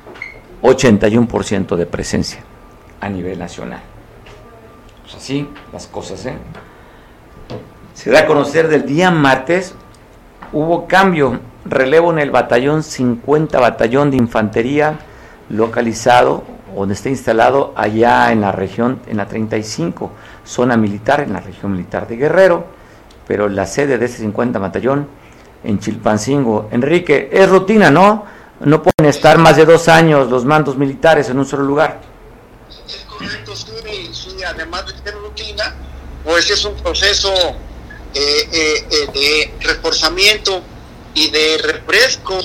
81% 0.62 1.76
de 1.76 1.86
presencia 1.86 2.42
a 3.02 3.10
nivel 3.10 3.40
nacional. 3.40 3.82
Pues 5.04 5.16
así 5.16 5.50
las 5.74 5.88
cosas, 5.88 6.26
¿eh? 6.26 6.36
Se 7.94 8.12
da 8.12 8.22
a 8.22 8.26
conocer 8.26 8.70
del 8.70 8.86
día 8.86 9.12
martes, 9.12 9.76
hubo 10.54 10.88
cambio, 10.88 11.40
relevo 11.66 12.12
en 12.12 12.20
el 12.20 12.32
batallón 12.32 12.84
50, 12.84 13.60
batallón 13.60 14.12
de 14.12 14.18
infantería 14.18 15.00
localizado 15.50 16.44
donde 16.76 16.94
está 16.94 17.10
instalado 17.10 17.74
allá 17.76 18.32
en 18.32 18.42
la 18.42 18.52
región, 18.52 19.02
en 19.08 19.18
la 19.18 19.28
35, 19.28 20.12
zona 20.46 20.78
militar, 20.78 21.22
en 21.22 21.34
la 21.34 21.40
región 21.40 21.72
militar 21.72 22.08
de 22.08 22.18
Guerrero, 22.18 22.66
pero 23.28 23.50
la 23.50 23.66
sede 23.66 23.98
de 23.98 24.06
ese 24.06 24.18
50 24.20 24.60
batallón 24.60 25.08
en 25.64 25.80
Chilpancingo. 25.80 26.70
Enrique, 26.72 27.30
es 27.32 27.50
rutina, 27.50 27.92
¿no? 27.92 28.26
No 28.62 28.84
pueden 28.84 29.10
estar 29.10 29.38
más 29.38 29.56
de 29.56 29.66
dos 29.66 29.88
años 29.88 30.30
los 30.30 30.46
mandos 30.46 30.78
militares 30.78 31.30
en 31.30 31.40
un 31.40 31.46
solo 31.46 31.64
lugar. 31.64 32.02
Es 32.88 33.06
correcto, 33.06 33.56
sí, 33.56 34.10
sí 34.12 34.44
además 34.44 34.86
de 34.86 34.94
ser 35.04 35.14
rutina, 35.16 35.76
pues 36.24 36.50
es 36.50 36.66
un 36.66 36.76
proceso 36.76 37.34
eh, 38.14 38.50
eh, 38.52 38.88
eh, 38.92 39.08
de 39.14 39.68
reforzamiento 39.68 40.62
y 41.14 41.30
de 41.30 41.58
refresco 41.60 42.38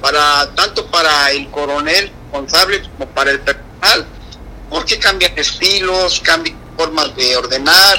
para 0.00 0.54
tanto 0.54 0.86
para 0.86 1.30
el 1.32 1.50
coronel 1.50 2.12
responsable 2.30 2.82
como 2.82 3.10
para 3.10 3.30
el 3.30 3.40
porque 4.70 4.98
cambian 4.98 5.32
estilos, 5.36 6.20
cambian 6.20 6.56
formas 6.76 7.14
de 7.16 7.36
ordenar, 7.36 7.98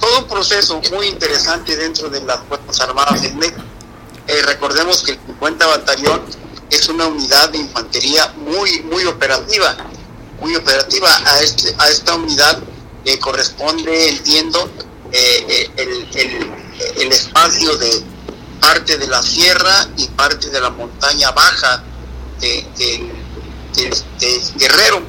todo 0.00 0.18
un 0.20 0.28
proceso 0.28 0.80
muy 0.92 1.06
interesante 1.06 1.76
dentro 1.76 2.08
de 2.08 2.20
las 2.22 2.40
Fuerzas 2.48 2.80
Armadas 2.80 3.22
de 3.22 3.30
México. 3.32 3.62
Eh, 4.26 4.42
recordemos 4.46 5.02
que 5.02 5.12
el 5.12 5.18
50 5.26 5.66
Batallón 5.66 6.22
es 6.70 6.88
una 6.88 7.06
unidad 7.06 7.50
de 7.50 7.58
infantería 7.58 8.32
muy, 8.36 8.80
muy 8.82 9.04
operativa, 9.04 9.76
muy 10.40 10.56
operativa. 10.56 11.08
A, 11.26 11.40
este, 11.40 11.74
a 11.78 11.88
esta 11.88 12.14
unidad 12.14 12.58
le 13.04 13.18
corresponde, 13.18 14.08
entiendo, 14.08 14.70
eh, 15.12 15.70
eh, 15.76 16.50
el, 16.96 17.12
espacio 17.12 17.76
de 17.76 18.02
parte 18.60 18.98
de 18.98 19.06
la 19.06 19.22
sierra 19.22 19.88
y 19.96 20.08
parte 20.08 20.50
de 20.50 20.60
la 20.60 20.70
montaña 20.70 21.30
baja 21.30 21.84
de, 22.40 22.66
Guerrero. 24.56 25.02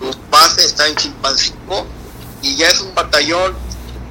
Su 0.00 0.18
base 0.30 0.64
está 0.64 0.86
en 0.86 0.96
Chimpancingo 0.96 1.86
y 2.42 2.56
ya 2.56 2.68
es 2.68 2.80
un 2.80 2.94
batallón 2.94 3.54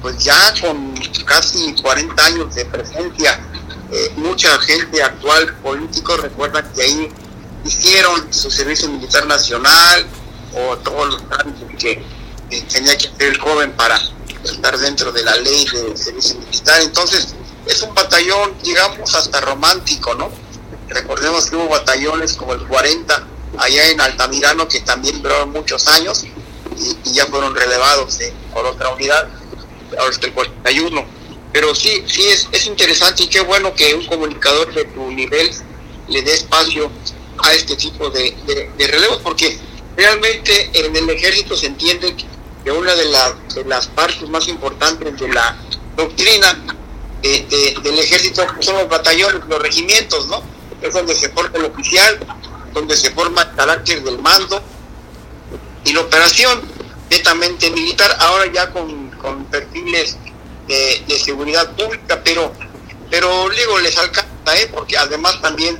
pues 0.02 0.18
ya 0.18 0.54
con 0.60 0.94
casi 1.24 1.74
40 1.74 2.24
años 2.24 2.54
de 2.54 2.64
presencia 2.66 3.40
eh, 3.90 4.12
mucha 4.16 4.58
gente 4.60 5.02
actual, 5.02 5.54
político, 5.62 6.14
recuerda 6.18 6.62
que 6.72 6.82
ahí 6.82 7.08
hicieron 7.64 8.32
su 8.32 8.50
servicio 8.50 8.86
militar 8.88 9.26
nacional 9.26 10.06
o 10.54 10.76
todos 10.78 11.14
los 11.14 11.28
trámites 11.30 11.68
que 11.78 12.04
tenía 12.70 12.98
que 12.98 13.08
hacer 13.08 13.28
el 13.28 13.38
joven 13.38 13.72
para 13.72 13.98
estar 14.44 14.76
dentro 14.76 15.10
de 15.10 15.22
la 15.24 15.36
ley 15.36 15.64
de 15.64 15.96
servicio 15.96 16.38
militar. 16.38 16.82
Entonces, 16.82 17.34
es 17.66 17.82
un 17.82 17.94
batallón, 17.94 18.54
digamos, 18.62 19.14
hasta 19.14 19.40
romántico, 19.40 20.14
¿no? 20.14 20.30
Recordemos 20.88 21.48
que 21.48 21.56
hubo 21.56 21.68
batallones 21.68 22.34
como 22.34 22.52
el 22.52 22.66
40 22.66 23.26
allá 23.56 23.90
en 23.90 24.00
Altamirano 24.00 24.68
que 24.68 24.80
también 24.80 25.22
duraron 25.22 25.50
muchos 25.50 25.86
años 25.88 26.24
y, 26.24 26.32
ya 27.12 27.26
fueron 27.26 27.56
relevados 27.56 28.18
por 28.52 28.64
otra 28.66 28.90
unidad, 28.90 29.28
está 30.10 30.26
el 30.26 30.32
41 30.32 31.18
pero 31.52 31.74
sí, 31.74 32.04
sí 32.06 32.26
es, 32.26 32.48
es 32.52 32.66
interesante 32.66 33.24
y 33.24 33.26
qué 33.26 33.40
bueno 33.40 33.74
que 33.74 33.94
un 33.94 34.06
comunicador 34.06 34.72
de 34.74 34.84
tu 34.84 35.10
nivel 35.10 35.50
le 36.08 36.22
dé 36.22 36.34
espacio 36.34 36.90
a 37.38 37.52
este 37.52 37.76
tipo 37.76 38.10
de, 38.10 38.36
de, 38.76 38.86
relevos, 38.86 39.18
porque 39.22 39.58
realmente 39.96 40.70
en 40.74 40.94
el 40.94 41.08
ejército 41.10 41.56
se 41.56 41.66
entiende 41.66 42.14
que 42.64 42.70
una 42.70 42.94
de, 42.94 43.04
de 43.54 43.64
las 43.64 43.86
partes 43.88 44.28
más 44.28 44.48
importantes 44.48 45.18
de 45.18 45.28
la 45.28 45.56
doctrina 45.96 46.64
del 47.22 47.98
ejército 47.98 48.44
son 48.60 48.76
los 48.76 48.88
batallones, 48.88 49.42
los 49.48 49.60
regimientos, 49.60 50.26
¿no? 50.28 50.42
Es 50.82 50.94
donde 50.94 51.14
se 51.14 51.28
forma 51.30 51.58
el 51.58 51.64
oficial, 51.64 52.18
donde 52.72 52.96
se 52.96 53.10
forma 53.10 53.42
el 53.42 53.54
carácter 53.54 54.02
del 54.02 54.18
mando 54.18 54.60
y 55.84 55.92
la 55.92 56.00
operación 56.00 56.60
netamente 57.10 57.70
militar, 57.70 58.16
ahora 58.20 58.52
ya 58.52 58.70
con, 58.70 59.10
con 59.10 59.44
perfiles 59.46 60.16
de, 60.66 61.18
seguridad 61.18 61.70
pública, 61.72 62.20
pero, 62.22 62.52
pero 63.10 63.48
digo, 63.50 63.78
les 63.80 63.96
alcanza, 63.98 64.30
¿eh? 64.54 64.70
porque 64.72 64.96
además 64.96 65.40
también 65.40 65.76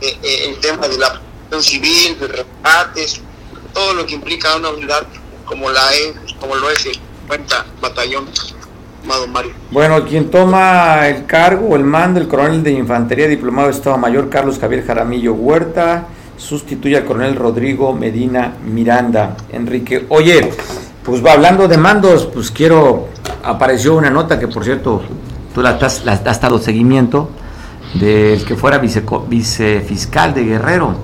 eh, 0.00 0.18
eh, 0.22 0.48
el 0.48 0.60
tema 0.60 0.88
de 0.88 0.98
la 0.98 1.20
protección 1.48 1.62
civil, 1.62 2.18
de 2.20 2.26
rescates, 2.28 3.20
todo 3.72 3.94
lo 3.94 4.06
que 4.06 4.14
implica 4.14 4.56
una 4.56 4.70
unidad 4.70 5.06
como 5.46 5.70
la 5.70 5.92
es, 5.94 6.14
como 6.38 6.54
lo 6.56 6.70
es 6.70 6.84
el 6.86 6.94
50 6.94 7.66
batallón. 7.80 8.28
Mario. 9.28 9.52
Bueno, 9.70 10.04
quien 10.04 10.30
toma 10.30 11.06
el 11.06 11.26
cargo 11.26 11.76
el 11.76 11.84
mando, 11.84 12.18
el 12.18 12.26
coronel 12.26 12.62
de 12.62 12.72
infantería 12.72 13.28
diplomado 13.28 13.68
de 13.68 13.74
Estado 13.74 13.96
Mayor 13.98 14.28
Carlos 14.28 14.58
Javier 14.58 14.84
Jaramillo 14.84 15.32
Huerta, 15.34 16.08
sustituye 16.36 16.96
al 16.96 17.04
coronel 17.04 17.36
Rodrigo 17.36 17.92
Medina 17.92 18.54
Miranda. 18.64 19.36
Enrique, 19.52 20.06
oye, 20.08 20.52
pues 21.04 21.24
va 21.24 21.32
hablando 21.32 21.68
de 21.68 21.76
mandos, 21.76 22.26
pues 22.26 22.50
quiero 22.50 23.08
apareció 23.42 23.94
una 23.94 24.10
nota 24.10 24.38
que, 24.38 24.48
por 24.48 24.64
cierto, 24.64 25.02
tú 25.54 25.62
la, 25.62 25.70
has, 25.70 26.04
la 26.04 26.12
has 26.12 26.40
dado 26.40 26.58
seguimiento, 26.58 27.30
del 27.94 28.44
que 28.44 28.56
fuera 28.56 28.78
vice, 28.78 29.02
vicefiscal 29.28 30.34
de 30.34 30.44
Guerrero, 30.44 30.94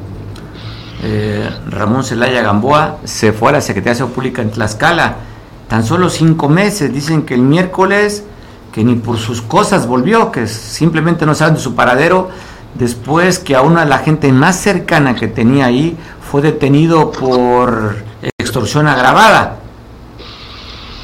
eh, 1.02 1.48
Ramón 1.68 2.04
Celaya 2.04 2.42
Gamboa, 2.42 2.98
se 3.04 3.32
fue 3.32 3.50
a 3.50 3.52
la 3.52 3.60
Secretaría 3.60 4.04
de 4.04 4.12
Pública 4.12 4.42
en 4.42 4.50
Tlaxcala. 4.50 5.16
Tan 5.68 5.84
solo 5.84 6.10
cinco 6.10 6.48
meses, 6.48 6.92
dicen 6.92 7.22
que 7.22 7.34
el 7.34 7.42
miércoles, 7.42 8.24
que 8.72 8.84
ni 8.84 8.96
por 8.96 9.18
sus 9.18 9.40
cosas 9.40 9.86
volvió, 9.86 10.30
que 10.30 10.46
simplemente 10.46 11.24
no 11.24 11.34
saben 11.34 11.54
de 11.54 11.60
su 11.60 11.74
paradero, 11.74 12.28
después 12.74 13.38
que 13.38 13.54
a 13.54 13.62
una 13.62 13.84
de 13.84 13.90
la 13.90 13.98
gente 13.98 14.32
más 14.32 14.60
cercana 14.60 15.14
que 15.14 15.28
tenía 15.28 15.66
ahí 15.66 15.96
fue 16.30 16.42
detenido 16.42 17.12
por 17.12 17.96
extorsión 18.38 18.88
agravada. 18.88 19.58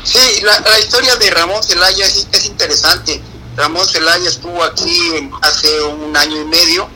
Sí, 0.05 0.43
la, 0.43 0.79
historia 0.79 1.16
de 1.16 1.31
Ramón 1.31 1.62
Zelaya 1.62 2.07
es, 2.07 2.47
interesante. 2.47 3.21
Ramón 3.57 3.87
Zelaya 3.87 4.29
estuvo 4.29 4.62
aquí 4.62 5.31
hace 5.43 5.83
un 5.83 6.16
año 6.16 6.41
y 6.41 6.45
medio, 6.47 6.89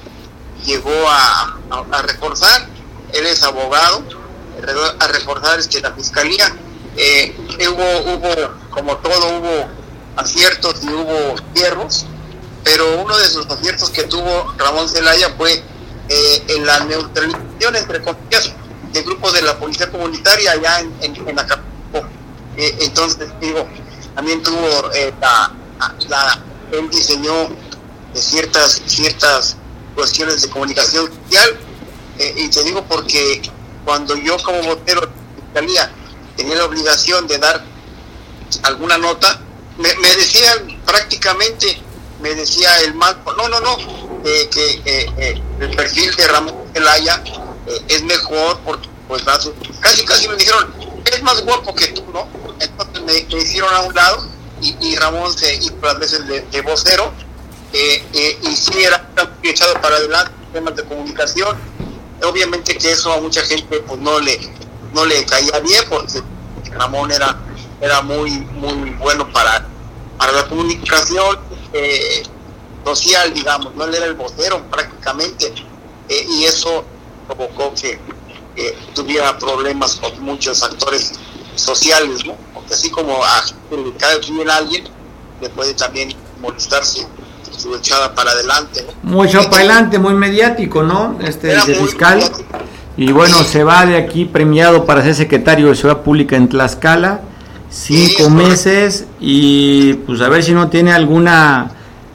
llegó 0.64 0.94
a, 1.08 1.58
reforzar, 2.02 2.68
él 3.12 3.26
es 3.26 3.42
abogado, 3.42 4.02
a 4.98 5.06
reforzar 5.08 5.58
este, 5.58 5.80
la 5.82 5.92
fiscalía. 5.92 6.56
Eh, 6.96 7.36
hubo, 7.68 8.14
hubo, 8.14 8.50
como 8.70 8.96
todo, 8.98 9.38
hubo 9.38 9.68
aciertos 10.16 10.76
y 10.82 10.88
hubo 10.88 11.34
hierros, 11.54 12.06
pero 12.64 13.00
uno 13.00 13.16
de 13.16 13.28
sus 13.28 13.46
aciertos 13.46 13.90
que 13.90 14.04
tuvo 14.04 14.54
Ramón 14.56 14.88
Zelaya 14.88 15.34
fue 15.36 15.62
eh, 16.08 16.44
en 16.48 16.66
la 16.66 16.80
neutralización, 16.80 17.76
entre 17.76 18.02
comillas, 18.02 18.52
del 18.92 19.04
grupo 19.04 19.32
de 19.32 19.42
la 19.42 19.58
policía 19.58 19.90
comunitaria 19.90 20.52
allá 20.52 20.80
en, 20.80 20.92
en, 21.00 21.28
en 21.28 21.38
eh, 22.56 22.76
entonces, 22.80 23.28
digo, 23.40 23.66
también 24.14 24.42
tuvo 24.42 24.92
eh, 24.94 25.12
la, 25.20 25.52
la, 26.08 26.38
él 26.70 26.90
diseñó 26.90 27.48
ciertas, 28.14 28.82
ciertas 28.86 29.56
cuestiones 29.94 30.42
de 30.42 30.48
comunicación 30.50 31.06
social, 31.06 31.58
y 32.36 32.48
te 32.50 32.62
digo 32.62 32.84
porque 32.84 33.42
cuando 33.84 34.14
yo 34.16 34.36
como 34.42 34.62
botero 34.62 35.00
de 35.00 35.08
fiscalía 35.42 35.90
tenía 36.36 36.56
la 36.56 36.64
obligación 36.66 37.26
de 37.26 37.38
dar 37.38 37.64
alguna 38.62 38.98
nota, 38.98 39.40
me, 39.78 39.88
decían 40.16 40.80
prácticamente, 40.84 41.80
me 42.22 42.34
decía 42.34 42.70
el 42.84 42.94
mal, 42.94 43.18
no, 43.36 43.48
no, 43.48 43.60
no, 43.60 43.76
que 44.22 45.40
el 45.60 45.70
perfil 45.76 46.14
de 46.14 46.28
Ramón 46.28 46.54
Zelaya 46.72 47.22
es 47.88 48.02
mejor 48.04 48.58
porque 48.64 48.88
pues 49.08 49.22
casi 49.80 50.04
casi 50.04 50.28
me 50.28 50.36
dijeron, 50.36 50.72
es 51.04 51.22
más 51.22 51.42
guapo 51.44 51.74
que 51.74 51.88
tú, 51.88 52.04
¿no? 52.12 52.26
Entonces 52.58 53.02
me, 53.02 53.38
hicieron 53.38 53.74
a 53.74 53.80
un 53.82 53.94
lado 53.94 54.26
y, 54.60 54.96
Ramón 54.96 55.36
se 55.36 55.56
hizo 55.56 55.74
las 55.82 55.98
veces 55.98 56.26
de, 56.26 56.62
vocero 56.62 57.12
eh, 57.72 58.04
eh, 58.12 58.38
y 58.42 58.56
sí 58.56 58.82
era 58.82 59.08
echado 59.42 59.74
para 59.80 59.96
adelante 59.96 60.32
temas 60.52 60.76
de 60.76 60.84
comunicación. 60.84 61.56
Obviamente 62.22 62.76
que 62.76 62.92
eso 62.92 63.12
a 63.12 63.20
mucha 63.20 63.42
gente 63.42 63.80
pues 63.80 64.00
no 64.00 64.20
le 64.20 64.38
no 64.94 65.04
le 65.04 65.24
caía 65.24 65.58
bien 65.60 65.84
porque 65.88 66.22
Ramón 66.70 67.10
era 67.10 67.36
era 67.80 68.00
muy 68.02 68.30
muy 68.30 68.90
bueno 68.90 69.30
para 69.32 69.66
para 70.16 70.32
la 70.32 70.48
comunicación 70.48 71.38
eh, 71.72 72.22
social 72.84 73.32
digamos 73.32 73.74
no 73.74 73.84
él 73.84 73.94
era 73.94 74.06
el 74.06 74.14
vocero 74.14 74.62
prácticamente 74.70 75.52
y 76.08 76.44
eso 76.44 76.84
provocó 77.26 77.72
que 77.74 77.98
tuviera 78.94 79.38
problemas 79.38 79.96
con 79.96 80.20
muchos 80.22 80.62
actores 80.62 81.12
sociales, 81.54 82.24
¿no? 82.24 82.34
Porque 82.54 82.74
así 82.74 82.90
como 82.90 83.22
a 83.24 83.44
le 83.70 83.92
cae 83.96 84.18
bien 84.30 84.48
a 84.50 84.56
alguien, 84.56 84.84
le 85.40 85.48
puede 85.50 85.74
también 85.74 86.14
molestarse 86.40 87.06
su 87.56 87.74
echada 87.74 88.14
para 88.14 88.32
adelante. 88.32 88.86
Muy 89.02 89.28
echado 89.28 89.44
para 89.44 89.58
adelante, 89.58 89.98
muy 89.98 90.14
mediático, 90.14 90.82
¿no? 90.82 91.18
Este 91.22 91.58
fiscal. 91.60 92.22
Y 92.96 93.10
bueno, 93.12 93.42
se 93.44 93.64
va 93.64 93.86
de 93.86 93.96
aquí 93.96 94.26
premiado 94.26 94.84
para 94.84 95.02
ser 95.02 95.14
secretario 95.14 95.68
de 95.68 95.74
Ciudad 95.74 96.02
Pública 96.02 96.36
en 96.36 96.48
Tlaxcala, 96.48 97.22
cinco 97.72 98.30
meses, 98.30 99.06
y 99.18 99.94
pues 99.94 100.20
a 100.20 100.28
ver 100.28 100.44
si 100.44 100.52
no 100.52 100.68
tiene 100.68 100.92
alguna 100.92 101.72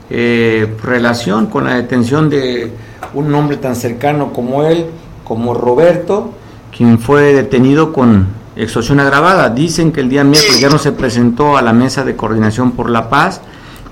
eh, 0.09 0.75
relación 0.83 1.47
con 1.47 1.65
la 1.65 1.75
detención 1.75 2.29
de 2.29 2.71
un 3.13 3.33
hombre 3.33 3.57
tan 3.57 3.75
cercano 3.75 4.31
como 4.31 4.63
él, 4.63 4.85
como 5.23 5.53
Roberto, 5.53 6.33
quien 6.75 6.99
fue 6.99 7.33
detenido 7.33 7.91
con 7.91 8.27
extorsión 8.55 8.99
agravada. 8.99 9.49
Dicen 9.49 9.91
que 9.91 10.01
el 10.01 10.09
día 10.09 10.23
miércoles 10.23 10.59
ya 10.59 10.69
no 10.69 10.77
se 10.77 10.91
presentó 10.91 11.57
a 11.57 11.61
la 11.61 11.73
mesa 11.73 12.03
de 12.03 12.15
coordinación 12.15 12.71
por 12.71 12.89
la 12.89 13.09
paz 13.09 13.41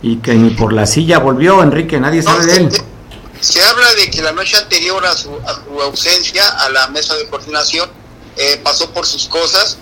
y 0.02 0.18
que 0.18 0.36
ni 0.36 0.52
por 0.52 0.72
la 0.72 0.86
silla 0.86 1.20
volvió, 1.20 1.64
Enrique, 1.64 2.00
nadie 2.00 2.22
sabe 2.22 2.46
de 2.46 2.58
él. 2.58 2.70
Se, 3.42 3.62
habla 3.62 3.94
de 3.96 4.10
que 4.10 4.22
la 4.22 4.32
noche 4.32 4.58
anterior 4.58 5.06
a 5.06 5.16
su, 5.16 5.30
ausencia 5.84 6.48
a 6.60 6.70
la 6.70 6.88
mesa 6.88 7.16
de 7.16 7.28
coordinación 7.28 7.90
eh, 8.38 8.60
pasó 8.64 8.90
por 8.92 9.06
sus 9.06 9.28
cosas, 9.28 9.78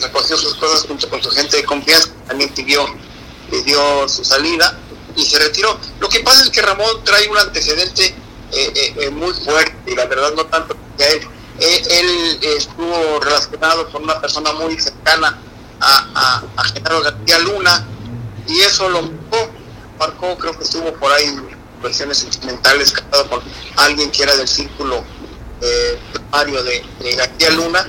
recogió 0.00 0.36
sus 0.36 0.54
cosas 0.54 0.86
junto 0.86 1.08
con 1.08 1.22
su 1.22 1.30
gente 1.30 1.56
de 1.56 1.64
confianza, 1.64 2.08
también 2.26 2.52
pidió, 2.54 2.86
pidió 3.50 4.08
su 4.08 4.24
salida 4.24 4.78
y 5.16 5.24
se 5.24 5.38
retiró. 5.38 5.78
Lo 6.00 6.08
que 6.08 6.20
pasa 6.20 6.44
es 6.44 6.50
que 6.50 6.62
Ramón 6.62 7.02
trae 7.04 7.28
un 7.28 7.38
antecedente 7.38 8.14
muy 9.12 9.32
fuerte, 9.34 9.92
y 9.92 9.94
la 9.94 10.06
verdad 10.06 10.32
no 10.34 10.46
tanto 10.46 10.76
que 10.96 11.28
él, 11.58 11.82
él, 11.90 12.38
estuvo 12.56 13.20
relacionado 13.20 13.90
con 13.90 14.04
una 14.04 14.20
persona 14.20 14.52
muy 14.52 14.78
cercana 14.78 15.38
a, 15.80 16.42
a, 16.56 16.64
Genaro 16.64 17.02
García 17.02 17.38
Luna, 17.40 17.86
y 18.46 18.60
eso 18.60 18.88
lo 18.88 19.02
marcó, 19.02 19.50
marcó, 19.98 20.38
creo 20.38 20.56
que 20.56 20.64
estuvo 20.64 20.92
por 20.94 21.12
ahí 21.12 21.24
en 21.24 21.48
versiones 21.82 22.18
sentimentales 22.18 22.92
casado 22.92 23.28
con 23.28 23.42
alguien 23.76 24.10
que 24.10 24.22
era 24.22 24.36
del 24.36 24.48
círculo 24.48 25.04
eh, 25.60 25.98
primario 26.12 26.62
de, 26.62 26.84
García 27.16 27.50
Luna, 27.50 27.86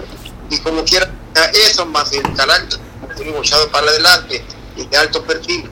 y 0.49 0.59
como 0.59 0.83
quiera, 0.83 1.11
eso 1.53 1.85
más 1.85 2.11
el 2.13 2.23
estuvo 2.23 3.41
echado 3.41 3.69
para 3.71 3.87
adelante 3.87 4.43
y 4.75 4.85
de 4.85 4.97
alto 4.97 5.23
perfil 5.23 5.69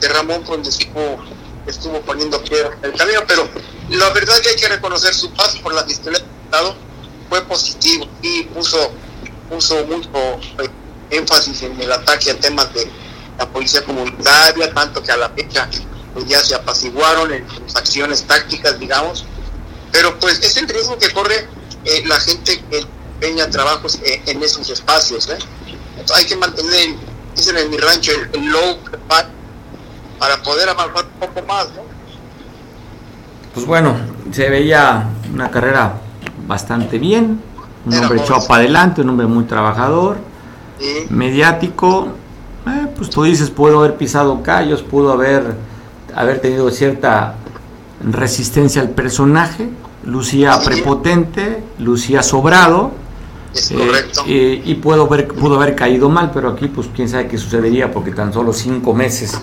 de 0.00 0.08
Ramón, 0.08 0.42
cuando 0.44 0.68
estuvo, 0.68 1.18
estuvo 1.66 2.00
poniendo 2.02 2.42
piedra 2.42 2.76
en 2.82 2.90
el 2.90 2.98
camino, 2.98 3.20
pero 3.26 3.48
la 3.90 4.10
verdad 4.10 4.38
que 4.40 4.50
hay 4.50 4.56
que 4.56 4.68
reconocer 4.68 5.14
su 5.14 5.30
paso 5.32 5.60
por 5.62 5.74
la 5.74 5.84
Fiscalía 5.84 6.20
del 6.20 6.74
fue 7.28 7.42
positivo 7.42 8.08
y 8.22 8.44
puso, 8.44 8.92
puso 9.48 9.84
mucho 9.86 10.08
eh, 10.58 10.68
énfasis 11.10 11.62
en 11.62 11.80
el 11.80 11.92
ataque 11.92 12.32
a 12.32 12.38
temas 12.38 12.72
de 12.74 12.90
la 13.38 13.48
policía 13.48 13.84
comunitaria, 13.84 14.72
tanto 14.74 15.02
que 15.02 15.12
a 15.12 15.16
la 15.16 15.30
fecha 15.30 15.68
pues, 16.12 16.26
ya 16.26 16.42
se 16.42 16.54
apaciguaron 16.54 17.32
en 17.32 17.48
sus 17.48 17.76
acciones 17.76 18.24
tácticas, 18.24 18.78
digamos, 18.78 19.24
pero 19.92 20.18
pues 20.18 20.40
es 20.40 20.56
el 20.56 20.68
riesgo 20.68 20.98
que 20.98 21.10
corre 21.12 21.48
eh, 21.84 22.02
la 22.06 22.18
gente 22.20 22.62
que 22.70 22.86
empeña 23.20 23.50
trabajos 23.50 24.00
eh, 24.04 24.22
en 24.26 24.42
esos 24.42 24.68
espacios. 24.70 25.28
hay 26.14 26.24
que 26.24 26.36
mantener, 26.36 26.96
dicen 27.36 27.56
en 27.58 27.70
mi 27.70 27.76
rancho, 27.76 28.12
el, 28.32 28.46
low 28.46 28.78
para 30.18 30.42
poder 30.42 30.70
avanzar 30.70 31.04
un 31.04 31.28
poco 31.28 31.46
más. 31.46 31.68
Pues 33.52 33.66
bueno, 33.66 33.94
se 34.32 34.48
veía 34.48 35.06
una 35.32 35.50
carrera 35.50 35.94
bastante 36.46 36.98
bien, 36.98 37.42
un 37.84 37.94
hombre 37.94 38.20
echado 38.20 38.46
para 38.46 38.62
adelante, 38.62 39.02
un 39.02 39.10
hombre 39.10 39.26
muy 39.26 39.44
trabajador, 39.44 40.18
mediático. 41.10 42.08
Eh, 42.66 42.86
pues 42.96 43.10
tú 43.10 43.24
dices, 43.24 43.50
pudo 43.50 43.80
haber 43.80 43.96
pisado 43.96 44.42
callos, 44.42 44.82
pudo 44.82 45.12
haber, 45.12 45.54
haber 46.14 46.40
tenido 46.40 46.70
cierta 46.70 47.34
resistencia 48.02 48.80
al 48.80 48.90
personaje, 48.90 49.68
lucía 50.04 50.58
prepotente, 50.64 51.62
lucía 51.78 52.22
sobrado. 52.22 52.92
Eh, 54.26 54.62
y 54.64 54.74
pudo 54.76 55.06
haber, 55.06 55.28
pudo 55.28 55.56
haber 55.56 55.74
caído 55.74 56.08
mal, 56.08 56.30
pero 56.32 56.50
aquí 56.50 56.68
pues 56.68 56.88
quién 56.94 57.08
sabe 57.08 57.26
qué 57.26 57.36
sucedería 57.36 57.90
porque 57.90 58.12
tan 58.12 58.32
solo 58.32 58.52
cinco 58.52 58.94
meses 58.94 59.40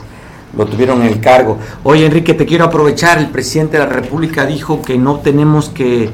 lo 0.55 0.66
tuvieron 0.66 1.01
en 1.01 1.08
el 1.08 1.20
cargo. 1.20 1.58
Oye 1.84 2.05
Enrique, 2.05 2.34
te 2.34 2.45
quiero 2.45 2.66
aprovechar, 2.66 3.18
el 3.18 3.30
presidente 3.30 3.78
de 3.78 3.86
la 3.86 3.89
República 3.89 4.45
dijo 4.45 4.82
que 4.82 4.97
no 4.97 5.20
tenemos 5.20 5.70
que 5.70 6.10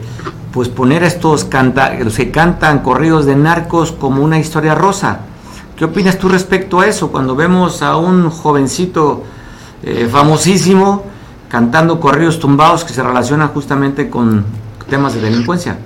pues 0.52 0.70
poner 0.70 1.04
a 1.04 1.08
estos 1.08 1.46
canta, 1.46 1.94
los 1.96 2.16
que 2.16 2.32
cantan 2.32 2.80
corridos 2.80 3.26
de 3.26 3.36
narcos 3.36 3.92
como 3.92 4.24
una 4.24 4.40
historia 4.40 4.76
rosa. 4.76 5.20
¿Qué 5.76 5.86
opinas 5.86 6.20
tú 6.20 6.30
respecto 6.30 6.80
a 6.80 6.88
eso? 6.88 7.12
Cuando 7.12 7.36
vemos 7.36 7.82
a 7.82 7.96
un 7.98 8.30
jovencito 8.30 9.24
eh, 9.84 10.08
famosísimo 10.12 11.04
cantando 11.50 12.00
corridos 12.00 12.40
tumbados 12.40 12.84
que 12.84 12.94
se 12.94 13.04
relacionan 13.04 13.50
justamente 13.50 14.10
con 14.10 14.46
temas 14.90 15.14
de 15.14 15.22
delincuencia. 15.22 15.78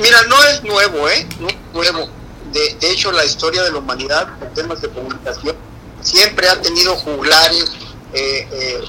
Mira, 0.00 0.22
no 0.24 0.42
es 0.44 0.62
nuevo, 0.62 1.08
¿eh? 1.08 1.26
No 1.38 1.48
es 1.48 1.56
nuevo. 1.74 2.08
De, 2.52 2.76
de 2.80 2.90
hecho, 2.90 3.12
la 3.12 3.24
historia 3.24 3.62
de 3.62 3.70
la 3.70 3.78
humanidad 3.78 4.28
en 4.42 4.54
temas 4.54 4.80
de 4.80 4.88
comunicación 4.88 5.56
siempre 6.00 6.48
ha 6.48 6.60
tenido 6.60 6.96
juglares, 6.96 7.72
eh, 8.12 8.48
eh, 8.50 8.80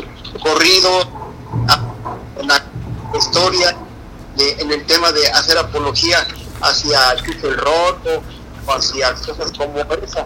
corridos, 0.41 1.07
una 2.37 2.65
historia 3.15 3.75
de, 4.35 4.51
en 4.61 4.71
el 4.71 4.85
tema 4.85 5.11
de 5.11 5.27
hacer 5.31 5.57
apología 5.57 6.25
hacia 6.61 7.11
el 7.11 7.57
roto 7.57 8.23
o 8.65 8.71
hacia 8.71 9.13
cosas 9.13 9.51
como 9.57 9.77
esa. 9.79 10.25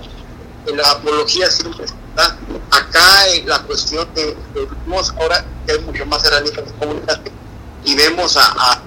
La 0.67 0.91
apología 0.91 1.49
siempre 1.49 1.85
está 1.85 2.37
acá 2.71 3.27
en 3.29 3.47
la 3.47 3.59
cuestión 3.63 4.07
de, 4.15 4.35
vemos 4.53 5.13
ahora 5.19 5.45
hay 5.67 5.79
mucho 5.79 6.05
más 6.05 6.23
herramientas 6.25 6.65
de 6.65 6.71
comunicación 6.73 7.35
y 7.83 7.95
vemos 7.95 8.37
a, 8.37 8.81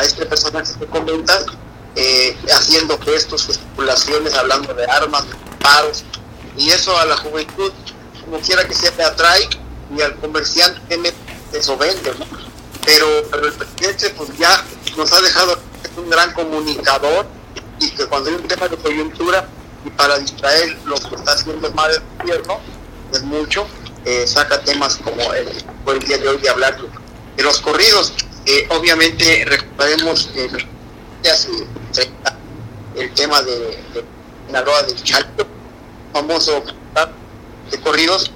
este 0.00 0.24
personaje 0.26 0.72
que 0.78 0.86
comentas 0.86 1.46
eh, 1.94 2.36
haciendo 2.54 2.98
gestos, 2.98 3.46
gesticulaciones, 3.46 4.34
hablando 4.34 4.72
de 4.72 4.86
armas, 4.86 5.28
de 5.28 5.34
paros, 5.60 6.04
y 6.56 6.70
eso 6.70 6.96
a 6.96 7.04
la 7.04 7.16
juventud, 7.16 7.72
como 8.24 8.38
quiera 8.40 8.66
que 8.66 8.74
sea, 8.74 8.90
te 8.90 9.02
atrae 9.02 9.48
y 9.94 10.00
al 10.00 10.16
comerciante 10.16 10.80
eso 11.52 11.76
vende, 11.76 12.14
¿no? 12.18 12.26
Pero, 12.84 13.06
el 13.18 13.52
presidente 13.52 14.10
pues 14.10 14.36
ya 14.38 14.64
nos 14.96 15.12
ha 15.12 15.20
dejado 15.20 15.58
un 15.96 16.10
gran 16.10 16.32
comunicador 16.32 17.26
y 17.78 17.90
que 17.90 18.06
cuando 18.06 18.30
hay 18.30 18.36
un 18.36 18.48
tema 18.48 18.68
de 18.68 18.76
coyuntura 18.76 19.46
y 19.84 19.90
para 19.90 20.18
distraer 20.18 20.78
lo 20.84 20.96
que 20.96 21.14
está 21.14 21.32
haciendo 21.32 21.70
mal 21.72 21.90
el 21.90 22.02
gobierno, 22.18 22.60
es 23.12 23.22
mucho, 23.22 23.66
eh, 24.04 24.26
saca 24.26 24.60
temas 24.62 24.96
como 24.96 25.32
el, 25.34 25.48
el 25.86 25.98
día 26.00 26.18
de 26.18 26.28
hoy 26.28 26.38
de 26.38 26.48
hablar 26.48 26.76
de 27.36 27.42
los 27.42 27.60
corridos. 27.60 28.14
Eh, 28.44 28.66
obviamente 28.70 29.44
recuperemos 29.46 30.30
eh, 30.34 30.50
el 32.96 33.14
tema 33.14 33.40
de, 33.42 33.58
de 33.58 34.04
Naroa 34.50 34.82
del 34.82 35.00
Chalco, 35.02 35.46
famoso 36.12 36.64
de 37.70 37.80
corridos, 37.80 38.32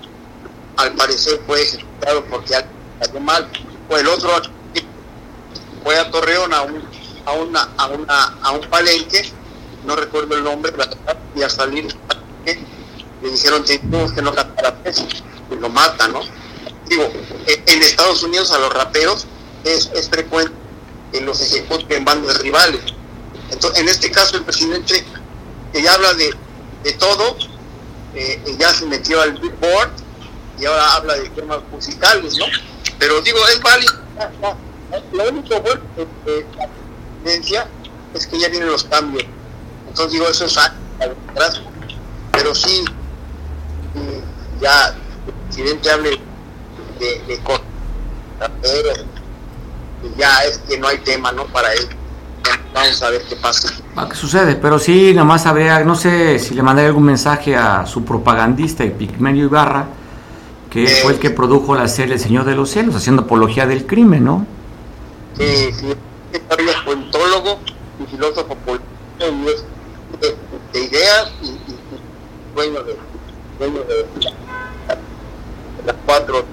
al 0.76 0.94
parecer 0.94 1.40
fue 1.46 1.62
ejecutado 1.62 2.24
porque 2.26 2.54
algo 2.54 3.20
mal. 3.20 3.48
O 3.88 3.96
el 3.96 4.06
otro 4.06 4.30
fue 5.82 5.98
a 5.98 6.10
Torreón 6.10 6.54
a 6.54 6.62
un, 6.62 6.82
a 7.24 7.32
una, 7.32 7.68
a 7.76 7.86
una, 7.88 8.24
a 8.42 8.50
un 8.52 8.60
palenque, 8.68 9.30
no 9.84 9.96
recuerdo 9.96 10.36
el 10.36 10.44
nombre, 10.44 10.72
y 11.34 11.42
al 11.42 11.50
salir 11.50 11.94
le 13.22 13.30
dijeron 13.30 13.64
que 13.64 13.80
no 14.22 14.34
cantar 14.34 14.66
a 14.66 14.90
y 15.50 15.54
lo 15.56 15.68
matan, 15.68 16.12
¿no? 16.12 16.20
Digo, 16.88 17.10
en 17.46 17.82
Estados 17.82 18.22
Unidos 18.22 18.52
a 18.52 18.58
los 18.58 18.72
raperos 18.72 19.26
es, 19.66 20.08
frecuente 20.08 20.52
que 21.12 21.20
los 21.20 21.40
ejecuten 21.40 21.98
en 21.98 22.04
bandas 22.04 22.40
rivales. 22.40 22.80
Entonces, 23.50 23.80
en 23.80 23.88
este 23.88 24.10
caso 24.10 24.36
el 24.36 24.44
presidente 24.44 25.04
que 25.72 25.82
ya 25.82 25.94
habla 25.94 26.14
de, 26.14 26.34
de 26.82 26.92
todo, 26.94 27.36
eh, 28.14 28.40
ya 28.58 28.72
se 28.72 28.86
metió 28.86 29.20
al 29.20 29.32
Billboard 29.38 29.90
y 30.58 30.64
ahora 30.64 30.94
habla 30.94 31.14
de 31.14 31.28
temas 31.30 31.58
musicales, 31.70 32.36
¿no? 32.38 32.46
Pero 32.98 33.20
digo, 33.20 33.38
es 33.48 33.60
válido. 33.60 33.92
Lo 35.12 35.28
único 35.28 35.60
bueno 35.60 35.82
de 36.24 36.46
es 38.14 38.26
que 38.26 38.38
ya 38.38 38.48
vienen 38.48 38.68
los 38.68 38.84
cambios. 38.84 39.24
Entonces 39.88 40.12
digo, 40.12 40.28
eso 40.28 40.46
es 40.46 40.56
atrás. 40.56 41.60
Pero 42.32 42.54
sí, 42.54 42.84
ya 44.60 44.88
el 45.26 45.32
presidente 45.48 45.90
hable 45.90 46.20
de, 47.00 47.22
de 47.26 47.40
pero 48.62 48.92
ya 50.16 50.44
es 50.44 50.58
que 50.58 50.78
no 50.78 50.88
hay 50.88 50.98
tema, 50.98 51.32
¿no? 51.32 51.46
Para 51.46 51.72
él. 51.72 51.88
Vamos 52.72 53.02
a 53.02 53.10
ver 53.10 53.22
qué 53.28 53.36
pasa. 53.36 53.72
¿Qué 54.08 54.14
sucede? 54.14 54.56
Pero 54.56 54.78
sí, 54.78 55.12
nada 55.14 55.24
más 55.24 55.46
habría, 55.46 55.82
no 55.82 55.94
sé 55.94 56.38
si 56.38 56.54
le 56.54 56.62
mandé 56.62 56.84
algún 56.84 57.04
mensaje 57.04 57.56
a 57.56 57.86
su 57.86 58.04
propagandista, 58.04 58.84
el 58.84 58.92
Pigmenio 58.92 59.44
Ibarra, 59.44 59.86
que 60.70 60.86
fue 60.86 61.12
el 61.12 61.18
que 61.18 61.30
produjo 61.30 61.74
la 61.74 61.88
serie 61.88 62.14
El 62.14 62.20
Señor 62.20 62.44
de 62.44 62.54
los 62.54 62.70
Cielos, 62.70 62.94
haciendo 62.94 63.22
apología 63.22 63.66
del 63.66 63.86
crimen, 63.86 64.24
¿no? 64.24 64.46
Sí, 65.38 65.70
sí, 65.72 65.86
es 66.32 66.40
politólogo 66.84 67.58
y 67.98 68.10
filósofo 68.10 68.54
político 68.56 68.86
de, 70.20 70.80
ideas 70.80 71.32
y, 71.42 71.58
dueño 72.54 72.82
de, 72.82 72.96
dueño 73.58 73.80
de, 73.84 74.06
las 75.86 75.96
cuatro 76.04 76.44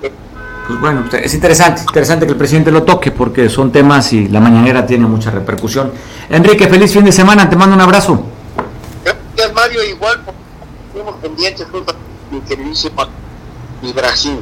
pues 0.68 0.80
bueno, 0.80 1.04
es 1.12 1.34
interesante, 1.34 1.82
interesante 1.82 2.26
que 2.26 2.32
el 2.32 2.38
presidente 2.38 2.72
lo 2.72 2.84
toque 2.84 3.12
porque 3.12 3.50
son 3.50 3.72
temas 3.72 4.14
y 4.14 4.30
la 4.30 4.40
mañanera 4.40 4.86
tiene 4.86 5.06
mucha 5.06 5.30
repercusión. 5.30 5.92
Enrique, 6.30 6.68
feliz 6.68 6.94
fin 6.94 7.04
de 7.04 7.12
semana, 7.12 7.50
te 7.50 7.56
mando 7.56 7.76
un 7.76 7.82
abrazo. 7.82 8.24
Gracias 9.04 9.54
Mario, 9.54 9.84
igual, 9.84 10.22
estamos 10.94 11.16
pendientes 11.22 11.68
mi 13.82 13.92
Brasil. 13.92 14.40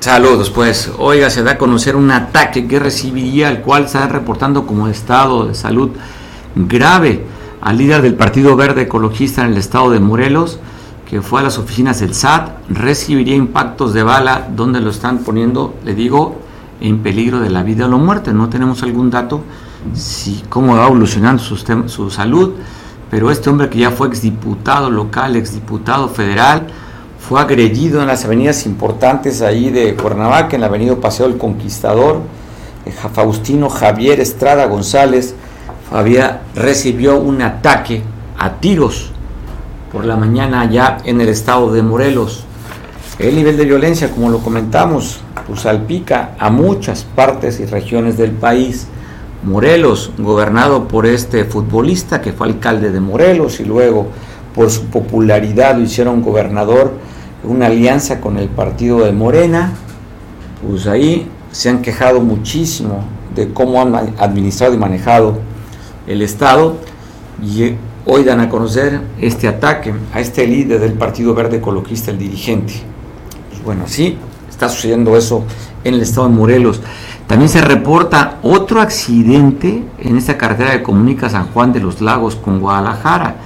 Saludos, 0.00 0.50
pues. 0.50 0.90
Oiga, 0.98 1.30
se 1.30 1.42
da 1.42 1.52
a 1.52 1.58
conocer 1.58 1.96
un 1.96 2.10
ataque 2.10 2.68
que 2.68 2.78
recibiría, 2.78 3.48
el 3.48 3.62
cual 3.62 3.84
está 3.84 4.06
reportando 4.06 4.66
como 4.66 4.88
estado 4.88 5.46
de 5.46 5.54
salud 5.54 5.92
grave 6.54 7.24
al 7.62 7.78
líder 7.78 8.02
del 8.02 8.14
Partido 8.14 8.54
Verde 8.56 8.82
Ecologista 8.82 9.42
en 9.42 9.52
el 9.52 9.56
estado 9.56 9.90
de 9.90 10.00
Morelos 10.00 10.58
que 11.08 11.22
fue 11.22 11.40
a 11.40 11.44
las 11.44 11.58
oficinas 11.58 12.00
del 12.00 12.14
SAT 12.14 12.50
recibiría 12.68 13.34
impactos 13.34 13.92
de 13.92 14.02
bala 14.02 14.48
donde 14.54 14.80
lo 14.80 14.90
están 14.90 15.18
poniendo, 15.18 15.74
le 15.84 15.94
digo, 15.94 16.36
en 16.80 17.02
peligro 17.02 17.40
de 17.40 17.50
la 17.50 17.62
vida 17.62 17.86
o 17.86 17.88
la 17.88 17.96
muerte. 17.96 18.32
No 18.32 18.48
tenemos 18.48 18.82
algún 18.82 19.10
dato 19.10 19.42
si 19.92 20.42
cómo 20.48 20.76
va 20.76 20.86
evolucionando 20.86 21.42
su, 21.42 21.56
su 21.86 22.10
salud, 22.10 22.54
pero 23.10 23.30
este 23.30 23.50
hombre 23.50 23.68
que 23.68 23.78
ya 23.78 23.90
fue 23.90 24.08
exdiputado 24.08 24.90
local, 24.90 25.36
exdiputado 25.36 26.08
federal, 26.08 26.66
fue 27.18 27.40
agredido 27.40 28.02
en 28.02 28.08
las 28.08 28.24
avenidas 28.24 28.66
importantes 28.66 29.40
ahí 29.40 29.70
de 29.70 29.94
Cuernavaca, 29.94 30.56
en 30.56 30.60
la 30.60 30.66
avenida 30.66 30.96
Paseo 30.96 31.28
del 31.28 31.38
Conquistador, 31.38 32.20
Faustino 33.12 33.70
Javier 33.70 34.20
Estrada 34.20 34.66
González 34.66 35.34
había, 35.90 36.42
recibió 36.54 37.18
un 37.18 37.40
ataque 37.40 38.02
a 38.38 38.54
tiros 38.54 39.13
por 39.94 40.04
la 40.04 40.16
mañana 40.16 40.62
allá 40.62 40.98
en 41.04 41.20
el 41.20 41.28
estado 41.28 41.72
de 41.72 41.80
Morelos. 41.80 42.42
El 43.20 43.36
nivel 43.36 43.56
de 43.56 43.64
violencia, 43.64 44.10
como 44.10 44.28
lo 44.28 44.40
comentamos, 44.40 45.20
pues 45.46 45.60
salpica 45.60 46.34
a 46.36 46.50
muchas 46.50 47.04
partes 47.04 47.60
y 47.60 47.66
regiones 47.66 48.18
del 48.18 48.32
país. 48.32 48.88
Morelos, 49.44 50.10
gobernado 50.18 50.88
por 50.88 51.06
este 51.06 51.44
futbolista 51.44 52.20
que 52.20 52.32
fue 52.32 52.48
alcalde 52.48 52.90
de 52.90 52.98
Morelos 52.98 53.60
y 53.60 53.64
luego 53.64 54.08
por 54.52 54.68
su 54.68 54.86
popularidad 54.86 55.76
lo 55.76 55.84
hicieron 55.84 56.22
gobernador, 56.22 56.94
una 57.44 57.66
alianza 57.66 58.20
con 58.20 58.36
el 58.36 58.48
partido 58.48 59.04
de 59.04 59.12
Morena, 59.12 59.74
pues 60.66 60.88
ahí 60.88 61.28
se 61.52 61.70
han 61.70 61.82
quejado 61.82 62.20
muchísimo 62.20 63.04
de 63.32 63.52
cómo 63.52 63.80
han 63.80 63.94
administrado 63.94 64.74
y 64.74 64.78
manejado 64.78 65.38
el 66.08 66.20
Estado 66.20 66.78
y 67.40 67.74
hoy 68.06 68.24
dan 68.24 68.40
a 68.40 68.48
conocer 68.48 69.00
este 69.20 69.48
ataque 69.48 69.94
a 70.12 70.20
este 70.20 70.46
líder 70.46 70.80
del 70.80 70.92
Partido 70.94 71.34
Verde 71.34 71.60
Coloquista, 71.60 72.10
el 72.10 72.18
dirigente. 72.18 72.74
Bueno, 73.64 73.84
sí, 73.86 74.18
está 74.48 74.68
sucediendo 74.68 75.16
eso 75.16 75.44
en 75.82 75.94
el 75.94 76.02
estado 76.02 76.28
de 76.28 76.34
Morelos. 76.34 76.80
También 77.26 77.48
se 77.48 77.62
reporta 77.62 78.38
otro 78.42 78.80
accidente 78.80 79.82
en 79.98 80.18
esta 80.18 80.36
carretera 80.36 80.72
que 80.72 80.82
comunica 80.82 81.30
San 81.30 81.46
Juan 81.48 81.72
de 81.72 81.80
los 81.80 82.00
Lagos 82.00 82.36
con 82.36 82.60
Guadalajara. 82.60 83.36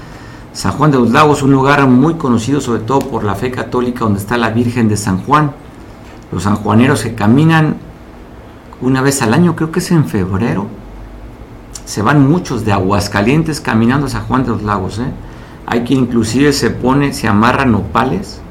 San 0.52 0.72
Juan 0.72 0.90
de 0.90 0.98
los 0.98 1.10
Lagos, 1.10 1.42
un 1.42 1.52
lugar 1.52 1.86
muy 1.86 2.14
conocido 2.14 2.60
sobre 2.60 2.82
todo 2.82 2.98
por 2.98 3.22
la 3.22 3.36
fe 3.36 3.52
católica 3.52 4.00
donde 4.00 4.18
está 4.18 4.36
la 4.36 4.50
Virgen 4.50 4.88
de 4.88 4.96
San 4.96 5.22
Juan. 5.22 5.52
Los 6.32 6.42
sanjuaneros 6.42 7.02
que 7.02 7.14
caminan 7.14 7.76
una 8.80 9.00
vez 9.00 9.22
al 9.22 9.34
año, 9.34 9.54
creo 9.54 9.70
que 9.70 9.78
es 9.78 9.90
en 9.92 10.06
febrero. 10.06 10.66
Se 11.88 12.02
van 12.02 12.28
muchos 12.28 12.66
de 12.66 12.72
Aguascalientes 12.72 13.62
caminando 13.62 14.08
a 14.08 14.10
San 14.10 14.26
Juan 14.26 14.42
de 14.44 14.50
los 14.50 14.62
Lagos. 14.62 14.98
¿eh? 14.98 15.10
Hay 15.64 15.84
quien 15.84 16.00
inclusive 16.00 16.52
se 16.52 16.68
pone, 16.68 17.14
se 17.14 17.26
amarran 17.26 17.72
nopales 17.72 18.42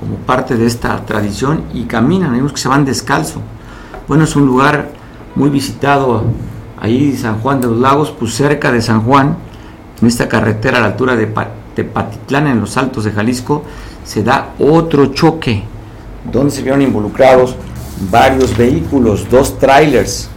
como 0.00 0.16
parte 0.16 0.56
de 0.56 0.64
esta 0.64 1.04
tradición 1.04 1.64
y 1.74 1.82
caminan. 1.82 2.32
Hay 2.32 2.40
unos 2.40 2.52
que 2.52 2.58
se 2.58 2.68
van 2.68 2.86
descalzo. 2.86 3.42
Bueno, 4.08 4.24
es 4.24 4.34
un 4.36 4.46
lugar 4.46 4.88
muy 5.34 5.50
visitado 5.50 6.24
ahí 6.80 7.14
San 7.14 7.40
Juan 7.40 7.60
de 7.60 7.66
los 7.66 7.78
Lagos, 7.78 8.10
pues 8.18 8.32
cerca 8.32 8.72
de 8.72 8.80
San 8.80 9.02
Juan, 9.02 9.36
en 10.00 10.08
esta 10.08 10.26
carretera 10.26 10.78
a 10.78 10.80
la 10.80 10.86
altura 10.86 11.14
de 11.14 11.30
Tepatitlán, 11.74 12.46
en 12.46 12.60
los 12.60 12.78
altos 12.78 13.04
de 13.04 13.12
Jalisco, 13.12 13.64
se 14.02 14.22
da 14.22 14.54
otro 14.58 15.08
choque 15.12 15.62
donde 16.32 16.52
se 16.52 16.62
vieron 16.62 16.80
involucrados 16.80 17.54
varios 18.10 18.56
vehículos, 18.56 19.28
dos 19.28 19.58
trailers, 19.58 20.30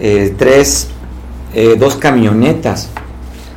eh, 0.00 0.34
tres, 0.36 0.88
eh, 1.54 1.76
dos 1.78 1.96
camionetas, 1.96 2.88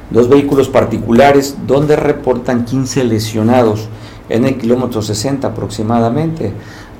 dos 0.09 0.27
vehículos 0.27 0.67
particulares, 0.67 1.55
donde 1.65 1.95
reportan 1.95 2.65
15 2.65 3.05
lesionados 3.05 3.87
en 4.29 4.45
el 4.45 4.57
kilómetro 4.57 5.01
60 5.01 5.47
aproximadamente. 5.47 6.51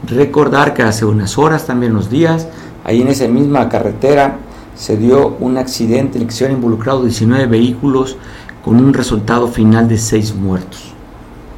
Recordar 0.08 0.74
que 0.74 0.84
hace 0.84 1.06
unas 1.06 1.38
horas, 1.38 1.66
también 1.66 1.91
unos 1.91 2.10
días, 2.10 2.48
ahí 2.84 3.02
en 3.02 3.10
esa 3.10 3.28
misma 3.28 3.70
carretera 3.70 4.38
se 4.76 4.98
dio 4.98 5.36
un 5.39 5.58
accidente 5.58 6.18
en 6.18 6.24
el 6.24 6.28
que 6.30 6.34
se 6.34 6.46
han 6.46 6.54
involucrado 6.54 7.04
19 7.04 7.46
vehículos 7.48 8.18
con 8.64 8.78
un 8.78 8.94
resultado 8.94 9.48
final 9.48 9.88
de 9.88 9.98
6 9.98 10.36
muertos. 10.36 10.94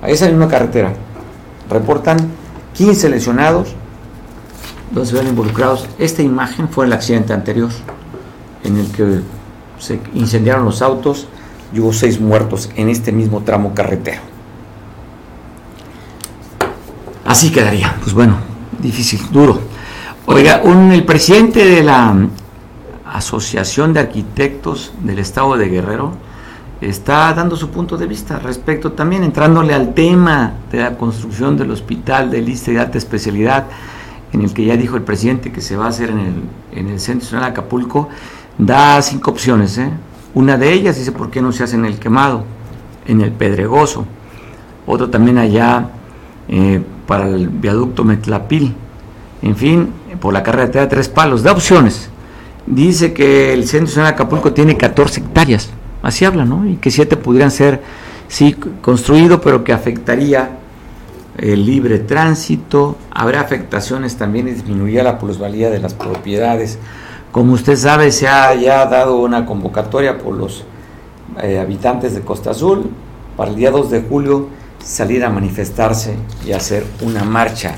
A 0.02 0.10
esa 0.10 0.28
misma 0.28 0.48
carretera 0.48 0.94
reportan 1.70 2.18
15 2.74 3.10
lesionados, 3.10 3.76
donde 4.96 5.10
se 5.10 5.16
ven 5.16 5.28
involucrados. 5.28 5.88
Esta 6.00 6.24
imagen 6.24 6.70
fue 6.70 6.86
el 6.86 6.94
accidente 6.94 7.34
anterior, 7.34 7.70
en 8.64 8.78
el 8.78 8.88
que 8.92 9.20
se 9.78 10.00
incendiaron 10.14 10.64
los 10.64 10.82
autos 10.82 11.28
y 11.74 11.82
hubo 11.82 11.92
seis 11.92 12.20
muertos 12.20 12.70
en 12.78 12.88
este 12.88 13.12
mismo 13.12 13.42
tramo 13.44 13.74
carretero. 13.76 14.22
Así 17.26 17.52
quedaría, 17.52 17.94
pues 18.02 18.14
bueno, 18.14 18.38
difícil, 18.80 19.20
duro. 19.32 19.60
Oiga, 20.28 20.62
un, 20.64 20.92
el 20.94 21.04
presidente 21.04 21.66
de 21.66 21.84
la 21.84 22.16
Asociación 23.06 23.94
de 23.94 24.00
Arquitectos 24.00 24.94
del 25.02 25.20
Estado 25.20 25.58
de 25.58 25.68
Guerrero 25.68 26.14
está 26.80 27.34
dando 27.34 27.58
su 27.58 27.70
punto 27.70 27.98
de 27.98 28.08
vista 28.08 28.40
respecto 28.40 28.94
también 28.94 29.24
entrándole 29.24 29.74
al 29.74 29.94
tema 29.94 30.54
de 30.72 30.80
la 30.80 30.98
construcción 30.98 31.58
del 31.58 31.72
hospital 31.72 32.32
de 32.32 32.42
lista 32.42 32.72
de 32.72 32.80
alta 32.80 32.98
especialidad 32.98 33.66
en 34.34 34.42
el 34.42 34.54
que 34.54 34.66
ya 34.66 34.76
dijo 34.78 34.96
el 34.98 35.04
presidente 35.04 35.52
que 35.52 35.62
se 35.62 35.76
va 35.76 35.86
a 35.86 35.90
hacer 35.90 36.10
en 36.10 36.20
el, 36.20 36.34
en 36.72 36.90
el 36.90 37.00
Centro 37.00 37.26
Nacional 37.26 37.46
de 37.46 37.52
Acapulco, 37.52 38.10
da 38.58 39.02
cinco 39.02 39.32
opciones. 39.32 39.78
¿eh? 39.78 39.90
Una 40.34 40.58
de 40.58 40.72
ellas 40.74 40.98
dice 40.98 41.12
por 41.12 41.30
qué 41.30 41.42
no 41.42 41.52
se 41.52 41.64
hace 41.64 41.76
en 41.76 41.86
el 41.86 42.00
quemado, 42.00 42.44
en 43.08 43.22
el 43.22 43.32
pedregoso. 43.32 44.06
Otro 44.86 45.10
también 45.10 45.38
allá 45.38 45.90
eh, 46.48 46.82
para 47.08 47.28
el 47.28 47.50
viaducto 47.50 48.04
Metlapil. 48.04 48.76
En 49.42 49.56
fin, 49.56 49.90
por 50.20 50.34
la 50.34 50.44
carretera 50.44 50.86
de 50.86 50.90
Tres 50.90 51.10
Palos. 51.10 51.44
Da 51.44 51.52
opciones. 51.52 52.10
Dice 52.66 53.14
que 53.14 53.54
el 53.54 53.68
Centro 53.68 53.88
Nacional 53.88 54.12
de 54.12 54.16
Acapulco 54.16 54.54
tiene 54.54 54.76
14 54.76 55.22
hectáreas. 55.22 55.70
Así 56.02 56.26
habla, 56.26 56.46
¿no? 56.46 56.68
Y 56.68 56.78
que 56.78 56.92
siete 56.92 57.18
pudieran 57.18 57.52
ser, 57.52 57.82
sí, 58.28 58.56
construido, 58.82 59.42
pero 59.42 59.64
que 59.64 59.74
afectaría 59.74 60.60
el 61.38 61.66
libre 61.66 62.00
tránsito, 62.00 62.96
habrá 63.12 63.42
afectaciones 63.42 64.16
también 64.18 64.48
y 64.48 64.52
disminuirá 64.52 65.04
la 65.04 65.20
plusvalía 65.20 65.70
de 65.70 65.80
las 65.80 65.94
propiedades. 65.94 66.80
Como 67.32 67.54
usted 67.54 67.76
sabe, 67.76 68.12
se 68.12 68.28
ha 68.28 68.54
ya 68.56 68.86
dado 68.86 69.18
una 69.18 69.46
convocatoria 69.46 70.18
por 70.18 70.36
los 70.36 70.64
eh, 71.42 71.60
habitantes 71.60 72.16
de 72.16 72.22
Costa 72.22 72.52
Azul 72.52 72.90
para 73.36 73.52
el 73.52 73.58
día 73.58 73.72
2 73.72 73.92
de 73.92 74.02
julio 74.04 74.48
salir 74.82 75.26
a 75.26 75.30
manifestarse 75.30 76.16
y 76.46 76.54
hacer 76.54 76.86
una 77.02 77.24
marcha. 77.24 77.76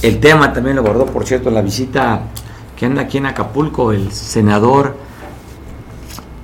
El 0.00 0.20
tema 0.20 0.52
también 0.52 0.76
lo 0.76 0.82
abordó, 0.82 1.06
por 1.06 1.26
cierto, 1.26 1.50
la 1.50 1.60
visita 1.60 2.20
que 2.76 2.86
anda 2.86 3.02
aquí 3.02 3.18
en 3.18 3.26
Acapulco 3.26 3.92
el 3.92 4.12
senador 4.12 4.96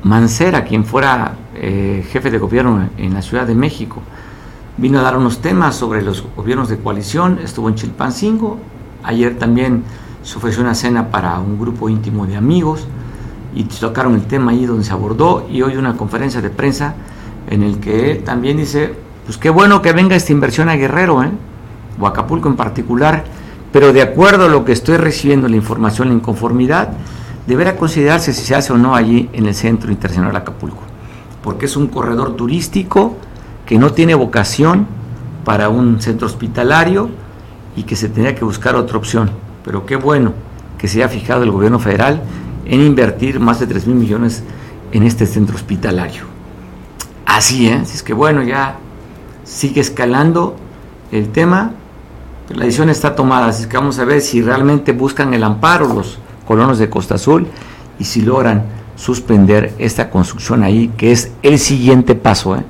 Mancera, 0.03 0.65
quien 0.65 0.85
fuera 0.85 1.37
eh, 1.55 2.05
jefe 2.11 2.31
de 2.31 2.39
gobierno 2.39 2.91
en 2.97 3.15
la 3.15 3.23
Ciudad 3.23 3.47
de 3.47 3.55
México 3.55 4.03
vino 4.81 4.99
a 4.99 5.03
dar 5.03 5.19
unos 5.19 5.41
temas 5.41 5.77
sobre 5.77 6.01
los 6.01 6.25
gobiernos 6.35 6.71
de 6.71 6.79
coalición, 6.79 7.39
estuvo 7.45 7.69
en 7.69 7.75
Chilpancingo, 7.75 8.59
ayer 9.03 9.39
también 9.39 9.85
se 10.23 10.39
ofreció 10.39 10.63
una 10.63 10.75
cena 10.75 11.11
para 11.11 11.39
un 11.39 11.59
grupo 11.59 11.91
íntimo 11.91 12.27
de 12.27 12.37
amigos 12.37 12.87
y 13.55 13.65
tocaron 13.65 14.15
el 14.15 14.23
tema 14.23 14.53
ahí 14.53 14.65
donde 14.65 14.85
se 14.85 14.93
abordó 14.93 15.47
y 15.51 15.61
hoy 15.61 15.77
una 15.77 15.99
conferencia 15.99 16.41
de 16.41 16.49
prensa 16.49 16.95
en 17.51 17.63
el 17.63 17.79
que 17.79 18.13
él 18.13 18.25
también 18.25 18.57
dice, 18.57 18.95
pues 19.27 19.37
qué 19.37 19.51
bueno 19.51 19.83
que 19.83 19.93
venga 19.93 20.17
esta 20.17 20.33
inversión 20.33 20.71
a 20.71 20.77
Guerrero, 20.77 21.23
¿eh? 21.25 21.31
o 22.01 22.07
Acapulco 22.07 22.49
en 22.49 22.57
particular, 22.57 23.25
pero 23.73 23.93
de 23.93 24.01
acuerdo 24.01 24.47
a 24.47 24.49
lo 24.49 24.65
que 24.65 24.73
estoy 24.73 24.97
recibiendo 24.97 25.47
la 25.47 25.57
información, 25.57 26.09
la 26.09 26.15
inconformidad, 26.15 26.89
deberá 27.47 27.77
considerarse 27.77 28.33
si 28.33 28.47
se 28.47 28.55
hace 28.55 28.73
o 28.73 28.79
no 28.79 28.95
allí 28.95 29.29
en 29.35 29.45
el 29.45 29.55
Centro 29.55 29.91
Internacional 29.91 30.35
Acapulco, 30.37 30.83
porque 31.43 31.67
es 31.67 31.77
un 31.77 31.89
corredor 31.89 32.35
turístico, 32.35 33.17
que 33.71 33.79
no 33.79 33.93
tiene 33.93 34.17
vocación 34.17 34.89
para 35.45 35.69
un 35.69 36.01
centro 36.01 36.27
hospitalario 36.27 37.09
y 37.77 37.85
que 37.85 37.95
se 37.95 38.09
tenía 38.09 38.35
que 38.35 38.45
buscar 38.45 38.75
otra 38.75 38.99
opción. 38.99 39.31
Pero 39.65 39.87
qué 39.87 39.95
bueno 39.95 40.33
que 40.77 40.89
se 40.89 40.99
haya 40.99 41.09
fijado 41.09 41.45
el 41.45 41.53
gobierno 41.53 41.79
federal 41.79 42.21
en 42.65 42.81
invertir 42.81 43.39
más 43.39 43.61
de 43.61 43.69
3 43.69 43.87
mil 43.87 43.95
millones 43.95 44.43
en 44.91 45.05
este 45.05 45.25
centro 45.25 45.55
hospitalario. 45.55 46.25
Así, 47.25 47.69
¿eh? 47.69 47.81
es 47.81 48.03
que 48.03 48.13
bueno, 48.13 48.43
ya 48.43 48.75
sigue 49.45 49.81
escalando 49.81 50.57
el 51.13 51.29
tema, 51.29 51.71
la 52.49 52.65
decisión 52.65 52.91
está 52.91 53.15
tomada, 53.15 53.47
así 53.47 53.69
que 53.69 53.77
vamos 53.77 54.01
a 54.01 54.05
ver 54.05 54.21
si 54.21 54.43
realmente 54.43 54.91
buscan 54.91 55.33
el 55.33 55.45
amparo 55.45 55.95
los 55.95 56.19
colonos 56.45 56.81
de 56.81 56.91
Costa 56.91 57.15
Azul 57.15 57.47
y 58.01 58.05
si 58.05 58.23
logran 58.23 58.65
suspender 58.97 59.75
esta 59.79 60.11
construcción 60.11 60.65
ahí, 60.65 60.89
que 60.97 61.13
es 61.13 61.31
el 61.45 61.61
siguiente 61.61 62.17
paso. 62.17 62.57
¿eh? 62.57 62.65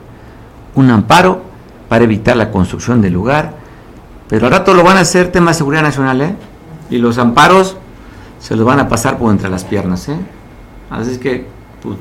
Un 0.75 0.91
amparo 0.91 1.43
para 1.89 2.05
evitar 2.05 2.37
la 2.37 2.51
construcción 2.51 3.01
del 3.03 3.13
lugar, 3.13 3.55
pero 4.29 4.47
al 4.47 4.53
rato 4.53 4.75
lo 4.75 4.85
van 4.85 4.97
a 4.97 5.01
hacer 5.01 5.33
tema 5.33 5.51
de 5.51 5.55
seguridad 5.55 5.83
nacional, 5.83 6.21
¿eh? 6.21 6.35
Y 6.89 6.99
los 6.99 7.19
amparos 7.19 7.77
se 8.39 8.57
los 8.57 8.65
van 8.65 8.79
a 8.79 8.89
pasar 8.89 9.19
por 9.19 9.31
entre 9.31 9.49
las 9.49 9.65
piernas, 9.65 10.09
¿eh? 10.09 10.17
Así 10.89 11.13
es 11.13 11.19
que, 11.19 11.47
pues, 11.83 11.97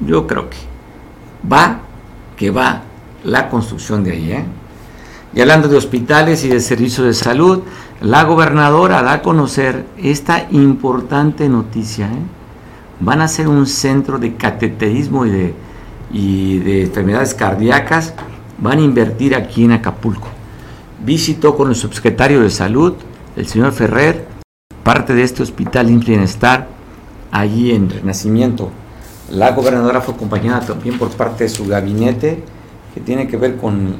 yo 0.00 0.26
creo 0.26 0.50
que 0.50 0.58
va, 1.50 1.80
que 2.36 2.50
va 2.50 2.82
la 3.24 3.48
construcción 3.48 4.04
de 4.04 4.12
ahí, 4.12 4.32
¿eh? 4.32 4.44
Y 5.34 5.40
hablando 5.40 5.68
de 5.68 5.76
hospitales 5.78 6.44
y 6.44 6.48
de 6.48 6.60
servicios 6.60 7.06
de 7.06 7.14
salud, 7.14 7.62
la 8.02 8.24
gobernadora 8.24 9.02
da 9.02 9.14
a 9.14 9.22
conocer 9.22 9.86
esta 9.96 10.46
importante 10.50 11.48
noticia, 11.48 12.06
¿eh? 12.06 12.22
Van 13.00 13.20
a 13.20 13.28
ser 13.28 13.48
un 13.48 13.66
centro 13.66 14.18
de 14.18 14.36
cateterismo 14.36 15.24
y 15.26 15.30
de 15.30 15.54
y 16.12 16.58
de 16.58 16.82
enfermedades 16.82 17.34
cardíacas 17.34 18.14
van 18.58 18.78
a 18.78 18.82
invertir 18.82 19.34
aquí 19.34 19.64
en 19.64 19.72
Acapulco. 19.72 20.28
Visitó 21.04 21.56
con 21.56 21.68
el 21.68 21.74
subsecretario 21.74 22.42
de 22.42 22.50
Salud, 22.50 22.94
el 23.36 23.46
señor 23.46 23.72
Ferrer, 23.72 24.26
parte 24.84 25.14
de 25.14 25.22
este 25.22 25.42
hospital 25.42 25.86
Bienestar 25.86 26.68
allí 27.30 27.72
en 27.72 27.90
Renacimiento. 27.90 28.70
La 29.30 29.52
gobernadora 29.52 30.00
fue 30.00 30.14
acompañada 30.14 30.60
también 30.60 30.98
por 30.98 31.08
parte 31.10 31.44
de 31.44 31.50
su 31.50 31.66
gabinete 31.66 32.44
que 32.94 33.00
tiene 33.00 33.26
que 33.26 33.38
ver 33.38 33.56
con 33.56 33.96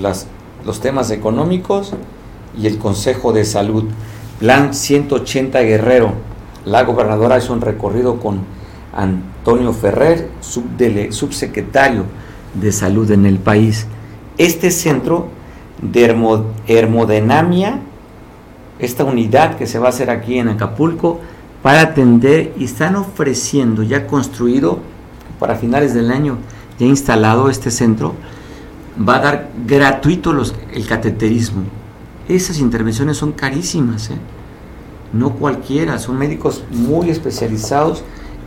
las, 0.00 0.26
los 0.64 0.80
temas 0.80 1.10
económicos 1.10 1.92
y 2.58 2.66
el 2.66 2.78
Consejo 2.78 3.32
de 3.32 3.44
Salud. 3.44 3.84
Plan 4.40 4.74
180 4.74 5.60
Guerrero. 5.60 6.14
La 6.64 6.84
gobernadora 6.84 7.38
hizo 7.38 7.52
un 7.52 7.60
recorrido 7.60 8.18
con 8.18 8.40
Antonio 8.96 9.72
Ferrer, 9.74 10.30
subsecretario 10.40 12.04
de 12.54 12.72
Salud 12.72 13.10
en 13.10 13.26
el 13.26 13.38
país. 13.38 13.86
Este 14.38 14.70
centro 14.70 15.28
de 15.82 16.04
hermodinamia, 16.66 17.80
esta 18.78 19.04
unidad 19.04 19.56
que 19.56 19.66
se 19.66 19.78
va 19.78 19.86
a 19.86 19.90
hacer 19.90 20.10
aquí 20.10 20.38
en 20.38 20.48
Acapulco, 20.48 21.20
para 21.62 21.82
atender 21.82 22.54
y 22.58 22.64
están 22.64 22.96
ofreciendo 22.96 23.82
ya 23.82 24.06
construido 24.06 24.78
para 25.38 25.56
finales 25.56 25.94
del 25.94 26.10
año, 26.10 26.38
ya 26.78 26.86
instalado 26.86 27.50
este 27.50 27.70
centro, 27.70 28.14
va 28.96 29.16
a 29.16 29.20
dar 29.20 29.50
gratuito 29.66 30.34
el 30.72 30.86
cateterismo. 30.86 31.64
Esas 32.28 32.58
intervenciones 32.58 33.18
son 33.18 33.32
carísimas, 33.32 34.10
¿eh? 34.10 34.16
no 35.12 35.34
cualquiera, 35.34 35.98
son 35.98 36.18
médicos 36.18 36.64
muy 36.70 37.10
especializados 37.10 38.02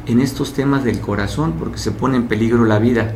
en 0.10 0.22
estos 0.22 0.54
temas 0.54 0.84
del 0.84 1.00
corazón 1.00 1.54
porque 1.60 1.78
se 1.78 1.92
pone 1.92 2.18
en 2.18 2.28
peligro 2.28 2.66
la 2.66 2.80
vida. 2.80 3.14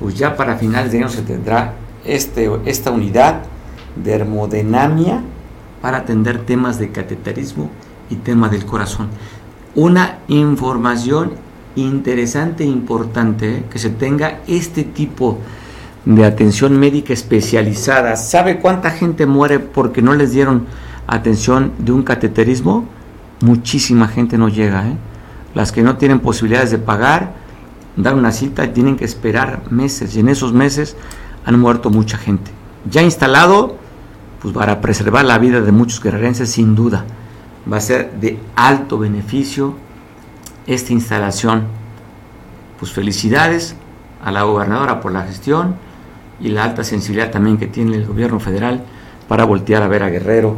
Pues 0.00 0.14
ya 0.14 0.36
para 0.36 0.56
finales 0.56 0.92
de 0.92 0.98
año 0.98 1.08
se 1.08 1.22
tendrá 1.22 1.74
este, 2.04 2.50
esta 2.64 2.90
unidad 2.90 3.42
de 3.96 4.12
hermodinamia 4.12 5.20
para 5.80 5.98
atender 5.98 6.38
temas 6.44 6.78
de 6.78 6.90
cateterismo 6.90 7.70
y 8.10 8.16
tema 8.16 8.48
del 8.48 8.64
corazón. 8.64 9.08
Una 9.74 10.18
información 10.28 11.32
interesante 11.76 12.64
e 12.64 12.66
importante 12.66 13.58
¿eh? 13.58 13.64
que 13.70 13.78
se 13.78 13.90
tenga 13.90 14.40
este 14.46 14.84
tipo 14.84 15.38
de 16.04 16.24
atención 16.24 16.78
médica 16.78 17.12
especializada. 17.12 18.16
¿Sabe 18.16 18.58
cuánta 18.58 18.90
gente 18.90 19.26
muere 19.26 19.60
porque 19.60 20.02
no 20.02 20.14
les 20.14 20.32
dieron 20.32 20.66
atención 21.06 21.72
de 21.78 21.92
un 21.92 22.02
cateterismo? 22.02 22.86
Muchísima 23.40 24.08
gente 24.08 24.36
no 24.38 24.48
llega. 24.48 24.88
¿eh? 24.88 24.96
Las 25.54 25.72
que 25.72 25.82
no 25.82 25.96
tienen 25.96 26.20
posibilidades 26.20 26.70
de 26.70 26.78
pagar, 26.78 27.34
dar 27.96 28.14
una 28.14 28.32
cita, 28.32 28.72
tienen 28.72 28.96
que 28.96 29.04
esperar 29.04 29.70
meses 29.70 30.16
y 30.16 30.20
en 30.20 30.28
esos 30.28 30.52
meses 30.52 30.96
han 31.44 31.58
muerto 31.58 31.90
mucha 31.90 32.16
gente. 32.16 32.50
Ya 32.90 33.02
instalado, 33.02 33.76
pues 34.40 34.54
para 34.54 34.80
preservar 34.80 35.24
la 35.24 35.38
vida 35.38 35.60
de 35.60 35.72
muchos 35.72 36.02
guerrerenses, 36.02 36.50
sin 36.50 36.74
duda, 36.74 37.04
va 37.70 37.76
a 37.76 37.80
ser 37.80 38.12
de 38.20 38.38
alto 38.56 38.98
beneficio 38.98 39.74
esta 40.66 40.92
instalación. 40.92 41.64
Pues 42.78 42.92
felicidades 42.92 43.76
a 44.22 44.30
la 44.32 44.42
gobernadora 44.42 45.00
por 45.00 45.12
la 45.12 45.22
gestión 45.22 45.76
y 46.40 46.48
la 46.48 46.64
alta 46.64 46.82
sensibilidad 46.82 47.30
también 47.30 47.58
que 47.58 47.66
tiene 47.66 47.96
el 47.96 48.06
gobierno 48.06 48.40
federal 48.40 48.84
para 49.28 49.44
voltear 49.44 49.82
a 49.82 49.88
ver 49.88 50.02
a 50.02 50.08
Guerrero 50.08 50.56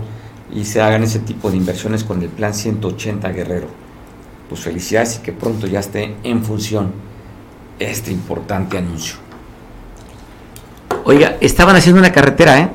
y 0.52 0.64
se 0.64 0.80
hagan 0.80 1.02
ese 1.02 1.18
tipo 1.18 1.50
de 1.50 1.56
inversiones 1.56 2.04
con 2.04 2.22
el 2.22 2.28
plan 2.28 2.54
180 2.54 3.28
Guerrero. 3.30 3.83
Pues 4.54 4.62
felicidades 4.62 5.18
y 5.18 5.22
que 5.24 5.32
pronto 5.32 5.66
ya 5.66 5.80
esté 5.80 6.14
en 6.22 6.44
función 6.44 6.92
este 7.80 8.12
importante 8.12 8.78
anuncio. 8.78 9.16
Oiga, 11.02 11.38
estaban 11.40 11.74
haciendo 11.74 11.98
una 11.98 12.12
carretera, 12.12 12.60
¿eh? 12.60 12.70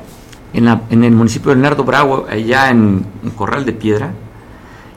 En, 0.52 1.04
el 1.04 1.12
municipio 1.12 1.48
de 1.48 1.54
Leonardo 1.54 1.84
Bravo, 1.84 2.26
allá 2.28 2.68
en, 2.68 3.06
en 3.24 3.30
Corral 3.30 3.64
de 3.64 3.72
Piedra, 3.72 4.12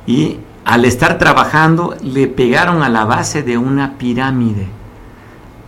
y 0.05 0.39
al 0.65 0.83
estar 0.83 1.17
trabajando 1.17 1.95
le 2.03 2.27
pegaron 2.27 2.83
a 2.83 2.89
la 2.89 3.05
base 3.05 3.43
de 3.43 3.57
una 3.57 3.97
pirámide. 3.97 4.67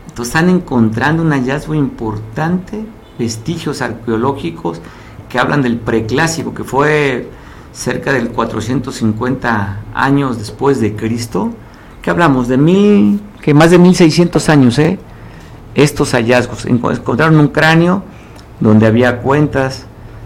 Entonces 0.09 0.36
están 0.36 0.49
encontrando 0.49 1.24
un 1.24 1.32
hallazgo 1.32 1.76
importante, 1.76 2.84
vestigios 3.18 3.82
arqueológicos 3.82 4.82
que 5.30 5.39
hablan 5.39 5.61
del 5.61 5.78
preclásico, 5.78 6.53
que 6.53 6.66
fue 6.66 7.30
cerca 7.76 8.14
del 8.14 8.30
450 8.30 9.82
años 9.94 10.38
después 10.38 10.80
de 10.80 10.96
Cristo, 10.96 11.52
que 12.02 12.10
hablamos 12.10 12.48
de 12.48 12.58
mil, 12.58 13.22
que 13.42 13.54
más 13.54 13.70
de 13.70 13.78
1600 13.78 14.50
años, 14.50 14.80
¿eh? 14.80 14.98
estos 15.76 16.14
hallazgos. 16.14 16.66
Encontraron 16.66 17.40
un 17.40 17.50
cráneo 17.50 18.04
donde 18.62 18.88
había 18.88 19.20
cuentas, 19.20 19.86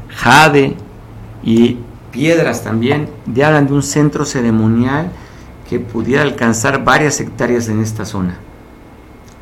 jade 0.09 0.75
y 1.43 1.79
piedras 2.11 2.63
también, 2.63 3.09
de 3.25 3.43
hablan 3.43 3.67
de 3.67 3.73
un 3.73 3.83
centro 3.83 4.25
ceremonial 4.25 5.11
que 5.67 5.79
pudiera 5.79 6.21
alcanzar 6.21 6.83
varias 6.83 7.19
hectáreas 7.19 7.67
en 7.67 7.81
esta 7.81 8.05
zona. 8.05 8.37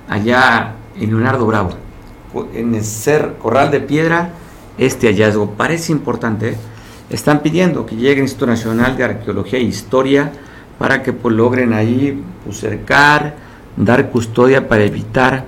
Allá 0.08 0.76
en 0.98 1.10
Leonardo 1.10 1.46
Bravo, 1.46 1.72
en 2.54 2.74
el 2.74 2.86
ser 2.86 3.36
Corral 3.42 3.70
de 3.70 3.82
Piedra, 3.82 4.32
este 4.78 5.08
hallazgo 5.08 5.52
parece 5.52 5.92
importante. 5.92 6.52
¿eh? 6.52 6.58
Están 7.10 7.40
pidiendo 7.40 7.86
que 7.86 7.96
llegue 7.96 8.16
el 8.16 8.24
Instituto 8.24 8.48
Nacional 8.48 8.98
de 8.98 9.04
Arqueología 9.06 9.60
e 9.60 9.64
Historia 9.64 10.32
para 10.78 11.02
que 11.04 11.14
pues, 11.14 11.34
logren 11.34 11.74
ahí 11.74 12.22
pues, 12.44 12.60
cercar, 12.60 13.36
dar 13.78 14.10
custodia 14.10 14.68
para 14.68 14.84
evitar 14.84 15.46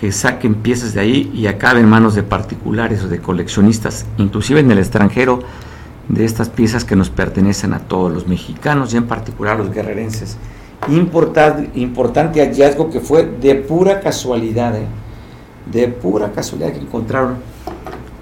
que 0.00 0.10
saquen 0.12 0.56
piezas 0.56 0.94
de 0.94 1.00
ahí 1.00 1.30
y 1.34 1.46
acaben 1.46 1.84
en 1.84 1.90
manos 1.90 2.14
de 2.14 2.22
particulares 2.22 3.02
o 3.02 3.08
de 3.08 3.18
coleccionistas, 3.18 4.06
inclusive 4.18 4.60
en 4.60 4.70
el 4.70 4.78
extranjero, 4.78 5.40
de 6.08 6.24
estas 6.24 6.48
piezas 6.48 6.84
que 6.84 6.96
nos 6.96 7.10
pertenecen 7.10 7.74
a 7.74 7.80
todos 7.80 8.12
los 8.12 8.28
mexicanos 8.28 8.94
y 8.94 8.96
en 8.96 9.06
particular 9.06 9.56
a 9.56 9.58
los 9.58 9.72
guerrerenses. 9.72 10.36
Importante, 10.88 12.40
hallazgo 12.40 12.90
que 12.90 13.00
fue 13.00 13.24
de 13.24 13.56
pura 13.56 14.00
casualidad, 14.00 14.76
¿eh? 14.76 14.86
de 15.70 15.88
pura 15.88 16.30
casualidad 16.32 16.72
que 16.72 16.80
encontraron 16.80 17.36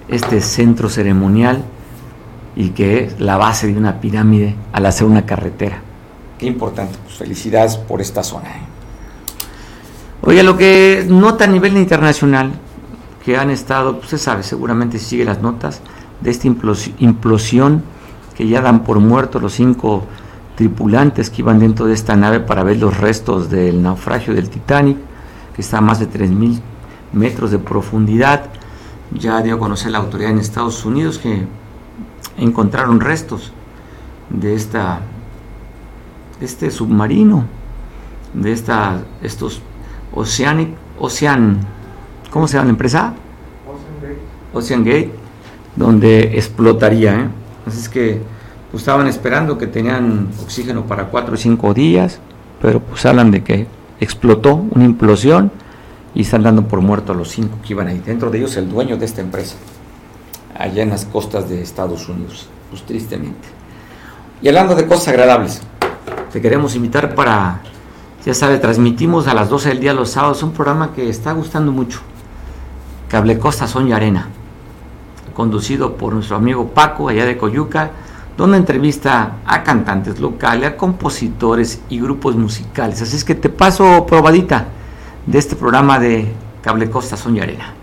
este 0.07 0.41
centro 0.41 0.89
ceremonial 0.89 1.63
y 2.55 2.69
que 2.69 3.05
es 3.05 3.19
la 3.19 3.37
base 3.37 3.67
de 3.67 3.77
una 3.77 3.99
pirámide 3.99 4.55
al 4.71 4.85
hacer 4.85 5.05
una 5.07 5.25
carretera. 5.25 5.81
Qué 6.37 6.45
importante, 6.45 6.97
pues 7.03 7.15
felicidades 7.15 7.77
por 7.77 8.01
esta 8.01 8.23
zona. 8.23 8.49
¿eh? 8.49 8.61
Oye, 10.21 10.43
lo 10.43 10.57
que 10.57 11.05
nota 11.07 11.43
a 11.43 11.47
nivel 11.47 11.77
internacional, 11.77 12.53
que 13.23 13.37
han 13.37 13.49
estado, 13.49 13.97
pues 13.97 14.09
se 14.09 14.17
sabe, 14.17 14.43
seguramente 14.43 14.99
sigue 14.99 15.25
las 15.25 15.41
notas, 15.41 15.81
de 16.21 16.31
esta 16.31 16.47
implosión 16.47 17.83
que 18.35 18.47
ya 18.47 18.61
dan 18.61 18.83
por 18.83 18.99
muertos 18.99 19.41
los 19.41 19.53
cinco 19.53 20.05
tripulantes 20.55 21.29
que 21.29 21.41
iban 21.41 21.59
dentro 21.59 21.85
de 21.85 21.93
esta 21.93 22.15
nave 22.15 22.39
para 22.39 22.63
ver 22.63 22.77
los 22.77 22.97
restos 22.97 23.49
del 23.49 23.81
naufragio 23.81 24.33
del 24.33 24.49
Titanic, 24.49 24.97
que 25.53 25.61
está 25.61 25.77
a 25.79 25.81
más 25.81 25.99
de 25.99 26.09
3.000 26.09 26.59
metros 27.13 27.51
de 27.51 27.59
profundidad. 27.59 28.45
Ya 29.11 29.41
dio 29.41 29.55
a 29.55 29.59
conocer 29.59 29.91
la 29.91 29.99
autoridad 29.99 30.31
en 30.31 30.39
Estados 30.39 30.85
Unidos 30.85 31.17
que 31.17 31.45
encontraron 32.37 32.99
restos 32.99 33.51
de 34.29 34.55
esta 34.55 35.01
este 36.41 36.71
submarino, 36.71 37.45
de 38.33 38.51
esta, 38.51 39.01
estos 39.21 39.61
Oceanic, 40.13 40.69
Ocean, 40.99 41.59
¿cómo 42.31 42.47
se 42.47 42.53
llama 42.53 42.65
la 42.65 42.71
empresa? 42.71 43.13
Ocean 44.53 44.83
Gate. 44.83 45.11
Donde 45.75 46.37
explotaría. 46.37 47.15
¿eh? 47.15 47.27
Así 47.65 47.79
es 47.79 47.89
que 47.89 48.21
pues, 48.71 48.81
estaban 48.81 49.07
esperando 49.07 49.57
que 49.57 49.67
tenían 49.67 50.29
oxígeno 50.41 50.85
para 50.85 51.07
cuatro 51.07 51.33
o 51.33 51.37
cinco 51.37 51.73
días, 51.73 52.19
pero 52.61 52.79
pues 52.79 53.05
hablan 53.05 53.31
de 53.31 53.43
que 53.43 53.67
explotó 53.99 54.55
una 54.55 54.85
implosión 54.85 55.51
y 56.13 56.21
están 56.21 56.43
dando 56.43 56.65
por 56.65 56.79
muerto 56.79 57.11
a 57.11 57.15
los 57.15 57.29
cinco 57.29 57.57
que 57.61 57.73
iban 57.73 57.87
ahí. 57.87 58.01
Dentro 58.05 58.31
de 58.31 58.37
ellos 58.37 58.55
el 58.55 58.69
dueño 58.69 58.95
de 58.95 59.05
esta 59.05 59.19
empresa, 59.19 59.57
allá 60.57 60.83
en 60.83 60.89
las 60.89 61.05
costas 61.05 61.49
de 61.49 61.61
Estados 61.61 62.07
Unidos, 62.09 62.47
pues 62.69 62.83
tristemente. 62.83 63.47
Y 64.41 64.47
hablando 64.47 64.75
de 64.75 64.87
cosas 64.87 65.09
agradables, 65.09 65.61
te 66.31 66.41
queremos 66.41 66.75
invitar 66.75 67.15
para 67.15 67.61
ya 68.25 68.33
sabe, 68.33 68.57
transmitimos 68.57 69.27
a 69.27 69.35
las 69.35 69.49
12 69.49 69.69
del 69.69 69.79
día 69.79 69.93
los 69.93 70.09
sábados 70.09 70.41
un 70.41 70.51
programa 70.51 70.93
que 70.93 71.07
está 71.07 71.31
gustando 71.33 71.71
mucho. 71.71 71.99
Cable 73.07 73.37
Costa 73.37 73.67
Son 73.67 73.87
y 73.87 73.93
Arena, 73.93 74.29
conducido 75.35 75.95
por 75.95 76.13
nuestro 76.13 76.35
amigo 76.35 76.69
Paco, 76.69 77.07
allá 77.07 77.23
de 77.23 77.37
Coyuca, 77.37 77.91
donde 78.35 78.57
entrevista 78.57 79.33
a 79.45 79.61
cantantes 79.61 80.19
locales, 80.19 80.69
a 80.69 80.75
compositores 80.75 81.83
y 81.87 82.01
grupos 82.01 82.35
musicales. 82.35 82.99
Así 82.99 83.15
es 83.15 83.23
que 83.23 83.35
te 83.35 83.49
paso 83.49 84.07
probadita 84.07 84.65
de 85.27 85.37
este 85.37 85.55
programa 85.55 85.99
de 85.99 86.33
Cable 86.63 86.89
Costa 86.89 87.17
Son 87.17 87.35
y 87.37 87.41
Arena. 87.41 87.75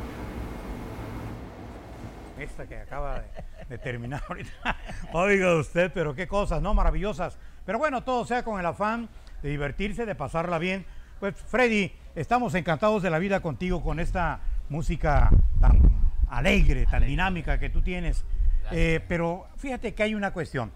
Esta 2.36 2.66
que 2.66 2.78
acaba 2.78 3.22
de, 3.68 3.71
terminar 3.82 4.22
ahorita. 4.28 4.76
Oiga 5.12 5.54
usted, 5.56 5.90
pero 5.92 6.14
qué 6.14 6.26
cosas, 6.26 6.62
¿no? 6.62 6.74
Maravillosas. 6.74 7.38
Pero 7.64 7.78
bueno, 7.78 8.02
todo 8.02 8.24
sea 8.24 8.42
con 8.42 8.58
el 8.58 8.66
afán 8.66 9.08
de 9.42 9.50
divertirse, 9.50 10.06
de 10.06 10.14
pasarla 10.14 10.58
bien. 10.58 10.86
Pues 11.20 11.34
Freddy, 11.36 11.92
estamos 12.14 12.54
encantados 12.54 13.02
de 13.02 13.10
la 13.10 13.18
vida 13.18 13.40
contigo 13.40 13.82
con 13.82 14.00
esta 14.00 14.40
música 14.68 15.30
tan 15.60 15.80
alegre, 16.28 16.86
tan 16.86 17.04
dinámica 17.04 17.58
que 17.58 17.70
tú 17.70 17.82
tienes. 17.82 18.24
Eh, 18.70 19.00
pero 19.08 19.46
fíjate 19.56 19.94
que 19.94 20.02
hay 20.02 20.14
una 20.14 20.32
cuestión. 20.32 20.72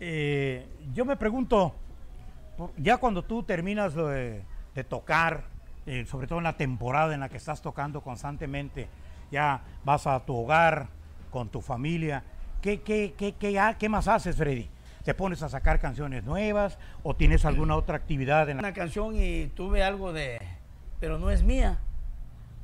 eh, 0.00 0.66
yo 0.94 1.04
me 1.04 1.16
pregunto, 1.16 1.74
ya 2.76 2.96
cuando 2.96 3.24
tú 3.24 3.42
terminas 3.42 3.94
de, 3.94 4.44
tocar, 4.88 5.44
eh, 5.86 6.06
sobre 6.06 6.26
todo 6.26 6.38
en 6.38 6.44
la 6.44 6.56
temporada 6.56 7.12
en 7.14 7.20
la 7.20 7.28
que 7.28 7.36
estás 7.36 7.60
tocando 7.60 8.00
constantemente, 8.00 8.88
ya 9.30 9.62
vas 9.84 10.06
a 10.06 10.20
tu 10.20 10.36
hogar 10.36 10.88
con 11.30 11.48
tu 11.48 11.60
familia, 11.60 12.22
¿qué, 12.60 12.80
qué, 12.80 13.14
qué, 13.16 13.32
qué, 13.32 13.74
qué 13.78 13.88
más 13.88 14.08
haces, 14.08 14.36
Freddy? 14.36 14.68
¿Te 15.04 15.14
pones 15.14 15.42
a 15.42 15.48
sacar 15.48 15.80
canciones 15.80 16.24
nuevas 16.24 16.78
o 17.02 17.14
tienes 17.14 17.44
alguna 17.44 17.76
otra 17.76 17.96
actividad? 17.96 18.48
En 18.50 18.58
Una 18.58 18.74
canción 18.74 19.14
y 19.16 19.46
tuve 19.48 19.82
algo 19.82 20.12
de, 20.12 20.38
pero 21.00 21.18
no 21.18 21.30
es 21.30 21.42
mía. 21.42 21.78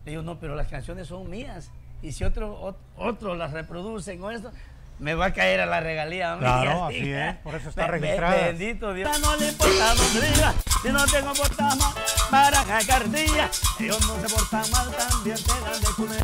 digo, 0.05 0.23
no, 0.23 0.39
pero 0.39 0.55
las 0.55 0.69
canciones 0.69 1.07
son 1.07 1.31
mías. 1.31 1.71
Y 2.03 2.13
si 2.13 2.23
otro, 2.23 2.77
otro 2.97 3.35
las 3.35 3.53
reproducen 3.53 4.23
o 4.23 4.31
esto, 4.31 4.53
me 4.99 5.15
va 5.15 5.27
a 5.27 5.33
caer 5.33 5.61
a 5.61 5.67
la 5.67 5.81
regalía. 5.81 6.37
Claro, 6.39 6.85
así 6.87 7.13
es, 7.13 7.37
por 7.37 7.55
eso 7.55 7.69
está 7.69 7.87
registrado. 7.87 8.37
Bendito 8.37 8.93
Dios. 8.95 9.19
No 9.21 9.37
le 9.37 9.49
importa 9.49 9.95
diga, 9.95 10.55
si 10.83 10.89
no 10.89 11.05
tengo 11.07 11.33
portama 11.33 11.95
para 12.31 12.65
cardilla. 12.87 13.51
Ellos 13.81 14.01
no 14.07 14.21
se 14.21 14.35
portan 14.35 14.71
mal, 14.71 14.91
también 14.91 15.37
te 15.37 15.61
dan 15.61 15.81
de 15.81 15.87
comer. 15.87 16.23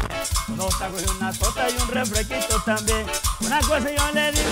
Unos 0.49 0.79
tacos 0.79 1.03
y 1.03 1.11
una 1.11 1.33
tota 1.33 1.69
y 1.69 1.83
un 1.83 1.89
refresquito 1.89 2.63
también. 2.65 3.07
Una 3.41 3.61
cosa 3.61 3.91
yo 3.91 4.13
le 4.13 4.33
digo, 4.33 4.49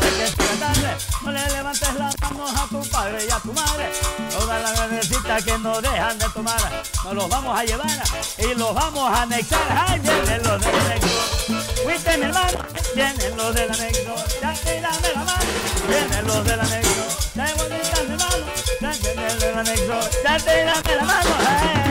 que 0.00 0.24
es 0.24 0.36
tarde, 0.58 0.96
no 1.22 1.32
le 1.32 1.50
levantes 1.50 1.94
las 1.94 2.20
manos 2.20 2.52
a 2.54 2.68
tu 2.68 2.90
padre 2.90 3.18
y 3.26 3.30
a 3.30 3.38
tu 3.38 3.52
madre. 3.52 3.90
Todas 4.30 4.62
las 4.62 4.90
bebecitas 4.90 5.44
que 5.44 5.58
no 5.58 5.80
dejan 5.80 6.18
de 6.18 6.28
tomar, 6.30 6.82
nos 7.04 7.14
los 7.14 7.28
vamos 7.28 7.58
a 7.58 7.64
llevar 7.64 8.02
y 8.38 8.54
los 8.54 8.74
vamos 8.74 9.10
a 9.10 9.22
anexar. 9.22 9.86
Ay, 9.88 10.00
los 10.44 10.60
de. 10.60 11.41
Fuiste 11.46 12.16
mi 12.18 12.24
hermano, 12.24 12.58
vienen 12.94 13.36
los 13.36 13.54
de 13.54 13.66
la 13.66 13.76
negro. 13.76 14.14
Ya 14.40 14.52
te 14.52 14.80
dame 14.80 15.08
la 15.14 15.24
mano, 15.24 15.44
vienen 15.88 16.26
los 16.26 16.44
de 16.44 16.56
la 16.56 16.64
negro. 16.64 17.04
Ya 17.34 17.54
bonita 17.56 18.02
mi 18.08 18.16
mano, 18.16 18.46
ya 18.80 18.90
vienen 18.90 19.26
los 19.26 19.40
de 19.40 19.52
la 19.52 19.62
negro. 19.62 20.00
Ya 20.24 20.36
te 20.38 20.64
dame 20.64 20.96
la 20.96 21.04
mano, 21.04 21.30
eh. 21.30 21.81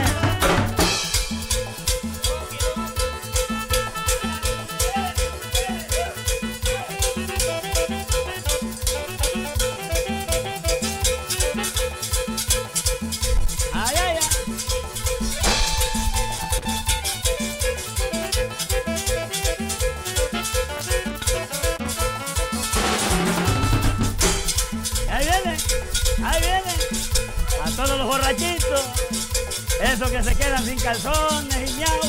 Esos 29.92 30.10
que 30.10 30.22
se 30.22 30.34
quedan 30.34 30.64
sin 30.64 30.78
calzones 30.78 31.70
y 31.70 31.74
miau, 31.74 32.00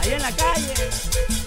ahí 0.00 0.12
en 0.14 0.22
la 0.22 0.32
calle. 0.32 1.37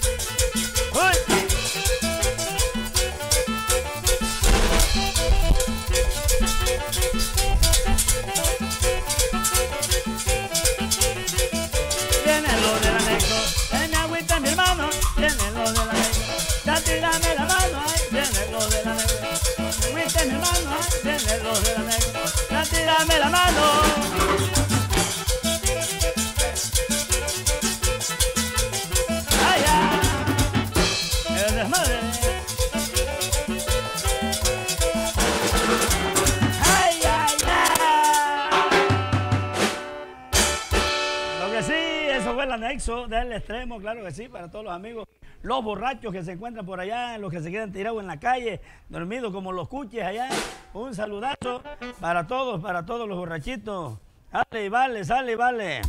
Del 43.20 43.34
extremo, 43.34 43.80
claro 43.80 44.04
que 44.04 44.12
sí, 44.12 44.28
para 44.28 44.50
todos 44.50 44.66
los 44.66 44.74
amigos 44.74 45.08
los 45.44 45.64
borrachos 45.64 46.12
que 46.14 46.24
se 46.24 46.34
encuentran 46.34 46.66
por 46.66 46.80
allá, 46.80 47.18
los 47.18 47.32
que 47.32 47.42
se 47.42 47.52
quedan 47.52 47.72
tirados 47.72 48.00
en 48.02 48.08
la 48.08 48.20
calle, 48.20 48.62
dormidos 48.90 49.32
como 49.32 49.52
los 49.52 49.68
cuches 49.68 50.04
allá. 50.04 50.30
Un 50.74 50.94
saludazo 50.94 51.64
para 52.00 52.28
todos, 52.28 52.62
para 52.62 52.86
todos 52.86 53.08
los 53.08 53.18
borrachitos. 53.18 53.98
Sale 54.32 54.66
y 54.66 54.70
vale, 54.70 55.04
sale 55.04 55.32
y 55.34 55.36
vale. 55.36 55.82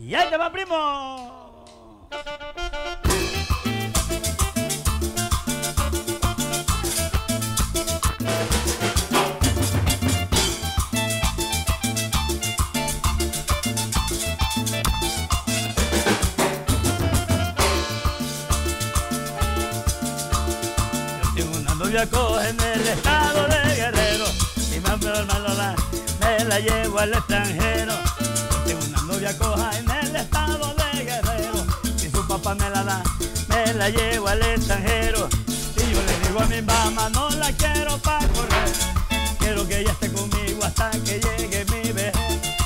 Y 0.00 0.14
ahí 0.14 0.28
te 0.30 0.36
va, 0.36 0.50
primo. 0.50 1.33
Coge 22.08 22.48
en 22.48 22.60
el 22.60 22.88
estado 22.88 23.46
de 23.48 23.74
Guerrero. 23.76 24.24
Mi 24.70 24.80
mamá 24.80 25.18
hermano 25.18 25.76
me 26.20 26.44
la 26.44 26.60
llevo 26.60 26.98
al 26.98 27.12
extranjero. 27.12 27.94
Tengo 28.66 28.84
una 28.88 29.02
novia 29.02 29.38
coja 29.38 29.70
en 29.78 29.90
el 29.90 30.16
estado 30.16 30.74
de 30.74 31.04
Guerrero. 31.04 31.66
Si 31.96 32.10
su 32.10 32.26
papá 32.26 32.54
me 32.54 32.68
la 32.70 32.82
da, 32.84 33.02
me 33.48 33.74
la 33.74 33.88
llevo 33.90 34.28
al 34.28 34.42
extranjero. 34.42 35.28
Y 35.76 35.92
yo 35.92 36.02
le 36.02 36.28
digo 36.28 36.40
a 36.40 36.46
mi 36.46 36.62
mamá, 36.62 37.08
no 37.10 37.30
la 37.30 37.52
quiero 37.52 37.98
para 37.98 38.26
correr. 38.28 38.70
Quiero 39.38 39.66
que 39.68 39.80
ella 39.80 39.92
esté 39.92 40.12
conmigo 40.12 40.64
hasta 40.64 40.90
que 40.90 41.20
llegue 41.20 41.64
mi 41.66 41.92
vejez. 41.92 42.14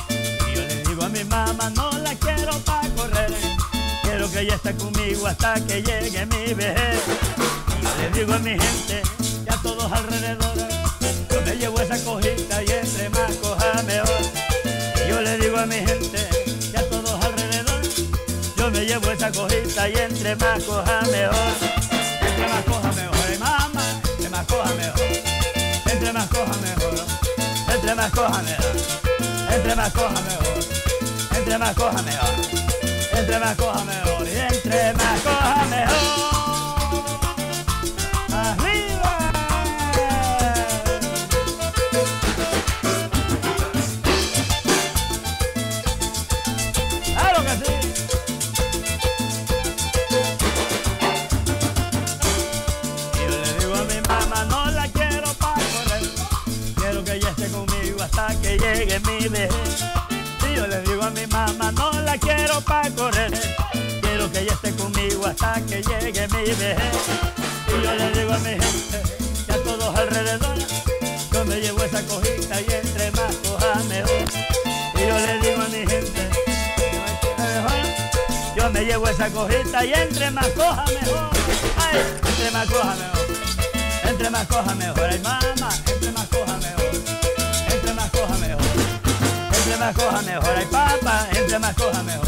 Y 0.09 0.55
yo 0.55 0.61
le 0.61 0.83
digo 0.83 1.03
a 1.03 1.09
mi 1.09 1.23
mamá, 1.23 1.69
no 1.71 1.91
la 1.99 2.15
quiero 2.15 2.57
para 2.59 2.87
correr. 2.89 3.33
Quiero 4.03 4.31
que 4.31 4.39
ella 4.41 4.55
esté 4.55 4.73
conmigo 4.75 5.27
hasta 5.27 5.53
que 5.65 5.81
llegue 5.81 6.25
mi 6.25 6.53
vejez. 6.53 7.01
Yo 7.81 8.01
le 8.01 8.09
digo 8.19 8.33
a 8.33 8.39
mi 8.39 8.51
gente, 8.51 9.01
todos 9.61 9.91
alrededor. 9.91 10.55
Yo 11.29 11.41
me 11.41 11.55
llevo 11.55 11.81
esa 11.81 11.97
cojita 12.03 12.63
y 12.63 12.71
entre 12.71 13.09
más 13.09 13.31
coja 13.41 13.83
mejor. 13.83 14.21
Yo 15.07 15.21
le 15.21 15.37
digo 15.37 15.57
a 15.57 15.65
mi 15.65 15.75
gente, 15.75 16.29
ya 16.71 16.83
todos 16.89 17.23
alrededor. 17.23 17.81
Yo 18.57 18.71
me 18.71 18.85
llevo 18.85 19.11
esa 19.11 19.31
cojita 19.31 19.89
y 19.89 19.93
entre 19.93 20.35
más 20.35 20.63
coja 20.63 21.01
mejor. 21.11 21.35
Entre 22.21 22.47
más 22.47 22.63
coja 22.65 22.91
mejor, 22.93 23.17
Ay, 23.29 23.37
mamá, 23.37 23.83
entre 24.11 24.29
más 24.29 24.45
coja 24.45 24.73
mejor. 24.73 25.01
Entre 25.91 26.13
más 26.13 26.27
coja 26.29 26.57
mejor. 26.61 27.05
Entre 27.73 27.95
más 27.95 28.11
coja 28.11 28.41
mejor. 28.41 28.75
Entre 29.51 29.75
más 29.75 29.93
coja 29.93 30.21
mejor. 30.21 30.59
Entre 31.37 31.57
más 31.57 31.75
coja 31.75 32.01
mejor. 32.01 32.29
Entre 33.13 33.39
más 33.39 33.55
coja 33.55 33.83
mejor. 33.83 34.27
Y 34.27 34.37
entre 34.37 34.93
más 34.93 35.21
coja 35.21 35.65
mejor. 35.69 36.28
Quiero 62.19 62.61
para 62.61 62.89
correr. 62.91 63.31
Quiero 64.01 64.31
que 64.31 64.39
ella 64.39 64.53
esté 64.53 64.71
conmigo 64.75 65.25
hasta 65.25 65.61
que 65.61 65.81
llegue 65.81 66.27
mi 66.27 66.43
vejez. 66.53 66.77
Y 67.67 67.83
yo 67.83 67.95
le 67.95 68.11
digo 68.11 68.33
a 68.33 68.39
mi 68.39 68.49
gente, 68.49 69.01
que 69.45 69.51
a 69.51 69.63
todos 69.63 69.95
alrededor, 69.95 70.57
yo 71.31 71.45
me 71.45 71.55
llevo 71.61 71.83
esa 71.83 72.01
cojita 72.03 72.61
y 72.61 72.71
entre 72.71 73.11
más 73.11 73.35
coja 73.37 73.75
mejor. 73.87 74.25
Y 74.95 75.07
yo 75.07 75.19
le 75.19 75.39
digo 75.39 75.61
a 75.61 75.67
mi 75.67 75.87
gente, 75.87 76.29
yo 78.55 78.69
me 78.71 78.85
llevo 78.85 79.07
esa 79.07 79.29
cojita 79.29 79.85
y 79.85 79.93
entre 79.93 80.31
más 80.31 80.47
coja 80.49 80.85
mejor. 80.85 81.29
Ay, 81.77 81.99
entre 82.27 82.51
más 82.51 82.67
coja 82.67 82.95
mejor. 82.95 84.09
Entre 84.09 84.29
más 84.29 84.47
coja 84.47 84.75
mejor. 84.75 85.09
Ay, 85.09 85.19
mamá, 85.19 85.69
entre 85.87 86.11
más 86.11 86.27
coja 86.27 86.57
mejor. 86.57 86.78
Entre 89.79 89.93
más 89.93 90.05
coja 90.05 90.21
mejor, 90.23 90.57
hay 90.57 90.65
papa, 90.65 91.27
entre 91.31 91.57
más 91.57 91.73
coja 91.73 92.03
mejor. 92.03 92.27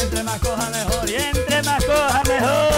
Entre 0.00 0.22
más 0.22 0.38
coja 0.38 0.70
mejor 0.70 1.10
y 1.10 1.14
entre 1.16 1.62
más 1.64 1.84
coja 1.84 2.22
mejor. 2.28 2.72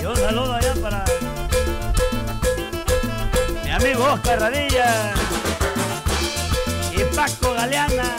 Y 0.00 0.04
un 0.06 0.16
saludo 0.16 0.54
allá 0.54 0.74
para 0.82 1.04
mi 3.62 3.70
amigo 3.70 4.04
Oscar 4.12 4.40
Radilla 4.40 5.14
y 6.90 7.04
Paco 7.14 7.54
Galeana. 7.54 8.16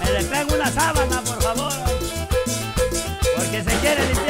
Me 0.00 0.10
les 0.12 0.28
traigo 0.28 0.54
una 0.54 0.70
sábana, 0.70 1.22
por 1.22 1.42
favor. 1.42 1.75
Porque 3.56 3.70
se 3.70 3.80
quiere 3.80 4.04
limpiar. 4.06 4.25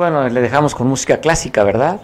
Bueno, 0.00 0.26
le 0.30 0.40
dejamos 0.40 0.74
con 0.74 0.86
música 0.86 1.18
clásica, 1.18 1.62
¿verdad? 1.62 2.00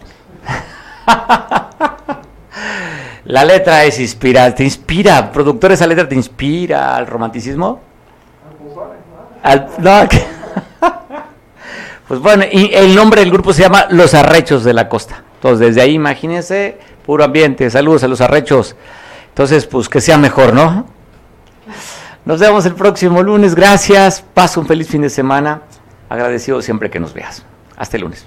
La 3.24 3.42
letra 3.42 3.84
es 3.84 3.98
inspira, 3.98 4.54
te 4.54 4.64
inspira, 4.64 5.32
productor 5.32 5.72
esa 5.72 5.86
letra 5.86 6.06
te 6.06 6.14
inspira 6.14 6.94
al 6.94 7.06
romanticismo. 7.06 7.80
Al, 9.42 9.70
no, 9.78 10.06
pues 12.08 12.20
bueno, 12.20 12.44
y 12.52 12.70
el 12.74 12.94
nombre 12.94 13.22
del 13.22 13.30
grupo 13.30 13.54
se 13.54 13.62
llama 13.62 13.86
Los 13.88 14.12
Arrechos 14.12 14.62
de 14.62 14.74
la 14.74 14.90
Costa. 14.90 15.22
Entonces, 15.36 15.68
desde 15.68 15.80
ahí 15.80 15.94
imagínense, 15.94 16.76
puro 17.06 17.24
ambiente, 17.24 17.70
saludos 17.70 18.04
a 18.04 18.08
los 18.08 18.20
arrechos. 18.20 18.76
Entonces, 19.30 19.64
pues 19.64 19.88
que 19.88 20.02
sea 20.02 20.18
mejor, 20.18 20.52
¿no? 20.52 20.84
Nos 22.26 22.40
vemos 22.40 22.66
el 22.66 22.74
próximo 22.74 23.22
lunes, 23.22 23.54
gracias, 23.54 24.22
pasa 24.34 24.60
un 24.60 24.66
feliz 24.66 24.86
fin 24.86 25.00
de 25.00 25.08
semana, 25.08 25.62
agradecido 26.10 26.60
siempre 26.60 26.90
que 26.90 27.00
nos 27.00 27.14
veas. 27.14 27.46
Hasta 27.76 27.96
el 27.96 28.02
lunes. 28.02 28.26